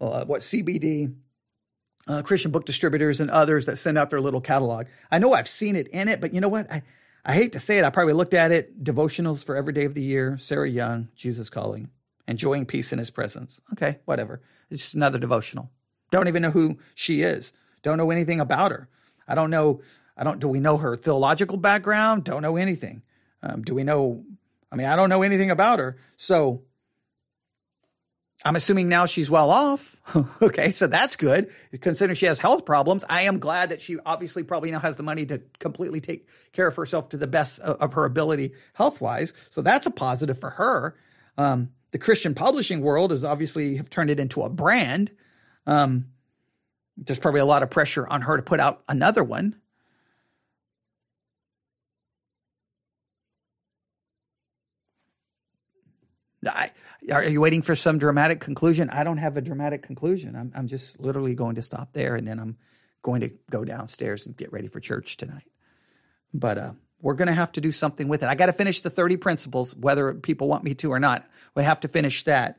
uh, 0.00 0.24
what 0.24 0.40
CBD, 0.40 1.14
uh, 2.06 2.22
Christian 2.22 2.50
book 2.50 2.64
distributors, 2.64 3.20
and 3.20 3.30
others 3.30 3.66
that 3.66 3.76
send 3.76 3.98
out 3.98 4.10
their 4.10 4.20
little 4.20 4.40
catalog. 4.40 4.86
I 5.10 5.18
know 5.18 5.34
I've 5.34 5.48
seen 5.48 5.76
it 5.76 5.88
in 5.88 6.08
it, 6.08 6.20
but 6.20 6.32
you 6.32 6.40
know 6.40 6.48
what? 6.48 6.70
I, 6.70 6.82
I 7.24 7.32
hate 7.32 7.52
to 7.52 7.60
say 7.60 7.78
it. 7.78 7.84
I 7.84 7.90
probably 7.90 8.12
looked 8.12 8.34
at 8.34 8.52
it 8.52 8.82
devotionals 8.82 9.44
for 9.44 9.56
every 9.56 9.72
day 9.72 9.84
of 9.84 9.94
the 9.94 10.02
year, 10.02 10.36
Sarah 10.36 10.68
Young, 10.68 11.08
Jesus 11.16 11.48
Calling, 11.48 11.90
enjoying 12.28 12.66
peace 12.66 12.92
in 12.92 12.98
his 12.98 13.10
presence. 13.10 13.60
Okay, 13.72 13.98
whatever. 14.04 14.42
It's 14.70 14.82
just 14.82 14.94
another 14.94 15.18
devotional. 15.18 15.70
Don't 16.10 16.28
even 16.28 16.42
know 16.42 16.50
who 16.50 16.78
she 16.94 17.22
is. 17.22 17.52
Don't 17.82 17.98
know 17.98 18.10
anything 18.10 18.40
about 18.40 18.72
her. 18.72 18.88
I 19.26 19.34
don't 19.34 19.50
know. 19.50 19.80
I 20.16 20.24
don't. 20.24 20.38
Do 20.38 20.48
we 20.48 20.60
know 20.60 20.76
her 20.76 20.96
theological 20.96 21.56
background? 21.56 22.24
Don't 22.24 22.42
know 22.42 22.56
anything. 22.56 23.02
Um, 23.42 23.62
do 23.62 23.74
we 23.74 23.84
know? 23.84 24.24
I 24.70 24.76
mean, 24.76 24.86
I 24.86 24.96
don't 24.96 25.08
know 25.08 25.22
anything 25.22 25.50
about 25.50 25.78
her. 25.78 25.96
So 26.16 26.62
I'm 28.44 28.56
assuming 28.56 28.90
now 28.90 29.06
she's 29.06 29.30
well 29.30 29.50
off. 29.50 29.96
okay, 30.42 30.72
so 30.72 30.86
that's 30.86 31.16
good. 31.16 31.50
Considering 31.80 32.14
she 32.14 32.26
has 32.26 32.38
health 32.38 32.66
problems, 32.66 33.02
I 33.08 33.22
am 33.22 33.38
glad 33.38 33.70
that 33.70 33.80
she 33.80 33.96
obviously 34.04 34.42
probably 34.42 34.70
now 34.70 34.80
has 34.80 34.96
the 34.96 35.02
money 35.02 35.24
to 35.26 35.40
completely 35.58 36.00
take 36.02 36.28
care 36.52 36.66
of 36.66 36.76
herself 36.76 37.08
to 37.10 37.16
the 37.16 37.26
best 37.26 37.58
of 37.60 37.94
her 37.94 38.04
ability 38.04 38.52
health 38.74 39.00
wise. 39.00 39.32
So 39.48 39.62
that's 39.62 39.86
a 39.86 39.90
positive 39.90 40.38
for 40.38 40.50
her. 40.50 40.94
Um, 41.38 41.70
the 41.92 41.98
Christian 41.98 42.34
publishing 42.34 42.82
world 42.82 43.12
has 43.12 43.24
obviously 43.24 43.76
have 43.76 43.88
turned 43.88 44.10
it 44.10 44.20
into 44.20 44.42
a 44.42 44.50
brand. 44.50 45.10
Um, 45.66 46.06
there's 46.98 47.18
probably 47.18 47.40
a 47.40 47.46
lot 47.46 47.62
of 47.62 47.70
pressure 47.70 48.06
on 48.06 48.22
her 48.22 48.36
to 48.36 48.42
put 48.42 48.60
out 48.60 48.82
another 48.88 49.24
one. 49.24 49.56
I, 56.46 56.72
are 57.12 57.24
you 57.24 57.40
waiting 57.40 57.62
for 57.62 57.76
some 57.76 57.98
dramatic 57.98 58.40
conclusion? 58.40 58.90
I 58.90 59.04
don't 59.04 59.18
have 59.18 59.36
a 59.36 59.40
dramatic 59.40 59.82
conclusion. 59.82 60.36
I'm, 60.36 60.52
I'm 60.54 60.68
just 60.68 60.98
literally 61.00 61.34
going 61.34 61.56
to 61.56 61.62
stop 61.62 61.92
there 61.92 62.16
and 62.16 62.26
then 62.26 62.38
I'm 62.38 62.56
going 63.02 63.20
to 63.20 63.30
go 63.50 63.64
downstairs 63.64 64.26
and 64.26 64.36
get 64.36 64.52
ready 64.52 64.68
for 64.68 64.80
church 64.80 65.16
tonight. 65.16 65.44
But 66.32 66.58
uh, 66.58 66.72
we're 67.00 67.14
going 67.14 67.28
to 67.28 67.34
have 67.34 67.52
to 67.52 67.60
do 67.60 67.72
something 67.72 68.08
with 68.08 68.22
it. 68.22 68.28
I 68.28 68.34
got 68.34 68.46
to 68.46 68.52
finish 68.52 68.80
the 68.80 68.90
30 68.90 69.18
principles, 69.18 69.76
whether 69.76 70.14
people 70.14 70.48
want 70.48 70.64
me 70.64 70.74
to 70.74 70.90
or 70.90 70.98
not. 70.98 71.26
We 71.54 71.64
have 71.64 71.80
to 71.80 71.88
finish 71.88 72.24
that. 72.24 72.58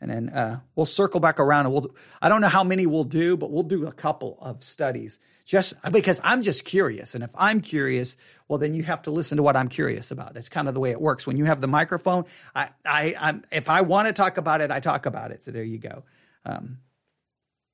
And 0.00 0.10
then 0.10 0.28
uh, 0.30 0.60
we'll 0.74 0.86
circle 0.86 1.20
back 1.20 1.40
around 1.40 1.66
and 1.66 1.74
we'll, 1.74 1.94
I 2.20 2.28
don't 2.28 2.40
know 2.40 2.48
how 2.48 2.64
many 2.64 2.86
we'll 2.86 3.04
do, 3.04 3.36
but 3.36 3.50
we'll 3.50 3.62
do 3.62 3.86
a 3.86 3.92
couple 3.92 4.38
of 4.40 4.62
studies 4.62 5.18
just 5.50 5.74
because 5.90 6.20
I'm 6.22 6.42
just 6.42 6.64
curious. 6.64 7.16
And 7.16 7.24
if 7.24 7.30
I'm 7.34 7.60
curious, 7.60 8.16
well, 8.46 8.60
then 8.60 8.72
you 8.72 8.84
have 8.84 9.02
to 9.02 9.10
listen 9.10 9.36
to 9.38 9.42
what 9.42 9.56
I'm 9.56 9.66
curious 9.66 10.12
about. 10.12 10.32
That's 10.32 10.48
kind 10.48 10.68
of 10.68 10.74
the 10.74 10.80
way 10.80 10.92
it 10.92 11.00
works. 11.00 11.26
When 11.26 11.36
you 11.36 11.44
have 11.46 11.60
the 11.60 11.66
microphone, 11.66 12.26
I, 12.54 12.68
I, 12.86 13.16
I'm, 13.18 13.42
if 13.50 13.68
I 13.68 13.80
want 13.80 14.06
to 14.06 14.12
talk 14.12 14.36
about 14.36 14.60
it, 14.60 14.70
I 14.70 14.78
talk 14.78 15.06
about 15.06 15.32
it. 15.32 15.42
So 15.42 15.50
there 15.50 15.64
you 15.64 15.78
go. 15.78 16.04
Um, 16.46 16.78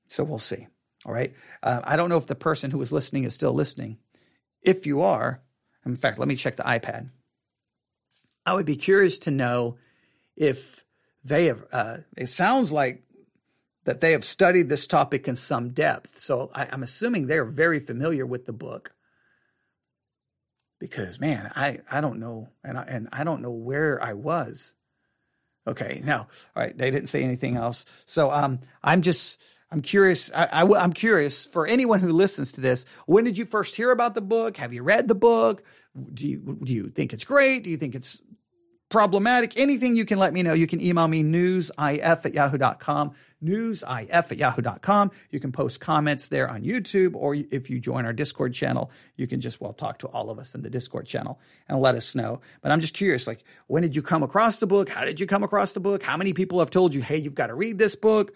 so 0.09 0.25
we'll 0.25 0.39
see. 0.39 0.67
All 1.05 1.13
right. 1.13 1.35
Uh, 1.63 1.83
I 1.85 1.97
don't 1.97 2.09
know 2.09 2.17
if 2.17 2.27
the 2.27 2.35
person 2.35 2.71
who 2.71 2.81
is 2.81 2.93
listening 2.93 3.25
is 3.25 3.35
still 3.35 3.53
listening. 3.53 3.99
If 4.63 4.87
you 4.87 5.03
are, 5.03 5.43
in 5.85 5.97
fact, 5.97 6.19
let 6.19 6.29
me 6.29 6.37
check 6.37 6.57
the 6.57 6.63
iPad. 6.63 7.11
I 8.47 8.55
would 8.55 8.65
be 8.65 8.77
curious 8.77 9.19
to 9.19 9.31
know 9.31 9.77
if 10.35 10.83
they 11.25 11.45
have, 11.47 11.63
uh, 11.73 11.99
it 12.17 12.31
sounds 12.31 12.73
like 12.73 13.03
that 13.87 14.01
they 14.01 14.13
have 14.13 14.25
studied 14.25 14.69
this 14.69 14.87
topic 14.87 15.29
in 15.29 15.37
some 15.37 15.71
depth. 15.71 16.19
So 16.19 16.51
I, 16.53 16.67
am 16.73 16.83
assuming 16.83 17.27
they're 17.27 17.45
very 17.45 17.81
familiar 17.81 18.27
with 18.27 18.45
the 18.45 18.53
book. 18.53 18.93
Because 20.79 21.19
man, 21.19 21.51
I, 21.55 21.79
I 21.91 22.01
don't 22.03 22.19
know, 22.19 22.49
and 22.63 22.77
I, 22.77 22.83
and 22.83 23.09
I 23.13 23.25
don't 23.25 23.41
know 23.41 23.53
where 23.53 24.03
I 24.03 24.13
was. 24.13 24.75
Okay, 25.67 26.03
now, 26.05 26.29
all 26.55 26.63
right, 26.63 26.77
they 26.77 26.91
didn't 26.91 27.09
say 27.09 27.23
anything 27.23 27.57
else. 27.57 27.87
So 28.05 28.31
um, 28.31 28.61
I'm 28.85 29.03
just 29.03 29.41
I'm 29.71 29.83
curious. 29.83 30.31
I, 30.35 30.45
I, 30.47 30.83
I'm 30.83 30.93
curious 30.93 31.47
for 31.47 31.67
anyone 31.67 32.01
who 32.01 32.13
listens 32.13 32.53
to 32.53 32.61
this. 32.61 32.87
When 33.07 33.25
did 33.25 33.39
you 33.39 33.47
first 33.47 33.75
hear 33.75 33.91
about 33.91 34.15
the 34.15 34.21
book? 34.21 34.59
Have 34.59 34.73
you 34.73 34.83
read 34.83 35.09
the 35.09 35.15
book? 35.15 35.65
Do 36.13 36.29
you 36.29 36.59
do 36.63 36.75
you 36.75 36.89
think 36.89 37.13
it's 37.13 37.25
great? 37.25 37.65
Do 37.65 37.71
you 37.71 37.77
think 37.77 37.95
it's 37.95 38.21
problematic, 38.89 39.59
anything 39.59 39.97
you 39.97 40.05
can 40.05 40.19
let 40.19 40.33
me 40.33 40.43
know. 40.43 40.53
You 40.53 40.67
can 40.67 40.81
email 40.81 41.09
me 41.09 41.25
newsif 41.25 42.25
at 42.25 42.33
yahoo.com, 42.33 43.13
newsif 43.43 44.11
at 44.11 44.37
yahoo.com. 44.37 45.11
You 45.31 45.41
can 45.41 45.51
post 45.53 45.81
comments 45.81 46.29
there 46.29 46.49
on 46.49 46.63
YouTube, 46.63 47.15
or 47.15 47.35
if 47.35 47.69
you 47.69 47.81
join 47.81 48.07
our 48.07 48.13
Discord 48.13 48.55
channel, 48.55 48.91
you 49.17 49.27
can 49.27 49.41
just, 49.41 49.61
well, 49.61 49.73
talk 49.73 49.99
to 49.99 50.07
all 50.09 50.31
of 50.31 50.39
us 50.39 50.55
in 50.55 50.63
the 50.63 50.71
Discord 50.71 51.07
channel 51.07 51.41
and 51.69 51.81
let 51.81 51.97
us 51.97 52.15
know. 52.15 52.41
But 52.63 52.71
I'm 52.71 52.81
just 52.81 52.95
curious, 52.95 53.27
like, 53.27 53.43
when 53.67 53.83
did 53.83 53.97
you 53.97 54.03
come 54.03 54.23
across 54.23 54.61
the 54.61 54.67
book? 54.67 54.89
How 54.89 55.05
did 55.05 55.19
you 55.19 55.27
come 55.27 55.43
across 55.43 55.73
the 55.73 55.81
book? 55.81 56.03
How 56.03 56.17
many 56.17 56.33
people 56.33 56.61
have 56.61 56.71
told 56.71 56.95
you, 56.95 57.03
hey, 57.03 57.17
you've 57.17 57.35
got 57.35 57.49
to 57.49 57.55
read 57.55 57.79
this 57.79 57.97
book? 57.97 58.35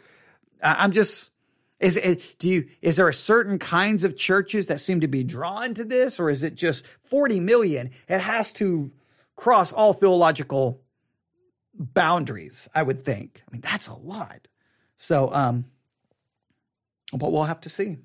I'm 0.63 0.91
just, 0.91 1.31
is 1.79 1.97
it, 1.97 2.37
do 2.39 2.49
you, 2.49 2.69
is 2.83 2.97
there 2.97 3.09
a 3.09 3.15
certain 3.15 3.59
kinds 3.59 4.05
of 4.05 4.17
churches 4.17 4.67
that 4.67 4.81
seem 4.81 5.01
to 5.01 5.09
be 5.09 5.23
drawn 5.23 5.75
to 5.75 5.85
this, 5.85 6.19
or 6.21 6.29
is 6.29 6.43
it 6.43 6.57
just 6.57 6.85
40 7.05 7.41
million? 7.41 7.91
It 8.09 8.19
has 8.19 8.53
to, 8.55 8.91
cross 9.41 9.72
all 9.72 9.95
theological 9.95 10.82
boundaries, 11.72 12.68
I 12.74 12.82
would 12.82 13.03
think. 13.03 13.43
I 13.49 13.51
mean, 13.51 13.62
that's 13.62 13.88
a 13.88 13.95
lot. 13.95 14.49
So, 14.99 15.32
um, 15.32 15.64
but 17.14 17.32
we'll 17.32 17.45
have 17.45 17.62
to 17.62 17.70
see. 17.70 17.97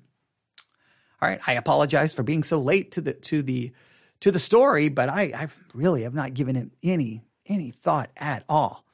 All 1.20 1.28
right, 1.28 1.38
I 1.46 1.52
apologize 1.52 2.14
for 2.14 2.22
being 2.22 2.42
so 2.42 2.58
late 2.58 2.92
to 2.92 3.02
the 3.02 3.12
to 3.12 3.42
the 3.42 3.72
to 4.20 4.30
the 4.30 4.38
story, 4.38 4.88
but 4.88 5.10
I, 5.10 5.24
I 5.24 5.48
really 5.74 6.04
have 6.04 6.14
not 6.14 6.32
given 6.32 6.56
it 6.56 6.70
any 6.82 7.22
any 7.44 7.70
thought 7.70 8.10
at 8.16 8.44
all. 8.48 8.86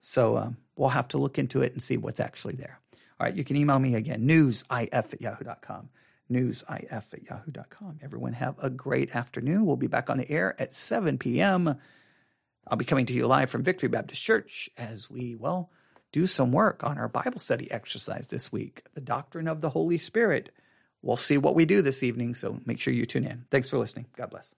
So 0.00 0.36
um, 0.36 0.56
we'll 0.76 0.90
have 0.90 1.08
to 1.08 1.18
look 1.18 1.36
into 1.36 1.62
it 1.62 1.72
and 1.72 1.82
see 1.82 1.96
what's 1.96 2.20
actually 2.20 2.54
there. 2.54 2.78
All 3.18 3.26
right, 3.26 3.34
you 3.34 3.42
can 3.42 3.56
email 3.56 3.78
me 3.80 3.96
again, 3.96 4.22
newsif 4.22 4.92
at 4.92 5.20
yahoo.com. 5.20 5.88
Newsif 6.30 6.90
at 7.12 7.22
yahoo.com. 7.22 7.98
Everyone 8.02 8.32
have 8.34 8.56
a 8.60 8.70
great 8.70 9.14
afternoon. 9.14 9.66
We'll 9.66 9.76
be 9.76 9.86
back 9.86 10.10
on 10.10 10.18
the 10.18 10.30
air 10.30 10.54
at 10.60 10.74
7 10.74 11.18
p.m. 11.18 11.78
I'll 12.66 12.76
be 12.76 12.84
coming 12.84 13.06
to 13.06 13.12
you 13.12 13.26
live 13.26 13.50
from 13.50 13.62
Victory 13.62 13.88
Baptist 13.88 14.22
Church 14.22 14.68
as 14.76 15.10
we, 15.10 15.34
well, 15.34 15.70
do 16.12 16.26
some 16.26 16.52
work 16.52 16.84
on 16.84 16.98
our 16.98 17.08
Bible 17.08 17.38
study 17.38 17.70
exercise 17.70 18.28
this 18.28 18.52
week, 18.52 18.82
the 18.94 19.00
doctrine 19.00 19.48
of 19.48 19.60
the 19.60 19.70
Holy 19.70 19.98
Spirit. 19.98 20.50
We'll 21.02 21.16
see 21.16 21.38
what 21.38 21.54
we 21.54 21.64
do 21.64 21.82
this 21.82 22.02
evening, 22.02 22.34
so 22.34 22.60
make 22.66 22.80
sure 22.80 22.92
you 22.92 23.06
tune 23.06 23.24
in. 23.24 23.44
Thanks 23.50 23.70
for 23.70 23.78
listening. 23.78 24.06
God 24.16 24.30
bless. 24.30 24.54